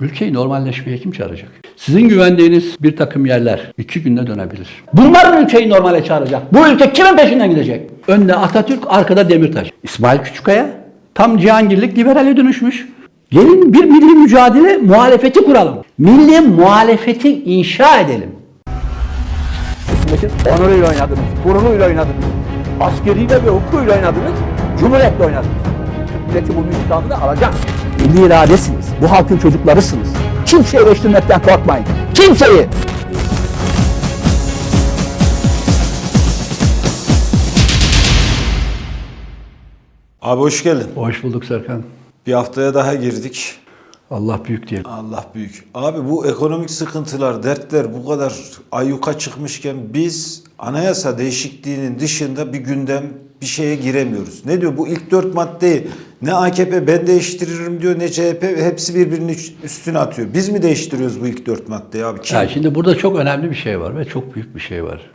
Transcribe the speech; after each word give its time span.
Ülkeyi 0.00 0.34
normalleşmeye 0.34 0.98
kim 0.98 1.12
çağıracak? 1.12 1.48
Sizin 1.76 2.08
güvendiğiniz 2.08 2.82
bir 2.82 2.96
takım 2.96 3.26
yerler 3.26 3.72
iki 3.78 4.02
günde 4.02 4.26
dönebilir. 4.26 4.68
Bunlar 4.92 5.42
ülkeyi 5.42 5.68
normale 5.68 6.04
çağıracak? 6.04 6.54
Bu 6.54 6.68
ülke 6.68 6.92
kimin 6.92 7.16
peşinden 7.16 7.50
gidecek? 7.50 7.90
Önde 8.08 8.34
Atatürk, 8.34 8.84
arkada 8.88 9.28
Demirtaş. 9.28 9.72
İsmail 9.82 10.18
Küçükkaya 10.18 10.70
tam 11.14 11.38
cihangirlik 11.38 11.98
liberale 11.98 12.36
dönüşmüş. 12.36 12.88
Gelin 13.30 13.72
bir 13.72 13.84
milli 13.84 14.14
mücadele 14.14 14.76
muhalefeti 14.76 15.44
kuralım. 15.44 15.78
Milli 15.98 16.40
muhalefeti 16.40 17.42
inşa 17.42 18.00
edelim. 18.00 18.30
Onuruyla 20.58 20.88
oynadınız, 20.88 21.20
gururuyla 21.44 21.86
oynadınız. 21.86 22.24
Askeriyle 22.80 23.44
ve 23.44 23.48
hukukuyla 23.48 23.94
oynadınız, 23.94 24.34
cumhuriyetle 24.80 25.24
oynadınız. 25.24 25.54
Türk 26.06 26.28
milleti 26.28 26.56
bunun 26.56 26.66
intikamını 26.66 27.22
alacak. 27.22 27.54
Milli 28.00 28.26
iradesiniz, 28.26 28.85
bu 29.02 29.10
halkın 29.10 29.38
çocuklarısınız. 29.38 30.08
Kimseyi 30.46 30.82
eleştirmekten 30.82 31.42
korkmayın. 31.42 31.86
Kimseyi! 32.14 32.68
Abi 40.22 40.40
hoş 40.40 40.62
geldin. 40.62 40.86
Hoş 40.94 41.22
bulduk 41.22 41.44
Serkan. 41.44 41.82
Bir 42.26 42.32
haftaya 42.32 42.74
daha 42.74 42.94
girdik. 42.94 43.54
Allah 44.10 44.40
büyük 44.44 44.68
diyelim. 44.68 44.90
Allah 44.90 45.24
büyük. 45.34 45.68
Abi 45.74 46.08
bu 46.10 46.26
ekonomik 46.26 46.70
sıkıntılar, 46.70 47.42
dertler 47.42 47.94
bu 47.94 48.08
kadar 48.08 48.34
ayyuka 48.72 49.18
çıkmışken 49.18 49.76
biz 49.94 50.44
anayasa 50.58 51.18
değişikliğinin 51.18 51.98
dışında 51.98 52.52
bir 52.52 52.58
gündem 52.58 53.02
bir 53.40 53.46
şeye 53.46 53.76
giremiyoruz. 53.76 54.46
Ne 54.46 54.60
diyor 54.60 54.76
bu 54.76 54.88
ilk 54.88 55.10
dört 55.10 55.34
maddeyi 55.34 55.86
ne 56.22 56.34
AKP 56.34 56.86
ben 56.86 57.06
değiştiririm 57.06 57.82
diyor 57.82 57.98
ne 57.98 58.08
CHP 58.08 58.42
hepsi 58.42 58.94
birbirinin 58.94 59.38
üstüne 59.64 59.98
atıyor. 59.98 60.28
Biz 60.34 60.48
mi 60.48 60.62
değiştiriyoruz 60.62 61.20
bu 61.20 61.26
ilk 61.26 61.46
dört 61.46 61.68
maddeyi 61.68 62.04
abi? 62.04 62.20
Kim? 62.20 62.36
Yani 62.36 62.50
şimdi 62.50 62.74
burada 62.74 62.96
çok 62.96 63.18
önemli 63.18 63.50
bir 63.50 63.56
şey 63.56 63.80
var 63.80 63.98
ve 63.98 64.04
çok 64.04 64.34
büyük 64.34 64.54
bir 64.54 64.60
şey 64.60 64.84
var. 64.84 65.10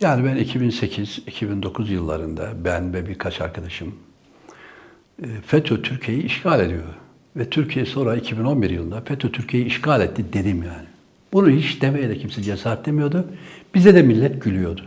Yani 0.00 0.24
ben 0.24 0.36
2008-2009 0.36 1.92
yıllarında 1.92 2.52
ben 2.64 2.94
ve 2.94 3.08
birkaç 3.08 3.40
arkadaşım 3.40 3.94
e, 5.22 5.26
FETÖ 5.46 5.82
Türkiye'yi 5.82 6.24
işgal 6.24 6.60
ediyor. 6.60 6.82
Ve 7.36 7.50
Türkiye 7.50 7.86
sonra 7.86 8.16
2011 8.16 8.70
yılında 8.70 9.00
FETÖ 9.00 9.32
Türkiye'yi 9.32 9.66
işgal 9.68 10.00
etti 10.00 10.24
dedim 10.32 10.62
yani. 10.62 10.91
Bunu 11.32 11.50
hiç 11.50 11.82
demeye 11.82 12.08
de 12.08 12.18
kimse 12.18 12.42
cesaret 12.42 12.86
demiyordu. 12.86 13.26
Bize 13.74 13.94
de 13.94 14.02
millet 14.02 14.42
gülüyordu. 14.42 14.82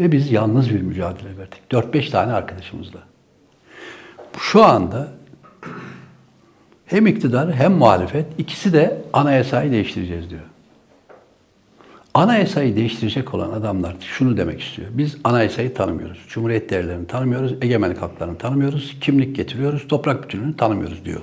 Ve 0.00 0.12
biz 0.12 0.32
yalnız 0.32 0.70
bir 0.70 0.80
mücadele 0.80 1.38
verdik. 1.38 1.60
4-5 1.70 2.10
tane 2.10 2.32
arkadaşımızla. 2.32 2.98
Şu 4.38 4.64
anda 4.64 5.08
hem 6.86 7.06
iktidar 7.06 7.54
hem 7.54 7.72
muhalefet 7.72 8.26
ikisi 8.38 8.72
de 8.72 9.02
anayasayı 9.12 9.72
değiştireceğiz 9.72 10.30
diyor. 10.30 10.42
Anayasayı 12.14 12.76
değiştirecek 12.76 13.34
olan 13.34 13.50
adamlar 13.50 13.96
şunu 14.00 14.36
demek 14.36 14.62
istiyor. 14.62 14.88
Biz 14.92 15.16
anayasayı 15.24 15.74
tanımıyoruz. 15.74 16.18
Cumhuriyet 16.28 16.70
değerlerini 16.70 17.06
tanımıyoruz. 17.06 17.54
Egemenlik 17.62 18.02
haklarını 18.02 18.38
tanımıyoruz. 18.38 18.96
Kimlik 19.00 19.36
getiriyoruz. 19.36 19.88
Toprak 19.88 20.22
bütünlüğünü 20.22 20.56
tanımıyoruz 20.56 21.04
diyor. 21.04 21.20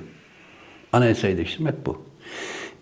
Anayasayı 0.92 1.36
değiştirmek 1.36 1.86
bu. 1.86 2.02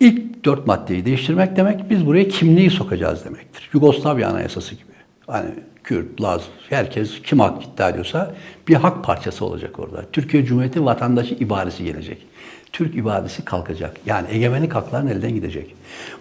İlk 0.02 0.44
dört 0.44 0.66
maddeyi 0.66 1.04
değiştirmek 1.04 1.56
demek 1.56 1.90
biz 1.90 2.06
buraya 2.06 2.28
kimliği 2.28 2.70
sokacağız 2.70 3.24
demektir. 3.24 3.70
Yugoslavya 3.72 4.28
anayasası 4.28 4.74
gibi. 4.74 4.92
Hani 5.26 5.50
Kürt, 5.84 6.20
Laz, 6.20 6.42
herkes 6.68 7.22
kim 7.22 7.40
hak 7.40 7.64
iddia 7.64 7.88
ediyorsa 7.88 8.34
bir 8.68 8.74
hak 8.74 9.04
parçası 9.04 9.44
olacak 9.44 9.78
orada. 9.78 10.04
Türkiye 10.12 10.44
Cumhuriyeti 10.44 10.84
vatandaşı 10.84 11.34
ibaresi 11.34 11.84
gelecek. 11.84 12.26
Türk 12.72 12.94
ibadesi 12.94 13.44
kalkacak. 13.44 13.96
Yani 14.06 14.28
egemenlik 14.30 14.74
hakların 14.74 15.06
elden 15.06 15.34
gidecek. 15.34 15.74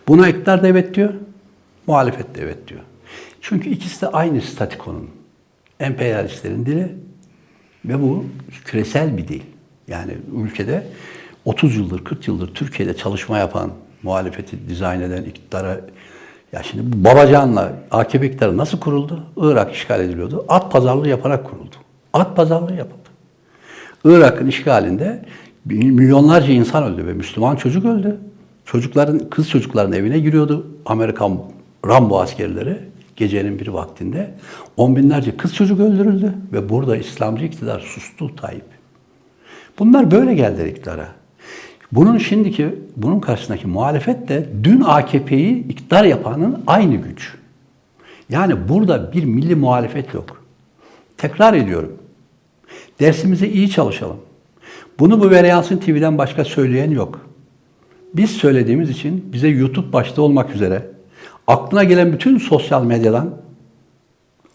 Buna 0.07 0.27
iktidar 0.27 0.63
da 0.63 0.67
evet 0.67 0.95
diyor, 0.95 1.13
muhalefet 1.87 2.35
de 2.35 2.41
evet 2.41 2.67
diyor. 2.67 2.81
Çünkü 3.41 3.69
ikisi 3.69 4.01
de 4.01 4.07
aynı 4.07 4.41
statikonun. 4.41 5.09
Emperyalistlerin 5.79 6.65
dili 6.65 6.95
ve 7.85 8.01
bu 8.01 8.25
küresel 8.65 9.17
bir 9.17 9.27
dil. 9.27 9.41
Yani 9.87 10.13
ülkede 10.43 10.83
30 11.45 11.75
yıldır, 11.75 12.03
40 12.03 12.27
yıldır 12.27 12.53
Türkiye'de 12.53 12.95
çalışma 12.95 13.37
yapan, 13.37 13.71
muhalefeti 14.03 14.69
dizayn 14.69 15.01
eden 15.01 15.23
iktidara 15.23 15.81
ya 16.53 16.63
şimdi 16.63 16.93
bu 16.93 17.03
Babacan'la 17.03 17.73
AKP 17.91 18.27
iktidarı 18.27 18.57
nasıl 18.57 18.79
kuruldu? 18.79 19.23
Irak 19.37 19.73
işgal 19.73 19.99
ediliyordu. 19.99 20.45
At 20.47 20.71
pazarlığı 20.71 21.07
yaparak 21.07 21.45
kuruldu. 21.45 21.75
At 22.13 22.35
pazarlığı 22.35 22.75
yapıldı. 22.75 23.09
Irak'ın 24.05 24.47
işgalinde 24.47 25.25
milyonlarca 25.65 26.53
insan 26.53 26.83
öldü 26.83 27.07
ve 27.07 27.13
Müslüman 27.13 27.55
çocuk 27.55 27.85
öldü. 27.85 28.17
Çocukların, 28.65 29.29
kız 29.29 29.49
çocukların 29.49 29.93
evine 29.93 30.19
giriyordu 30.19 30.67
Amerikan 30.85 31.39
Rambo 31.87 32.19
askerleri 32.19 32.77
gecenin 33.15 33.59
bir 33.59 33.67
vaktinde. 33.67 34.33
On 34.77 34.95
binlerce 34.95 35.37
kız 35.37 35.55
çocuk 35.55 35.79
öldürüldü 35.79 36.33
ve 36.53 36.69
burada 36.69 36.97
İslamcı 36.97 37.45
iktidar 37.45 37.79
sustu 37.79 38.35
Tayyip. 38.35 38.65
Bunlar 39.79 40.11
böyle 40.11 40.33
geldiler 40.33 40.65
iktidara. 40.65 41.07
Bunun 41.91 42.17
şimdiki, 42.17 42.75
bunun 42.97 43.19
karşısındaki 43.19 43.67
muhalefet 43.67 44.27
de 44.27 44.49
dün 44.63 44.81
AKP'yi 44.81 45.67
iktidar 45.67 46.03
yapanın 46.03 46.63
aynı 46.67 46.95
güç. 46.95 47.35
Yani 48.29 48.69
burada 48.69 49.13
bir 49.13 49.23
milli 49.23 49.55
muhalefet 49.55 50.13
yok. 50.13 50.43
Tekrar 51.17 51.53
ediyorum. 51.53 51.97
Dersimize 52.99 53.47
iyi 53.47 53.69
çalışalım. 53.69 54.17
Bunu 54.99 55.21
bu 55.21 55.29
Vereyansın 55.29 55.77
TV'den 55.77 56.17
başka 56.17 56.45
söyleyen 56.45 56.91
yok. 56.91 57.21
Biz 58.13 58.31
söylediğimiz 58.31 58.89
için 58.89 59.29
bize 59.33 59.47
YouTube 59.47 59.93
başta 59.93 60.21
olmak 60.21 60.55
üzere 60.55 60.87
aklına 61.47 61.83
gelen 61.83 62.13
bütün 62.13 62.37
sosyal 62.37 62.83
medyadan 62.83 63.37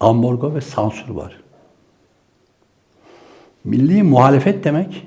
ambargo 0.00 0.54
ve 0.54 0.60
sansür 0.60 1.08
var. 1.08 1.36
Milli 3.64 4.02
muhalefet 4.02 4.64
demek 4.64 5.06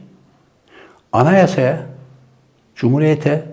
anayasaya, 1.12 1.89
cumhuriyete, 2.80 3.46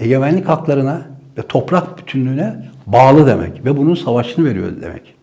egemenlik 0.00 0.48
haklarına 0.48 1.02
ve 1.38 1.42
toprak 1.42 1.98
bütünlüğüne 1.98 2.56
bağlı 2.86 3.26
demek 3.26 3.64
ve 3.64 3.76
bunun 3.76 3.94
savaşını 3.94 4.44
veriyor 4.44 4.72
demek. 4.82 5.14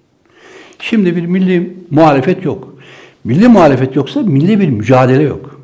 Şimdi 0.79 1.15
bir 1.15 1.25
milli 1.25 1.77
muhalefet 1.91 2.45
yok. 2.45 2.75
Milli 3.23 3.47
muhalefet 3.47 3.95
yoksa 3.95 4.21
milli 4.21 4.59
bir 4.59 4.69
mücadele 4.69 5.23
yok. 5.23 5.61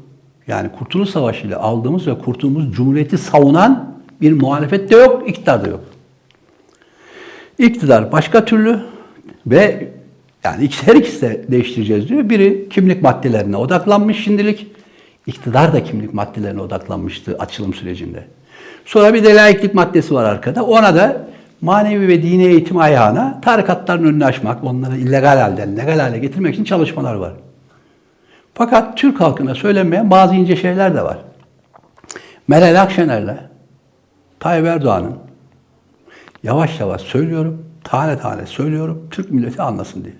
Yani 0.47 0.69
Kurtuluş 0.79 1.09
Savaşı 1.09 1.47
ile 1.47 1.55
aldığımız 1.55 2.07
ve 2.07 2.17
kurtulduğumuz 2.17 2.75
cumhuriyeti 2.75 3.17
savunan 3.17 3.95
bir 4.21 4.31
muhalefet 4.31 4.91
de 4.91 4.95
yok, 4.95 5.29
iktidar 5.29 5.65
da 5.65 5.67
yok. 5.67 5.83
İktidar 7.57 8.11
başka 8.11 8.45
türlü 8.45 8.79
ve 9.47 9.89
yani 10.43 10.69
her 10.85 10.95
ikisi 10.95 11.21
de 11.21 11.45
değiştireceğiz 11.51 12.09
diyor. 12.09 12.29
Biri 12.29 12.69
kimlik 12.69 13.01
maddelerine 13.01 13.57
odaklanmış 13.57 14.23
şimdilik. 14.23 14.74
İktidar 15.27 15.73
da 15.73 15.83
kimlik 15.83 16.13
maddelerine 16.13 16.61
odaklanmıştı 16.61 17.35
açılım 17.39 17.73
sürecinde. 17.73 18.23
Sonra 18.85 19.13
bir 19.13 19.23
de 19.23 19.35
laiklik 19.35 19.73
maddesi 19.73 20.13
var 20.13 20.23
arkada. 20.23 20.63
Ona 20.63 20.95
da 20.95 21.27
manevi 21.61 22.07
ve 22.07 22.23
dini 22.23 22.45
eğitim 22.45 22.77
ayağına 22.77 23.41
tarikatların 23.41 24.03
önünü 24.03 24.25
açmak, 24.25 24.63
onları 24.63 24.97
illegal 24.97 25.37
halden 25.37 25.77
legal 25.77 25.99
hale 25.99 26.19
getirmek 26.19 26.53
için 26.53 26.63
çalışmalar 26.63 27.13
var. 27.13 27.33
Fakat 28.53 28.97
Türk 28.97 29.21
halkına 29.21 29.55
söylenmeyen 29.55 30.11
bazı 30.11 30.35
ince 30.35 30.55
şeyler 30.55 30.95
de 30.95 31.01
var. 31.01 31.17
Meral 32.47 32.81
Akşener'le 32.81 33.37
Tayyip 34.39 34.65
Erdoğan'ın 34.67 35.15
yavaş 36.43 36.79
yavaş 36.79 37.01
söylüyorum, 37.01 37.65
tane 37.83 38.19
tane 38.19 38.45
söylüyorum, 38.45 39.07
Türk 39.11 39.31
milleti 39.31 39.61
anlasın 39.61 40.03
diye. 40.03 40.15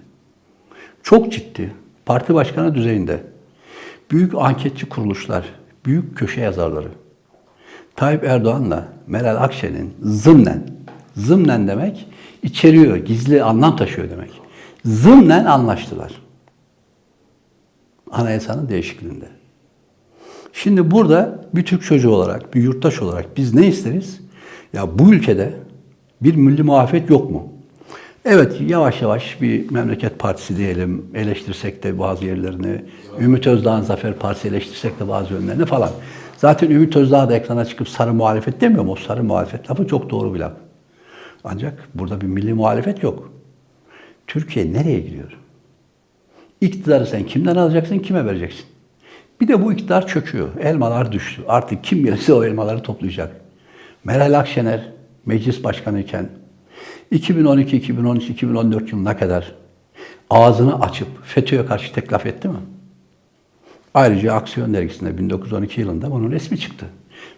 Çok 1.03 1.31
ciddi, 1.31 1.73
parti 2.05 2.33
başkanı 2.33 2.75
düzeyinde, 2.75 3.23
büyük 4.11 4.35
anketçi 4.35 4.89
kuruluşlar, 4.89 5.45
büyük 5.85 6.17
köşe 6.17 6.41
yazarları, 6.41 6.89
Tayyip 7.95 8.23
Erdoğan'la 8.23 8.87
Meral 9.07 9.43
Akşener'in 9.43 9.93
zımnen, 10.01 10.63
zımnen 11.15 11.67
demek 11.67 12.07
içeriyor, 12.43 12.97
gizli 12.97 13.43
anlam 13.43 13.75
taşıyor 13.75 14.09
demek. 14.09 14.41
Zımnen 14.85 15.45
anlaştılar. 15.45 16.21
Anayasanın 18.11 18.69
değişikliğinde. 18.69 19.25
Şimdi 20.53 20.91
burada 20.91 21.45
bir 21.53 21.65
Türk 21.65 21.83
çocuğu 21.83 22.09
olarak, 22.11 22.53
bir 22.53 22.63
yurttaş 22.63 23.01
olarak 23.01 23.37
biz 23.37 23.53
ne 23.53 23.67
isteriz? 23.67 24.21
Ya 24.73 24.99
bu 24.99 25.13
ülkede 25.13 25.53
bir 26.21 26.35
milli 26.35 26.63
muhalefet 26.63 27.09
yok 27.09 27.31
mu? 27.31 27.54
Evet 28.25 28.61
yavaş 28.61 29.01
yavaş 29.01 29.41
bir 29.41 29.71
memleket 29.71 30.19
partisi 30.19 30.57
diyelim 30.57 31.05
eleştirsek 31.13 31.83
de 31.83 31.99
bazı 31.99 32.25
yerlerini, 32.25 32.85
Ümit 33.19 33.47
Özdağ'ın 33.47 33.81
Zafer 33.81 34.13
Partisi 34.13 34.47
eleştirsek 34.47 34.99
de 34.99 35.07
bazı 35.07 35.33
yönlerini 35.33 35.65
falan. 35.65 35.89
Zaten 36.37 36.69
Ümit 36.69 36.95
Özdağ 36.95 37.29
da 37.29 37.35
ekrana 37.35 37.65
çıkıp 37.65 37.89
sarı 37.89 38.13
muhalefet 38.13 38.61
demiyorum. 38.61 38.89
O 38.89 38.95
sarı 38.95 39.23
muhalefet 39.23 39.71
lafı 39.71 39.87
çok 39.87 40.09
doğru 40.09 40.33
bir 40.33 40.39
laf. 40.39 40.51
Ancak 41.43 41.89
burada 41.95 42.21
bir 42.21 42.25
milli 42.25 42.53
muhalefet 42.53 43.03
yok. 43.03 43.31
Türkiye 44.27 44.73
nereye 44.73 44.99
gidiyor? 44.99 45.37
İktidarı 46.61 47.05
sen 47.05 47.25
kimden 47.25 47.55
alacaksın, 47.55 47.99
kime 47.99 48.25
vereceksin? 48.25 48.65
Bir 49.41 49.47
de 49.47 49.65
bu 49.65 49.73
iktidar 49.73 50.07
çöküyor. 50.07 50.49
Elmalar 50.59 51.11
düştü. 51.11 51.41
Artık 51.47 51.83
kim 51.83 52.05
gelirse 52.05 52.33
o 52.33 52.43
elmaları 52.43 52.81
toplayacak. 52.81 53.35
Meral 54.03 54.39
Akşener 54.39 54.91
meclis 55.25 55.63
başkanı 55.63 56.01
iken 56.01 56.29
2012, 57.11 57.77
2013, 57.77 58.29
2014 58.29 58.91
yılına 58.91 59.17
kadar 59.17 59.55
ağzını 60.29 60.79
açıp 60.81 61.07
FETÖ'ye 61.23 61.65
karşı 61.65 61.93
tek 61.93 62.13
laf 62.13 62.25
etti 62.25 62.47
mi? 62.47 62.55
Ayrıca 63.93 64.33
Aksiyon 64.33 64.73
dergisinde 64.73 65.17
1912 65.17 65.81
yılında 65.81 66.11
bunun 66.11 66.31
resmi 66.31 66.59
çıktı. 66.59 66.85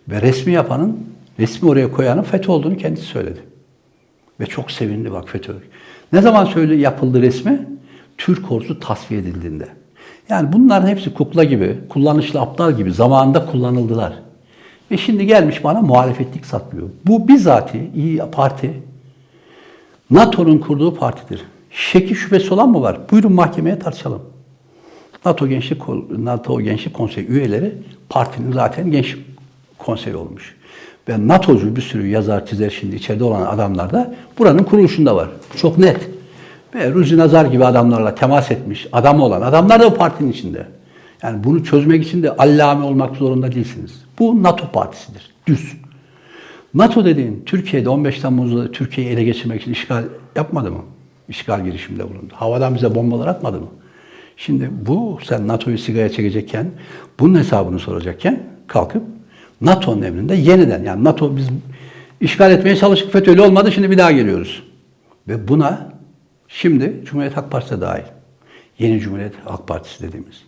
Ve 0.09 0.21
resmi 0.21 0.53
yapanın, 0.53 0.99
resmi 1.39 1.69
oraya 1.69 1.91
koyanın 1.91 2.21
FETÖ 2.21 2.51
olduğunu 2.51 2.77
kendisi 2.77 3.05
söyledi. 3.05 3.39
Ve 4.39 4.45
çok 4.45 4.71
sevindi 4.71 5.11
bak 5.11 5.29
FETÖ. 5.29 5.53
Ne 6.13 6.21
zaman 6.21 6.45
söyle 6.45 6.75
yapıldı 6.75 7.21
resmi? 7.21 7.67
Türk 8.17 8.51
ordusu 8.51 8.79
tasfiye 8.79 9.19
edildiğinde. 9.19 9.67
Yani 10.29 10.53
bunların 10.53 10.87
hepsi 10.87 11.13
kukla 11.13 11.43
gibi, 11.43 11.77
kullanışlı 11.89 12.41
aptal 12.41 12.77
gibi 12.77 12.91
zamanında 12.91 13.45
kullanıldılar. 13.45 14.13
Ve 14.91 14.97
şimdi 14.97 15.25
gelmiş 15.25 15.63
bana 15.63 15.81
muhalefetlik 15.81 16.45
satlıyor. 16.45 16.89
Bu 17.05 17.27
bizatihi 17.27 17.91
iyi 17.95 18.17
parti 18.31 18.73
NATO'nun 20.11 20.57
kurduğu 20.57 20.95
partidir. 20.95 21.41
Şeki 21.71 22.15
şüphesi 22.15 22.53
olan 22.53 22.69
mı 22.69 22.81
var? 22.81 22.99
Buyurun 23.11 23.33
mahkemeye 23.33 23.79
tartışalım. 23.79 24.21
NATO 25.25 25.47
Gençlik 25.47 25.81
NATO 26.17 26.61
Gençlik 26.61 26.93
Konseyi 26.93 27.27
üyeleri 27.27 27.73
partinin 28.09 28.51
zaten 28.51 28.91
gençlik 28.91 29.25
konseyi 29.77 30.15
olmuş. 30.15 30.55
Ve 31.09 31.27
NATO'cu 31.27 31.75
bir 31.75 31.81
sürü 31.81 32.07
yazar, 32.07 32.45
çizer 32.45 32.69
şimdi 32.69 32.95
içeride 32.95 33.23
olan 33.23 33.45
adamlar 33.45 33.93
da 33.93 34.15
buranın 34.39 34.63
kuruluşunda 34.63 35.15
var. 35.15 35.29
Çok 35.55 35.77
net. 35.77 36.09
Ve 36.75 36.91
Ruzi 36.91 37.17
Nazar 37.17 37.45
gibi 37.45 37.65
adamlarla 37.65 38.15
temas 38.15 38.51
etmiş, 38.51 38.87
adam 38.91 39.21
olan 39.21 39.41
adamlar 39.41 39.79
da 39.79 39.87
o 39.87 39.93
partinin 39.93 40.31
içinde. 40.31 40.67
Yani 41.23 41.43
bunu 41.43 41.63
çözmek 41.63 42.05
için 42.05 42.23
de 42.23 42.31
allame 42.31 42.85
olmak 42.85 43.15
zorunda 43.15 43.51
değilsiniz. 43.51 43.91
Bu 44.19 44.43
NATO 44.43 44.71
partisidir. 44.71 45.31
Düz. 45.47 45.73
NATO 46.73 47.05
dediğin 47.05 47.43
Türkiye'de 47.45 47.89
15 47.89 48.19
Temmuz'da 48.19 48.71
Türkiye'yi 48.71 49.13
ele 49.13 49.23
geçirmek 49.23 49.61
için 49.61 49.71
işgal 49.71 50.03
yapmadı 50.35 50.71
mı? 50.71 50.81
İşgal 51.29 51.63
girişiminde 51.63 52.03
bulundu. 52.03 52.33
Havadan 52.33 52.75
bize 52.75 52.95
bombalar 52.95 53.27
atmadı 53.27 53.59
mı? 53.59 53.67
Şimdi 54.37 54.69
bu 54.85 55.19
sen 55.23 55.47
NATO'yu 55.47 55.77
sigara 55.77 56.09
çekecekken, 56.09 56.71
bunun 57.19 57.39
hesabını 57.39 57.79
soracakken 57.79 58.43
kalkıp 58.67 59.03
NATO'nun 59.61 60.01
emrinde 60.01 60.35
yeniden 60.35 60.83
yani 60.83 61.03
NATO 61.03 61.37
biz 61.37 61.47
işgal 62.21 62.51
etmeye 62.51 62.75
çalıştık 62.75 63.13
FETÖ'lü 63.13 63.41
olmadı 63.41 63.71
şimdi 63.71 63.91
bir 63.91 63.97
daha 63.97 64.11
geliyoruz. 64.11 64.63
Ve 65.27 65.47
buna 65.47 65.93
şimdi 66.47 67.01
Cumhuriyet 67.05 67.37
Halk 67.37 67.51
Partisi 67.51 67.81
dahil. 67.81 68.03
Yeni 68.79 68.99
Cumhuriyet 68.99 69.33
Halk 69.45 69.67
Partisi 69.67 70.03
dediğimiz. 70.03 70.43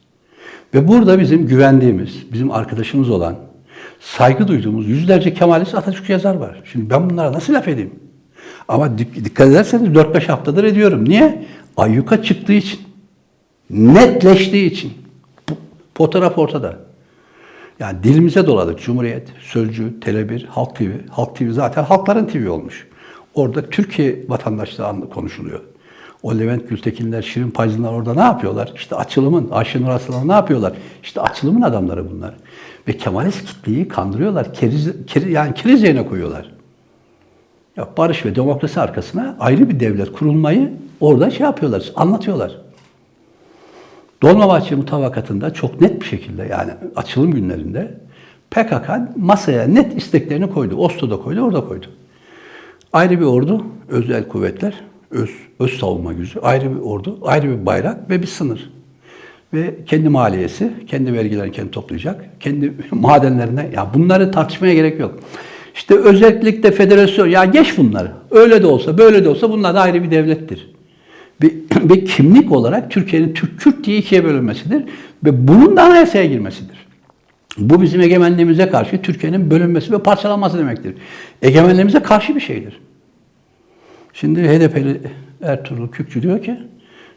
Ve 0.74 0.88
burada 0.88 1.20
bizim 1.20 1.48
güvendiğimiz, 1.48 2.34
bizim 2.34 2.52
arkadaşımız 2.52 3.10
olan, 3.10 3.36
saygı 4.00 4.48
duyduğumuz 4.48 4.88
yüzlerce 4.88 5.34
Kemalist 5.34 5.76
Atatürk 5.76 6.10
yazar 6.10 6.36
var. 6.36 6.62
Şimdi 6.72 6.90
ben 6.90 7.10
bunlara 7.10 7.34
nasıl 7.34 7.54
laf 7.54 7.68
edeyim? 7.68 7.94
Ama 8.68 8.86
dik- 8.86 9.26
dikkat 9.26 9.48
ederseniz 9.48 9.90
4-5 9.96 10.28
haftadır 10.28 10.64
ediyorum. 10.64 11.10
Niye? 11.10 11.46
Ayyuka 11.78 12.24
çıktığı 12.24 12.54
için. 12.54 12.80
Netleştiği 13.70 14.72
için. 14.72 14.94
Fotoğraf 15.98 16.38
ortada. 16.38 16.80
Yani 17.80 18.04
dilimize 18.04 18.48
doladık. 18.48 18.80
Cumhuriyet, 18.80 19.28
Sözcü, 19.42 20.00
Tele1, 20.02 20.46
Halk 20.46 20.76
TV. 20.76 20.84
Halk 21.10 21.36
TV 21.36 21.52
zaten 21.52 21.84
halkların 21.84 22.26
TV 22.26 22.50
olmuş. 22.50 22.88
Orada 23.34 23.70
Türkiye 23.70 24.16
vatandaşlığı 24.28 25.10
konuşuluyor. 25.10 25.60
O 26.24 26.40
Levent 26.40 26.70
Gültekinler, 26.70 27.22
Şirin 27.22 27.52
Payzınlar 27.52 27.94
orada 27.94 28.14
ne 28.14 28.22
yapıyorlar? 28.22 28.72
İşte 28.76 28.96
açılımın, 28.96 29.50
Ayşenur 29.52 29.90
Aslanlar 29.90 30.28
ne 30.28 30.34
yapıyorlar? 30.34 30.74
İşte 31.04 31.22
açılımın 31.22 31.62
adamları 31.62 32.12
bunlar. 32.12 32.34
Ve 32.90 32.98
Kemalist 32.98 33.46
kitleyi 33.46 33.88
kandırıyorlar. 33.88 34.54
Keriz, 34.54 35.06
keri- 35.08 35.32
yani 35.32 35.54
keriz 35.54 35.84
yerine 35.84 36.06
koyuyorlar. 36.06 36.52
Ya 37.78 37.88
barış 37.98 38.26
ve 38.26 38.36
demokrasi 38.36 38.82
arkasına 38.82 39.38
ayrı 39.40 39.70
bir 39.70 39.80
devlet 39.80 40.12
kurulmayı 40.12 40.74
orada 41.00 41.30
şey 41.32 41.46
yapıyorlar, 41.46 41.92
anlatıyorlar. 41.96 42.58
Dolmabahçe 44.22 44.76
mutabakatında 44.76 45.54
çok 45.54 45.82
net 45.82 46.02
bir 46.02 46.06
şekilde 46.06 46.44
yani 46.44 46.72
açılım 46.96 47.32
günlerinde 47.32 47.98
PKK 48.52 48.90
masaya 49.16 49.68
net 49.68 49.98
isteklerini 49.98 50.50
koydu. 50.50 50.76
Oslo'da 50.76 51.18
koydu, 51.18 51.42
orada 51.42 51.66
koydu. 51.68 51.86
Ayrı 52.94 53.20
bir 53.20 53.26
ordu, 53.26 53.66
özel 53.88 54.28
kuvvetler, 54.28 54.74
öz, 55.12 55.30
öz 55.60 55.80
savunma 55.80 56.14
gücü, 56.14 56.40
ayrı 56.40 56.76
bir 56.76 56.80
ordu, 56.80 57.20
ayrı 57.22 57.60
bir 57.60 57.66
bayrak 57.66 58.10
ve 58.10 58.22
bir 58.22 58.28
sınır. 58.28 58.70
Ve 59.54 59.76
kendi 59.86 60.10
maliyesi, 60.10 60.72
kendi 60.88 61.14
vergilerini 61.14 61.52
kendi 61.52 61.72
toplayacak, 61.72 62.26
kendi 62.40 62.74
madenlerine, 62.92 63.70
ya 63.76 63.94
bunları 63.94 64.32
tartışmaya 64.32 64.74
gerek 64.74 65.00
yok. 65.00 65.20
İşte 65.76 65.96
özellikle 65.96 66.72
federasyon, 66.72 67.28
ya 67.28 67.46
geç 67.46 67.78
bunları. 67.78 68.12
Öyle 68.32 68.62
de 68.62 68.68
olsa, 68.68 68.98
böyle 68.98 69.24
de 69.24 69.30
olsa 69.30 69.50
bunlar 69.50 69.76
da 69.76 69.82
ayrı 69.82 70.04
bir 70.04 70.12
devlettir. 70.12 70.70
Ve, 71.44 71.48
ve 71.90 72.04
kimlik 72.04 72.52
olarak 72.52 72.92
Türkiye'nin 72.92 73.34
Türk-Kürt 73.34 73.84
diye 73.84 73.98
ikiye 73.98 74.24
bölünmesidir. 74.24 74.84
Ve 75.26 75.48
bunun 75.48 75.78
da 75.78 75.84
anayasaya 75.84 76.26
girmesidir. 76.26 76.78
Bu 77.58 77.82
bizim 77.82 78.02
egemenliğimize 78.02 78.70
karşı 78.70 79.02
Türkiye'nin 79.02 79.52
bölünmesi 79.52 79.92
ve 79.92 80.00
parçalanması 80.00 80.58
demektir. 80.58 80.94
Egemenliğimize 81.42 82.00
karşı 82.00 82.36
bir 82.36 82.40
şeydir. 82.40 82.80
Şimdi 84.14 84.42
HDP'li 84.42 85.02
Ertuğrul 85.42 85.88
Kükçü 85.88 86.22
diyor 86.22 86.44
ki 86.44 86.58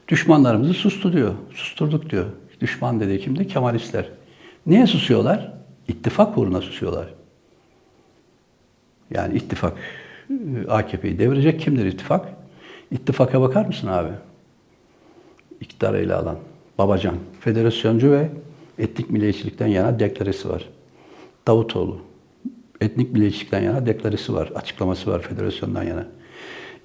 düşmanlarımızı 0.08 0.74
sustu 0.74 1.12
diyor. 1.12 1.34
Susturduk 1.54 2.10
diyor. 2.10 2.26
Düşman 2.60 3.00
dediği 3.00 3.20
kimdi? 3.20 3.46
Kemalistler. 3.46 4.08
Niye 4.66 4.86
susuyorlar? 4.86 5.52
İttifak 5.88 6.38
uğruna 6.38 6.60
susuyorlar. 6.60 7.14
Yani 9.10 9.36
ittifak 9.36 9.72
e, 10.30 10.68
AKP'yi 10.68 11.18
devirecek 11.18 11.60
kimdir 11.60 11.86
ittifak? 11.86 12.28
İttifaka 12.90 13.40
bakar 13.40 13.66
mısın 13.66 13.86
abi? 13.88 14.10
İktidar 15.60 15.94
ele 15.94 16.14
alan. 16.14 16.38
Babacan. 16.78 17.16
Federasyoncu 17.40 18.10
ve 18.10 18.30
etnik 18.78 19.10
milliyetçilikten 19.10 19.66
yana 19.66 19.98
deklaresi 19.98 20.48
var. 20.48 20.68
Davutoğlu. 21.46 21.98
Etnik 22.80 23.12
milliyetçilikten 23.12 23.62
yana 23.62 23.86
deklaresi 23.86 24.34
var. 24.34 24.52
Açıklaması 24.54 25.10
var 25.10 25.22
federasyondan 25.22 25.82
yana. 25.82 26.06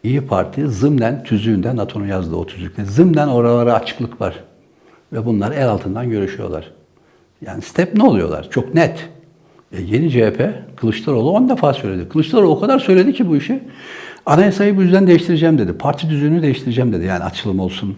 İyi 0.03 0.21
Parti 0.21 0.67
zımnen 0.67 1.23
tüzüğünde 1.23 1.75
NATO'nun 1.75 2.07
yazdığı 2.07 2.35
o 2.35 2.45
tüzükte 2.45 2.85
zımnen 2.85 3.27
oralara 3.27 3.73
açıklık 3.73 4.21
var. 4.21 4.43
Ve 5.13 5.25
bunlar 5.25 5.51
el 5.51 5.69
altından 5.69 6.09
görüşüyorlar. 6.09 6.71
Yani 7.45 7.61
step 7.61 7.95
ne 7.95 8.03
oluyorlar? 8.03 8.49
Çok 8.49 8.73
net. 8.73 9.09
E, 9.71 9.81
yeni 9.81 10.11
CHP 10.11 10.49
Kılıçdaroğlu 10.75 11.31
10 11.31 11.49
defa 11.49 11.73
söyledi. 11.73 12.09
Kılıçdaroğlu 12.09 12.51
o 12.51 12.59
kadar 12.59 12.79
söyledi 12.79 13.13
ki 13.13 13.29
bu 13.29 13.37
işi. 13.37 13.63
Anayasayı 14.25 14.77
bu 14.77 14.81
yüzden 14.81 15.07
değiştireceğim 15.07 15.57
dedi. 15.57 15.73
Parti 15.73 16.09
düzenini 16.09 16.41
değiştireceğim 16.41 16.93
dedi. 16.93 17.05
Yani 17.05 17.23
açılım 17.23 17.59
olsun, 17.59 17.97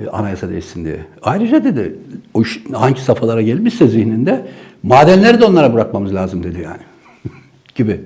e, 0.00 0.06
anayasa 0.06 0.48
değişsin 0.48 0.84
diye. 0.84 0.98
Ayrıca 1.22 1.64
dedi, 1.64 1.98
o 2.34 2.42
iş 2.42 2.64
hangi 2.72 3.00
safhalara 3.00 3.42
gelmişse 3.42 3.88
zihninde 3.88 4.46
madenleri 4.82 5.40
de 5.40 5.44
onlara 5.44 5.74
bırakmamız 5.74 6.14
lazım 6.14 6.42
dedi 6.42 6.60
yani. 6.60 6.82
gibi. 7.74 8.00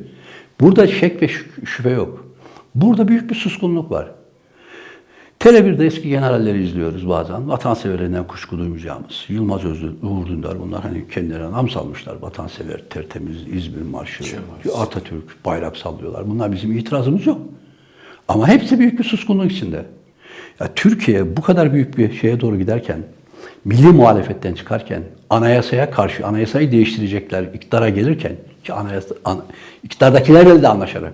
Burada 0.61 0.87
şek 0.87 1.23
ve 1.23 1.26
şü- 1.26 1.66
şüphe 1.66 1.90
yok. 1.90 2.29
Burada 2.74 3.08
büyük 3.08 3.30
bir 3.30 3.34
suskunluk 3.34 3.90
var. 3.90 4.10
Tele1'de 5.40 5.86
eski 5.86 6.08
generalleri 6.08 6.62
izliyoruz 6.62 7.08
bazen. 7.08 7.48
Vatanseverlerinden 7.48 8.26
kuşku 8.26 8.58
duymayacağımız. 8.58 9.24
Yılmaz 9.28 9.64
Özlü, 9.64 9.92
Uğur 10.02 10.26
Dündar 10.26 10.60
bunlar 10.60 10.82
hani 10.82 11.08
kendilerine 11.08 11.52
nam 11.52 11.70
salmışlar. 11.70 12.16
Vatansever, 12.20 12.82
tertemiz, 12.90 13.36
İzmir 13.52 13.82
Marşı, 13.82 14.24
Atatürk, 14.76 15.44
bayrak 15.44 15.76
sallıyorlar. 15.76 16.30
Bunlar 16.30 16.52
bizim 16.52 16.78
itirazımız 16.78 17.26
yok. 17.26 17.40
Ama 18.28 18.48
hepsi 18.48 18.78
büyük 18.78 18.98
bir 18.98 19.04
suskunluk 19.04 19.52
içinde. 19.52 19.84
Ya 20.60 20.68
Türkiye 20.74 21.36
bu 21.36 21.42
kadar 21.42 21.72
büyük 21.72 21.98
bir 21.98 22.12
şeye 22.12 22.40
doğru 22.40 22.58
giderken, 22.58 22.98
milli 23.64 23.86
muhalefetten 23.86 24.54
çıkarken, 24.54 25.02
anayasaya 25.30 25.90
karşı, 25.90 26.26
anayasayı 26.26 26.72
değiştirecekler, 26.72 27.42
iktidara 27.42 27.88
gelirken, 27.88 28.32
ki 28.64 28.72
anayasa, 28.72 29.14
an, 29.24 29.42
iktidardakilerle 29.82 30.62
de 30.62 30.68
anlaşarak, 30.68 31.12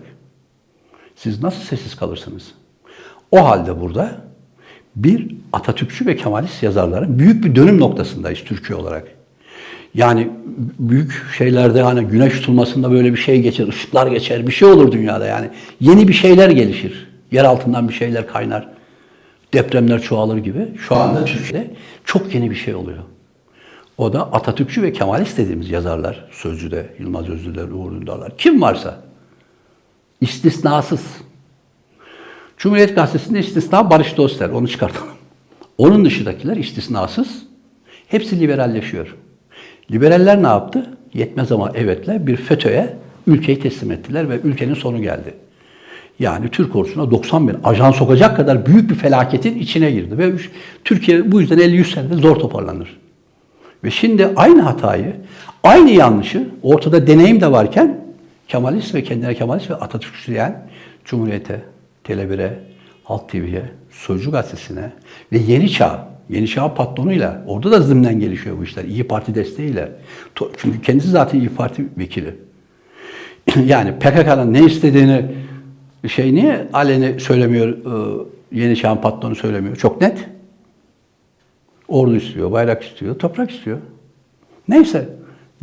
siz 1.17 1.43
nasıl 1.43 1.63
sessiz 1.63 1.97
kalırsınız? 1.97 2.45
O 3.31 3.45
halde 3.45 3.81
burada 3.81 4.21
bir 4.97 5.37
Atatürkçü 5.53 6.07
ve 6.07 6.17
Kemalist 6.17 6.63
yazarların 6.63 7.19
büyük 7.19 7.45
bir 7.45 7.55
dönüm 7.55 7.81
noktasındayız 7.81 8.41
Türkiye 8.45 8.79
olarak. 8.79 9.09
Yani 9.95 10.31
büyük 10.79 11.23
şeylerde 11.39 11.83
hani 11.83 12.05
güneş 12.05 12.33
tutulmasında 12.33 12.91
böyle 12.91 13.13
bir 13.13 13.19
şey 13.19 13.43
geçer, 13.43 13.69
ışıklar 13.69 14.07
geçer, 14.07 14.47
bir 14.47 14.53
şey 14.53 14.69
olur 14.69 14.93
dünyada 14.93 15.27
yani. 15.27 15.49
Yeni 15.81 16.09
bir 16.09 16.13
şeyler 16.13 16.51
gelişir. 16.51 17.09
Yer 17.33 17.45
altından 17.45 17.89
bir 17.89 17.95
şeyler 17.95 18.27
kaynar. 18.27 18.69
Depremler 19.55 20.03
çoğalır 20.03 20.39
gibi. 20.39 20.69
Şu 20.79 20.97
anda 20.97 21.25
Türkiye'de 21.25 21.71
çok 22.05 22.35
yeni 22.35 22.51
bir 22.51 22.57
şey 22.57 22.75
oluyor. 22.75 23.03
O 23.99 24.13
da 24.13 24.33
Atatürkçü 24.33 24.83
ve 24.83 24.93
Kemalist 24.93 25.39
dediğimiz 25.39 25.71
yazarlar. 25.71 26.25
Sözcü'de 26.31 26.87
Yılmaz 26.99 27.29
Özlüler, 27.29 27.69
Uğur 27.69 27.93
Dündarlar. 27.93 28.37
Kim 28.39 28.63
varsa 28.63 29.06
istisnasız. 30.21 31.01
Cumhuriyet 32.59 32.95
Gazetesi'nde 32.95 33.39
istisna 33.39 33.91
Barış 33.91 34.17
Doster. 34.17 34.49
Onu 34.49 34.69
çıkartalım. 34.69 35.09
Onun 35.79 36.05
dışındakiler 36.05 36.57
istisnasız. 36.57 37.29
Hepsi 38.09 38.41
liberalleşiyor. 38.41 39.17
Liberaller 39.91 40.43
ne 40.43 40.47
yaptı? 40.47 40.91
Yetmez 41.15 41.53
ama 41.53 41.71
evetle 41.71 42.27
bir 42.27 42.37
FETÖ'ye 42.37 42.97
ülkeyi 43.27 43.61
teslim 43.61 43.91
ettiler 43.91 44.31
ve 44.31 44.41
ülkenin 44.45 44.75
sonu 44.75 45.03
geldi. 45.03 45.35
Yani 46.19 46.49
Türk 46.49 46.77
ordusuna 46.77 47.11
90 47.11 47.49
bin 47.49 47.57
ajan 47.65 47.93
sokacak 47.93 48.37
kadar 48.37 48.67
büyük 48.67 48.91
bir 48.91 48.95
felaketin 48.95 49.59
içine 49.59 49.91
girdi. 49.91 50.19
Ve 50.19 50.33
Türkiye 50.85 51.33
bu 51.33 51.41
yüzden 51.41 51.59
50-100 51.59 51.95
senede 51.95 52.15
zor 52.15 52.37
toparlanır. 52.37 52.97
Ve 53.85 53.91
şimdi 53.91 54.29
aynı 54.37 54.63
hatayı, 54.63 55.17
aynı 55.63 55.91
yanlışı 55.91 56.49
ortada 56.63 57.07
deneyim 57.07 57.41
de 57.41 57.53
varken 57.53 58.06
Kemalist 58.49 58.95
ve 58.95 59.03
kendine 59.03 59.35
Kemalist 59.35 59.71
ve 59.71 59.75
Atatürkçü 59.75 60.33
diyen 60.33 60.69
Cumhuriyet'e, 61.05 61.63
Tele1'e, 62.05 62.59
Halk 63.05 63.29
TV'ye, 63.29 63.63
Sözcü 63.91 64.31
Gazetesi'ne 64.31 64.93
ve 65.33 65.39
Yeni 65.39 65.71
Çağ, 65.71 66.09
Yeni 66.29 66.49
Çağ 66.49 66.75
patronuyla 66.75 67.45
orada 67.47 67.71
da 67.71 67.81
zımnen 67.81 68.21
gelişiyor 68.21 68.59
bu 68.59 68.65
işler. 68.65 68.85
İyi 68.85 69.05
Parti 69.05 69.35
desteğiyle. 69.35 69.93
Çünkü 70.57 70.83
kendisi 70.83 71.09
zaten 71.09 71.41
İyi 71.41 71.49
Parti 71.49 71.87
vekili. 71.99 72.35
yani 73.67 73.99
PKK'nın 73.99 74.53
ne 74.53 74.65
istediğini 74.65 75.25
şey 76.09 76.35
niye 76.35 76.69
aleni 76.73 77.21
söylemiyor, 77.21 77.69
e, 77.69 78.27
Yeni 78.53 78.77
Çağ'ın 78.77 78.97
patronu 78.97 79.35
söylemiyor. 79.35 79.77
Çok 79.77 80.01
net. 80.01 80.29
Ordu 81.89 82.17
istiyor, 82.17 82.53
bayrak 82.53 82.83
istiyor, 82.85 83.19
toprak 83.19 83.51
istiyor. 83.51 83.79
Neyse. 84.69 85.09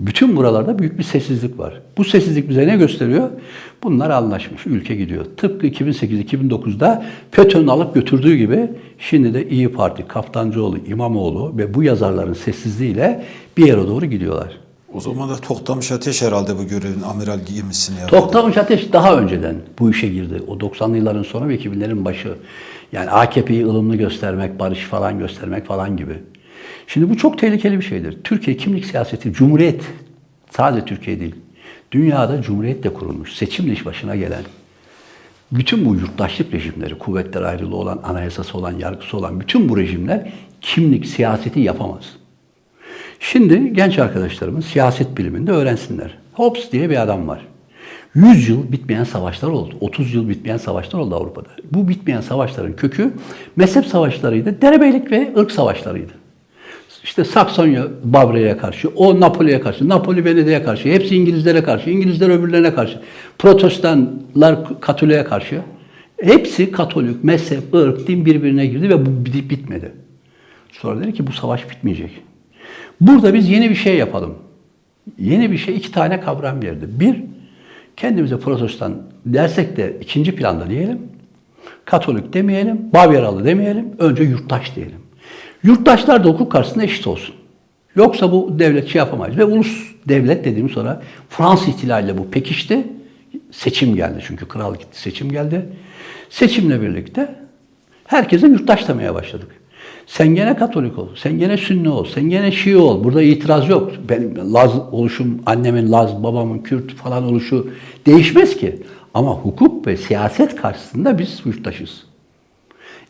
Bütün 0.06 0.36
buralarda 0.36 0.80
büyük 0.80 0.98
bir 0.98 1.04
sessizlik 1.04 1.60
var. 1.60 1.82
Bu 1.98 2.04
sessizlik 2.04 2.50
bize 2.50 2.68
ne 2.68 2.78
gösteriyor? 2.78 3.30
Bunlar 3.84 4.10
anlaşmış, 4.10 4.66
ülke 4.66 4.96
gidiyor. 4.96 5.26
Tıpkı 5.38 5.68
2008-2009'da 5.68 7.06
FETÖ'nün 7.32 7.68
alıp 7.68 7.96
götürdüğü 7.96 8.36
gibi 8.36 8.72
şimdi 9.00 9.34
de 9.34 9.50
İyi 9.50 9.72
Parti, 9.72 10.08
Kaftancıoğlu, 10.08 10.78
İmamoğlu 10.78 11.58
ve 11.58 11.74
bu 11.74 11.84
yazarların 11.84 12.34
sessizliğiyle 12.34 13.26
bir 13.58 13.68
yere 13.68 13.88
doğru 13.88 14.06
gidiyorlar. 14.06 14.58
O 14.94 15.00
zaman 15.00 15.30
da 15.30 15.36
Toktamış 15.36 15.92
Ateş 15.92 16.22
herhalde 16.22 16.58
bu 16.58 16.68
görevin 16.68 17.02
amiral 17.02 17.40
gemisini 17.56 18.00
yaptı. 18.00 18.16
Toktamış 18.16 18.58
Ateş 18.58 18.94
daha 18.94 19.18
önceden 19.18 19.56
bu 19.80 19.92
işe 19.92 20.08
girdi. 20.08 20.42
O 20.48 20.54
90'lı 20.58 20.98
yılların 20.98 21.24
sonu 21.24 21.48
ve 21.48 21.56
2000'lerin 21.56 22.06
başı. 22.06 22.36
Yani 22.92 23.10
AKP'yi 23.10 23.66
ılımlı 23.66 23.96
göstermek, 23.96 24.60
barış 24.60 24.80
falan 24.80 25.20
göstermek 25.20 25.66
falan 25.66 25.98
gibi. 25.98 26.20
Şimdi 26.88 27.10
bu 27.10 27.18
çok 27.18 27.40
tehlikeli 27.40 27.78
bir 27.78 27.84
şeydir. 27.84 28.18
Türkiye 28.24 28.58
kimlik 28.58 28.86
siyaseti, 28.86 29.34
cumhuriyet 29.34 29.82
sadece 30.50 30.86
Türkiye 30.86 31.20
değil. 31.20 31.36
Dünyada 31.92 32.42
cumhuriyetle 32.42 32.94
kurulmuş, 32.94 33.34
seçimle 33.34 33.74
iş 33.74 33.86
başına 33.86 34.16
gelen, 34.16 34.44
bütün 35.52 35.86
bu 35.86 35.96
yurttaşlık 35.96 36.54
rejimleri, 36.54 36.98
kuvvetler 36.98 37.42
ayrılığı 37.42 37.76
olan, 37.76 38.00
anayasası 38.04 38.58
olan, 38.58 38.80
yargısı 38.80 39.18
olan 39.18 39.40
bütün 39.40 39.70
bu 39.70 39.78
rejimler 39.78 40.34
kimlik 40.62 41.06
siyaseti 41.06 41.60
yapamaz. 41.60 42.04
Şimdi 43.20 43.74
genç 43.74 44.00
arkadaşlarımız 44.00 44.66
siyaset 44.66 45.18
biliminde 45.18 45.52
öğrensinler. 45.52 46.18
Hobbes 46.34 46.72
diye 46.72 46.90
bir 46.90 47.02
adam 47.02 47.28
var. 47.28 47.48
100 48.16 48.50
yıl 48.50 48.72
bitmeyen 48.72 49.04
savaşlar 49.04 49.50
oldu. 49.50 49.76
30 49.82 50.14
yıl 50.14 50.30
bitmeyen 50.30 50.58
savaşlar 50.58 51.00
oldu 51.00 51.16
Avrupa'da. 51.16 51.50
Bu 51.72 51.88
bitmeyen 51.88 52.22
savaşların 52.22 52.76
kökü 52.76 53.14
mezhep 53.56 53.86
savaşlarıydı, 53.86 54.62
derebeylik 54.62 55.12
ve 55.12 55.34
ırk 55.38 55.52
savaşlarıydı. 55.52 56.23
İşte 57.04 57.24
Saksonya 57.24 57.88
Babre'ye 58.04 58.58
karşı, 58.58 58.90
o 58.90 59.20
Napoli'ye 59.20 59.62
karşı, 59.62 59.90
Napoli 59.90 60.26
Venedik'e 60.26 60.64
karşı, 60.64 60.90
hepsi 60.90 61.16
İngilizlere 61.16 61.64
karşı, 61.64 61.90
İngilizler 61.90 62.30
öbürlerine 62.30 62.74
karşı, 62.76 63.00
Protestanlar 63.40 64.80
Katolik'e 64.80 65.24
karşı. 65.24 65.62
Hepsi 66.22 66.72
Katolik, 66.72 67.24
mezhep, 67.24 67.74
ırk, 67.74 68.08
din 68.08 68.26
birbirine 68.26 68.66
girdi 68.66 68.90
ve 68.90 69.06
bu 69.06 69.10
bit- 69.26 69.50
bitmedi. 69.50 69.92
Sonra 70.72 71.02
dedi 71.02 71.14
ki 71.14 71.28
bu 71.28 71.32
savaş 71.32 71.70
bitmeyecek. 71.70 72.12
Burada 73.02 73.34
biz 73.34 73.50
yeni 73.50 73.70
bir 73.70 73.76
şey 73.76 73.98
yapalım. 73.98 74.36
Yeni 75.20 75.52
bir 75.52 75.58
şey 75.58 75.76
iki 75.76 75.92
tane 75.92 76.20
kavram 76.20 76.64
verdi. 76.64 76.86
Bir, 77.00 77.16
kendimize 77.98 78.38
protestan 78.38 79.02
dersek 79.26 79.78
de 79.78 79.98
ikinci 80.02 80.36
planda 80.36 80.70
diyelim. 80.70 81.00
Katolik 81.86 82.34
demeyelim, 82.34 82.82
Bavyeralı 82.94 83.46
demeyelim, 83.46 83.86
önce 84.00 84.24
yurttaş 84.24 84.76
diyelim. 84.76 85.03
Yurttaşlar 85.64 86.24
da 86.24 86.30
hukuk 86.30 86.52
karşısında 86.52 86.84
eşit 86.84 87.08
olsun. 87.08 87.36
Yoksa 87.96 88.32
bu 88.32 88.60
devlet 88.60 88.88
şey 88.88 89.00
yapamayız. 89.00 89.38
Ve 89.38 89.46
ulus 89.46 89.94
devlet 90.08 90.46
dediğim 90.46 90.70
sonra 90.70 91.02
Fransız 91.30 91.68
ihtilaliyle 91.68 92.18
bu 92.18 92.30
pekişti. 92.32 92.88
Seçim 93.52 93.96
geldi 93.96 94.24
çünkü 94.28 94.48
kral 94.48 94.76
gitti, 94.76 95.02
seçim 95.02 95.32
geldi. 95.32 95.66
Seçimle 96.30 96.82
birlikte 96.82 97.36
herkese 98.08 98.48
yurttaş 98.48 98.88
demeye 98.88 99.14
başladık. 99.14 99.48
Sen 100.08 100.36
gene 100.36 100.56
Katolik 100.56 101.00
ol, 101.00 101.08
sen 101.16 101.40
gene 101.40 101.58
Sünni 101.58 101.90
ol, 101.90 102.06
sen 102.06 102.30
gene 102.30 102.52
Şii 102.52 102.78
ol. 102.78 103.04
Burada 103.04 103.22
itiraz 103.22 103.70
yok. 103.70 103.92
Benim 104.10 104.54
Laz 104.54 104.72
oluşum, 104.92 105.42
annemin 105.46 105.92
Laz, 105.92 106.24
babamın 106.24 106.60
Kürt 106.60 106.94
falan 106.94 107.24
oluşu 107.24 107.68
değişmez 108.06 108.58
ki. 108.58 108.82
Ama 109.14 109.32
hukuk 109.32 109.88
ve 109.88 109.98
siyaset 109.98 110.56
karşısında 110.56 111.20
biz 111.20 111.42
yurttaşız. 111.46 112.13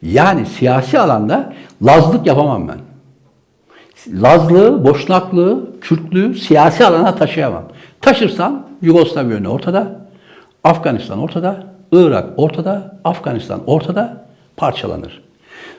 Yani 0.03 0.45
siyasi 0.45 1.00
alanda 1.00 1.53
Lazlık 1.81 2.27
yapamam 2.27 2.67
ben. 2.67 2.77
Lazlığı, 4.22 4.83
Boşnaklığı, 4.86 5.79
Kürtlüğü 5.81 6.36
siyasi 6.36 6.86
alana 6.86 7.15
taşıyamam. 7.15 7.63
Taşırsam 8.01 8.67
Yugoslavya 8.81 9.31
yönü 9.31 9.48
ortada, 9.48 10.00
Afganistan 10.63 11.19
ortada, 11.19 11.63
Irak 11.91 12.29
ortada, 12.38 13.00
Afganistan 13.03 13.62
ortada 13.67 14.25
parçalanır. 14.57 15.24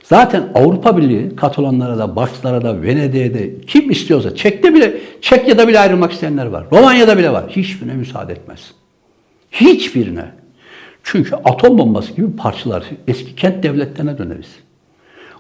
Zaten 0.03 0.43
Avrupa 0.55 0.97
Birliği 0.97 1.37
Katalanlara 1.37 1.99
da, 1.99 2.17
Bakslara 2.17 2.63
da, 2.63 2.83
Venedik'e 2.83 3.35
de 3.35 3.61
kim 3.61 3.91
istiyorsa 3.91 4.35
Çek'te 4.35 4.75
bile, 4.75 5.01
Çekya'da 5.21 5.69
bile 5.69 5.81
ayrılmak 5.81 6.13
isteyenler 6.13 6.47
var. 6.47 6.65
Romanya'da 6.73 7.19
bile 7.19 7.33
var. 7.33 7.45
Hiçbirine 7.49 7.95
müsaade 7.95 8.33
etmez. 8.33 8.61
Hiçbirine. 9.51 10.44
Çünkü 11.05 11.35
atom 11.35 11.79
bombası 11.79 12.13
gibi 12.13 12.37
parçalar. 12.37 12.85
Eski 13.09 13.37
kent 13.37 13.63
devletlerine 13.63 14.19
döneriz. 14.19 14.57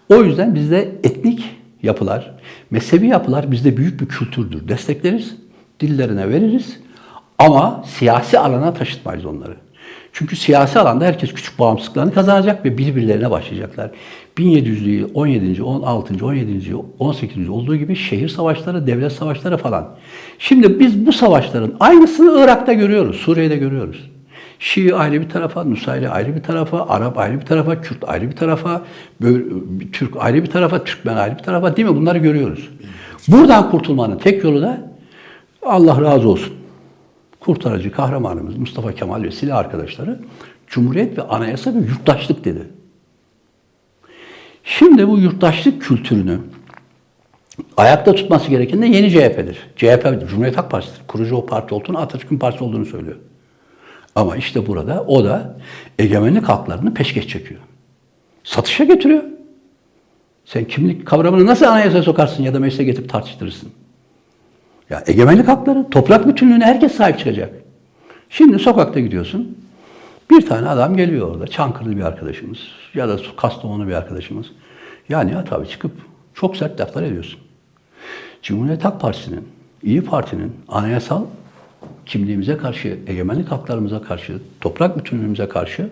O 0.09 0.23
yüzden 0.23 0.55
bizde 0.55 0.81
etnik 1.05 1.45
yapılar, 1.83 2.35
mezhebi 2.71 3.07
yapılar 3.07 3.51
bizde 3.51 3.77
büyük 3.77 4.01
bir 4.01 4.07
kültürdür. 4.07 4.69
Destekleriz, 4.69 5.37
dillerine 5.81 6.29
veririz 6.29 6.81
ama 7.39 7.85
siyasi 7.87 8.39
alana 8.39 8.75
taşıtmayız 8.75 9.25
onları. 9.25 9.55
Çünkü 10.13 10.37
siyasi 10.37 10.79
alanda 10.79 11.05
herkes 11.05 11.33
küçük 11.33 11.59
bağımsızlıklarını 11.59 12.15
kazanacak 12.15 12.65
ve 12.65 12.79
birbirlerine 12.79 13.31
başlayacaklar. 13.31 13.91
1700'lü 14.37 15.13
17. 15.13 15.63
16. 15.63 16.27
17. 16.27 16.75
18. 16.99 17.49
olduğu 17.49 17.77
gibi 17.77 17.97
şehir 17.97 18.29
savaşları, 18.29 18.87
devlet 18.87 19.13
savaşları 19.13 19.57
falan. 19.57 19.97
Şimdi 20.39 20.81
biz 20.81 21.07
bu 21.07 21.13
savaşların 21.13 21.75
aynısını 21.81 22.45
Irak'ta 22.45 22.73
görüyoruz, 22.73 23.17
Suriye'de 23.17 23.57
görüyoruz. 23.57 24.11
Şii 24.59 24.95
ayrı 24.95 25.21
bir 25.21 25.29
tarafa, 25.29 25.65
Nusayri 25.65 26.09
ayrı 26.09 26.37
bir 26.37 26.43
tarafa, 26.43 26.87
Arap 26.89 27.19
ayrı 27.19 27.41
bir 27.41 27.47
tarafa, 27.47 27.81
Kürt 27.81 28.09
ayrı 28.09 28.31
bir 28.31 28.37
tarafa, 28.37 28.83
Türk 29.93 30.17
ayrı 30.17 30.43
bir 30.43 30.51
tarafa, 30.51 30.85
Türkmen 30.85 31.17
ayrı 31.17 31.39
bir 31.39 31.43
tarafa 31.43 31.77
değil 31.77 31.89
mi? 31.89 31.97
Bunları 31.97 32.19
görüyoruz. 32.19 32.71
Buradan 33.29 33.71
kurtulmanın 33.71 34.19
tek 34.19 34.45
yolu 34.45 34.63
da 34.63 34.93
Allah 35.63 36.03
razı 36.03 36.29
olsun. 36.29 36.53
Kurtarıcı 37.41 37.93
kahramanımız 37.93 38.57
Mustafa 38.57 38.93
Kemal 38.93 39.23
ve 39.23 39.31
silah 39.31 39.59
arkadaşları 39.59 40.21
Cumhuriyet 40.67 41.19
ve 41.19 41.23
anayasa 41.23 41.75
ve 41.75 41.79
yurttaşlık 41.79 42.45
dedi. 42.45 42.63
Şimdi 44.65 45.09
bu 45.09 45.19
yurttaşlık 45.19 45.83
kültürünü 45.83 46.39
ayakta 47.77 48.15
tutması 48.15 48.51
gereken 48.51 48.83
de 48.83 48.87
yeni 48.87 49.11
CHP'dir. 49.11 49.59
CHP, 49.77 50.29
Cumhuriyet 50.31 50.59
Halk 50.59 50.71
Partisi'dir. 50.71 51.07
Kurucu 51.09 51.37
o 51.37 51.47
parti 51.47 51.75
olduğunu, 51.75 51.99
Atatürk'ün 51.99 52.39
partisi 52.39 52.65
olduğunu 52.65 52.87
söylüyor. 52.87 53.17
Ama 54.15 54.37
işte 54.37 54.67
burada 54.67 55.05
o 55.07 55.25
da 55.25 55.57
egemenlik 55.99 56.45
haklarını 56.45 56.95
peşkeş 56.95 57.29
çekiyor. 57.29 57.61
Satışa 58.45 58.85
getiriyor. 58.85 59.23
Sen 60.45 60.65
kimlik 60.65 61.07
kavramını 61.07 61.47
nasıl 61.47 61.67
anayasaya 61.67 62.03
sokarsın 62.03 62.43
ya 62.43 62.55
da 62.55 62.59
meclise 62.59 62.85
getirip 62.85 63.09
tartıştırırsın? 63.09 63.71
Ya 64.91 65.05
egemenlik 65.07 65.49
hakları, 65.49 65.91
toprak 65.91 66.29
bütünlüğüne 66.29 66.65
herkes 66.65 66.93
sahip 66.93 67.19
çıkacak. 67.19 67.55
Şimdi 68.31 68.59
sokakta 68.59 69.01
gidiyorsun. 69.01 69.59
Bir 70.31 70.47
tane 70.47 70.69
adam 70.69 70.97
geliyor 70.97 71.29
orada. 71.31 71.47
Çankırılı 71.47 71.97
bir 71.97 72.03
arkadaşımız 72.03 72.59
ya 72.95 73.09
da 73.09 73.17
Kastamonu 73.37 73.89
bir 73.89 73.93
arkadaşımız. 73.93 74.47
Ya 75.09 75.21
Nihat 75.21 75.53
abi 75.53 75.69
çıkıp 75.69 75.93
çok 76.35 76.57
sert 76.57 76.81
laflar 76.81 77.03
ediyorsun. 77.03 77.41
Cumhuriyet 78.43 78.85
Halk 78.85 79.01
Partisi'nin, 79.01 79.49
İyi 79.83 80.05
Parti'nin 80.05 80.53
anayasal 80.69 81.25
kimliğimize 82.07 82.57
karşı, 82.57 82.99
egemenlik 83.07 83.49
haklarımıza 83.49 84.03
karşı, 84.03 84.39
toprak 84.61 84.99
bütünlüğümüze 84.99 85.49
karşı 85.49 85.89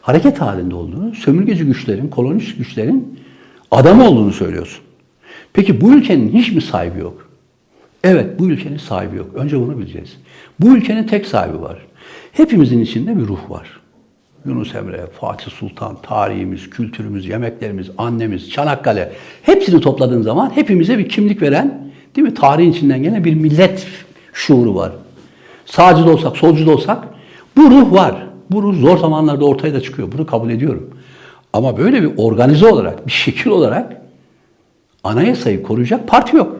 hareket 0.00 0.40
halinde 0.40 0.74
olduğunu, 0.74 1.14
sömürgeci 1.14 1.64
güçlerin, 1.64 2.08
kolonist 2.08 2.58
güçlerin 2.58 3.20
adamı 3.70 4.08
olduğunu 4.08 4.32
söylüyorsun. 4.32 4.84
Peki 5.52 5.80
bu 5.80 5.92
ülkenin 5.94 6.28
hiç 6.28 6.52
mi 6.52 6.60
sahibi 6.60 6.98
yok? 7.00 7.28
Evet, 8.04 8.38
bu 8.38 8.46
ülkenin 8.50 8.76
sahibi 8.76 9.16
yok. 9.16 9.30
Önce 9.34 9.60
bunu 9.60 9.78
bileceğiz. 9.78 10.16
Bu 10.60 10.76
ülkenin 10.76 11.04
tek 11.04 11.26
sahibi 11.26 11.60
var. 11.60 11.78
Hepimizin 12.32 12.80
içinde 12.80 13.16
bir 13.16 13.22
ruh 13.22 13.50
var. 13.50 13.80
Yunus 14.46 14.74
Emre, 14.74 15.06
Fatih 15.20 15.50
Sultan, 15.50 15.96
tarihimiz, 16.02 16.70
kültürümüz, 16.70 17.26
yemeklerimiz, 17.26 17.90
annemiz, 17.98 18.50
Çanakkale 18.50 19.12
hepsini 19.42 19.80
topladığın 19.80 20.22
zaman 20.22 20.50
hepimize 20.50 20.98
bir 20.98 21.08
kimlik 21.08 21.42
veren 21.42 21.90
değil 22.16 22.28
mi? 22.28 22.34
Tarihin 22.34 22.72
içinden 22.72 23.02
gelen 23.02 23.24
bir 23.24 23.34
millet 23.34 23.86
şuuru 24.32 24.74
var. 24.74 24.92
Sağcı 25.70 26.06
da 26.06 26.10
olsak, 26.10 26.36
solcu 26.36 26.66
da 26.66 26.70
olsak 26.70 27.04
bu 27.56 27.62
ruh 27.62 27.92
var. 27.92 28.26
Bu 28.50 28.62
ruh 28.62 28.80
zor 28.80 28.98
zamanlarda 28.98 29.44
ortaya 29.44 29.74
da 29.74 29.80
çıkıyor. 29.80 30.12
Bunu 30.12 30.26
kabul 30.26 30.50
ediyorum. 30.50 30.90
Ama 31.52 31.78
böyle 31.78 32.02
bir 32.02 32.10
organize 32.16 32.66
olarak, 32.66 33.06
bir 33.06 33.12
şekil 33.12 33.50
olarak 33.50 34.02
anayasayı 35.04 35.62
koruyacak 35.62 36.08
parti 36.08 36.36
yok. 36.36 36.56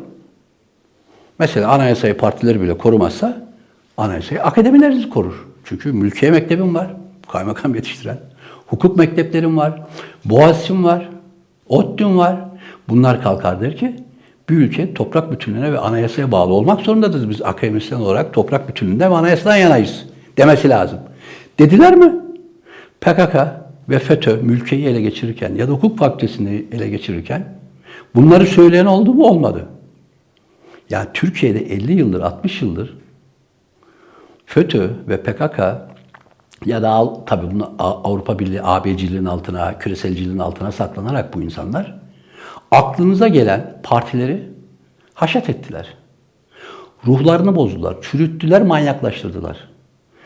Mesela 1.39 1.71
anayasayı 1.71 2.17
partileri 2.17 2.61
bile 2.61 2.79
korumazsa 2.79 3.49
anayasayı 3.97 4.43
akademileriniz 4.43 5.11
korur. 5.11 5.47
Çünkü 5.65 5.93
mülkiye 5.93 6.31
mektebim 6.31 6.75
var, 6.75 6.91
kaymakam 7.29 7.75
yetiştiren. 7.75 8.19
Hukuk 8.67 8.97
mekteplerim 8.97 9.57
var, 9.57 9.83
Boğaziçi'm 10.25 10.85
var, 10.85 11.09
ODTÜ'm 11.69 12.19
var. 12.19 12.37
Bunlar 12.89 13.23
kalkar 13.23 13.61
der 13.61 13.77
ki 13.77 13.97
bir 14.49 14.57
ülke 14.57 14.95
toprak 14.95 15.33
bütünlüğüne 15.33 15.73
ve 15.73 15.79
anayasaya 15.79 16.33
bağlı 16.33 16.53
olmak 16.55 16.81
zorundadır. 16.81 17.31
Biz 17.31 17.43
akademisyen 17.43 17.99
olarak 17.99 18.33
toprak 18.33 18.69
bütünlüğünden 18.69 19.11
ve 19.11 19.15
anayasadan 19.15 19.57
yanayız 19.57 20.07
demesi 20.37 20.69
lazım. 20.69 20.99
Dediler 21.59 21.97
mi? 21.97 22.15
PKK 23.01 23.37
ve 23.89 23.99
FETÖ 23.99 24.37
mülkiyi 24.43 24.87
ele 24.87 25.01
geçirirken 25.01 25.55
ya 25.55 25.69
da 25.69 25.73
hukuk 25.73 25.99
fakültesini 25.99 26.65
ele 26.73 26.89
geçirirken 26.89 27.59
bunları 28.15 28.47
söyleyen 28.47 28.87
oldu 28.87 29.15
mu? 29.15 29.25
Olmadı. 29.25 29.67
Yani 30.91 31.07
Türkiye'de 31.15 31.59
50 31.59 31.93
yıldır, 31.93 32.21
60 32.21 32.63
yıldır 32.63 32.99
FETÖ 34.47 34.91
ve 35.09 35.23
PKK 35.23 35.59
ya 36.67 36.83
da 36.83 37.25
tabii 37.27 37.51
bunu 37.51 37.73
Avrupa 37.79 38.39
Birliği 38.39 38.63
AB'ciliğin 38.63 39.25
altına, 39.25 39.79
küreselciliğin 39.79 40.39
altına 40.39 40.73
saklanarak 40.73 41.35
bu 41.35 41.43
insanlar 41.43 41.98
aklınıza 42.71 43.29
gelen 43.29 43.81
partileri 43.83 44.43
haşat 45.15 45.51
ettiler. 45.51 45.95
Ruhlarını 47.07 47.57
bozdular, 47.57 47.97
çürüttüler, 48.03 48.63
manyaklaştırdılar. 48.63 49.57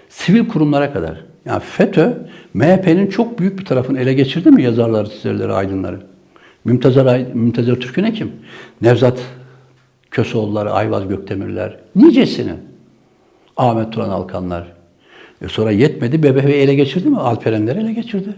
Sivil 0.08 0.48
kurumlara 0.48 0.92
kadar. 0.92 1.24
Yani 1.44 1.60
FETÖ, 1.60 2.12
MHP'nin 2.54 3.06
çok 3.06 3.38
büyük 3.38 3.58
bir 3.58 3.64
tarafını 3.64 4.00
ele 4.00 4.14
geçirdi 4.14 4.50
mi 4.50 4.62
yazarları, 4.62 5.10
çizerleri, 5.10 5.52
aydınları? 5.52 6.00
Mümtazar, 6.64 7.06
Ay- 7.06 7.26
Mümtazar 7.34 7.74
Türküne 7.74 8.12
kim? 8.12 8.32
Nevzat 8.82 9.18
Köseoğulları, 10.10 10.72
Ayvaz 10.72 11.08
Gökdemirler. 11.08 11.76
Nicesini. 11.96 12.52
Ahmet 13.56 13.92
Turan 13.92 14.08
Alkanlar. 14.08 14.72
E 15.42 15.48
sonra 15.48 15.70
yetmedi. 15.70 16.22
BBV'yi 16.22 16.54
ele 16.54 16.74
geçirdi 16.74 17.08
mi? 17.08 17.18
Alperenleri 17.18 17.78
ele 17.80 17.92
geçirdi. 17.92 18.28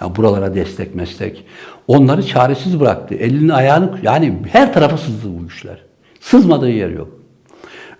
Yani 0.00 0.16
buralara 0.16 0.54
destek 0.54 0.94
meslek. 0.94 1.44
Onları 1.88 2.26
çaresiz 2.26 2.80
bıraktı. 2.80 3.14
Elini 3.14 3.52
ayağını 3.52 3.98
yani 4.02 4.38
her 4.52 4.72
tarafa 4.72 4.98
sızdı 4.98 5.28
bu 5.38 5.42
güçler. 5.42 5.78
Sızmadığı 6.20 6.70
yer 6.70 6.90
yok. 6.90 7.08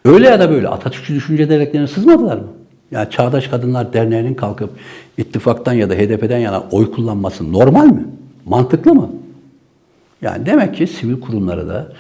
Öyle 0.05 0.27
ya 0.27 0.41
da 0.41 0.51
böyle 0.51 0.69
Atatürkçü 0.69 1.15
düşünce 1.15 1.49
derneklerine 1.49 1.87
sızmadılar 1.89 2.37
mı? 2.37 2.49
Yani 2.91 3.11
Çağdaş 3.11 3.49
Kadınlar 3.49 3.93
Derneği'nin 3.93 4.35
kalkıp 4.35 4.71
ittifaktan 5.19 5.73
ya 5.73 5.91
da 5.91 5.95
HDP'den 5.95 6.39
yana 6.39 6.63
oy 6.71 6.91
kullanması 6.91 7.53
normal 7.53 7.87
mi? 7.87 8.05
Mantıklı 8.47 8.95
mı? 8.95 9.11
Yani 10.23 10.47
demek 10.47 10.75
ki 10.75 10.87
sivil 10.87 11.21
kurumlara 11.21 11.69
da, 11.69 11.93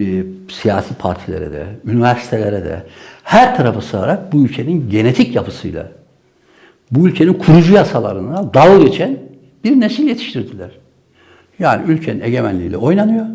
e, 0.00 0.24
siyasi 0.50 0.94
partilere 0.94 1.52
de, 1.52 1.66
üniversitelere 1.86 2.64
de 2.64 2.82
her 3.22 3.56
tarafı 3.56 3.80
sığarak 3.80 4.32
bu 4.32 4.44
ülkenin 4.44 4.90
genetik 4.90 5.34
yapısıyla, 5.34 5.88
bu 6.90 7.08
ülkenin 7.08 7.34
kurucu 7.34 7.74
yasalarına 7.74 8.54
dalga 8.54 8.84
geçen 8.84 9.18
bir 9.64 9.80
nesil 9.80 10.08
yetiştirdiler. 10.08 10.70
Yani 11.58 11.92
ülkenin 11.92 12.20
egemenliğiyle 12.20 12.76
oynanıyor. 12.76 13.26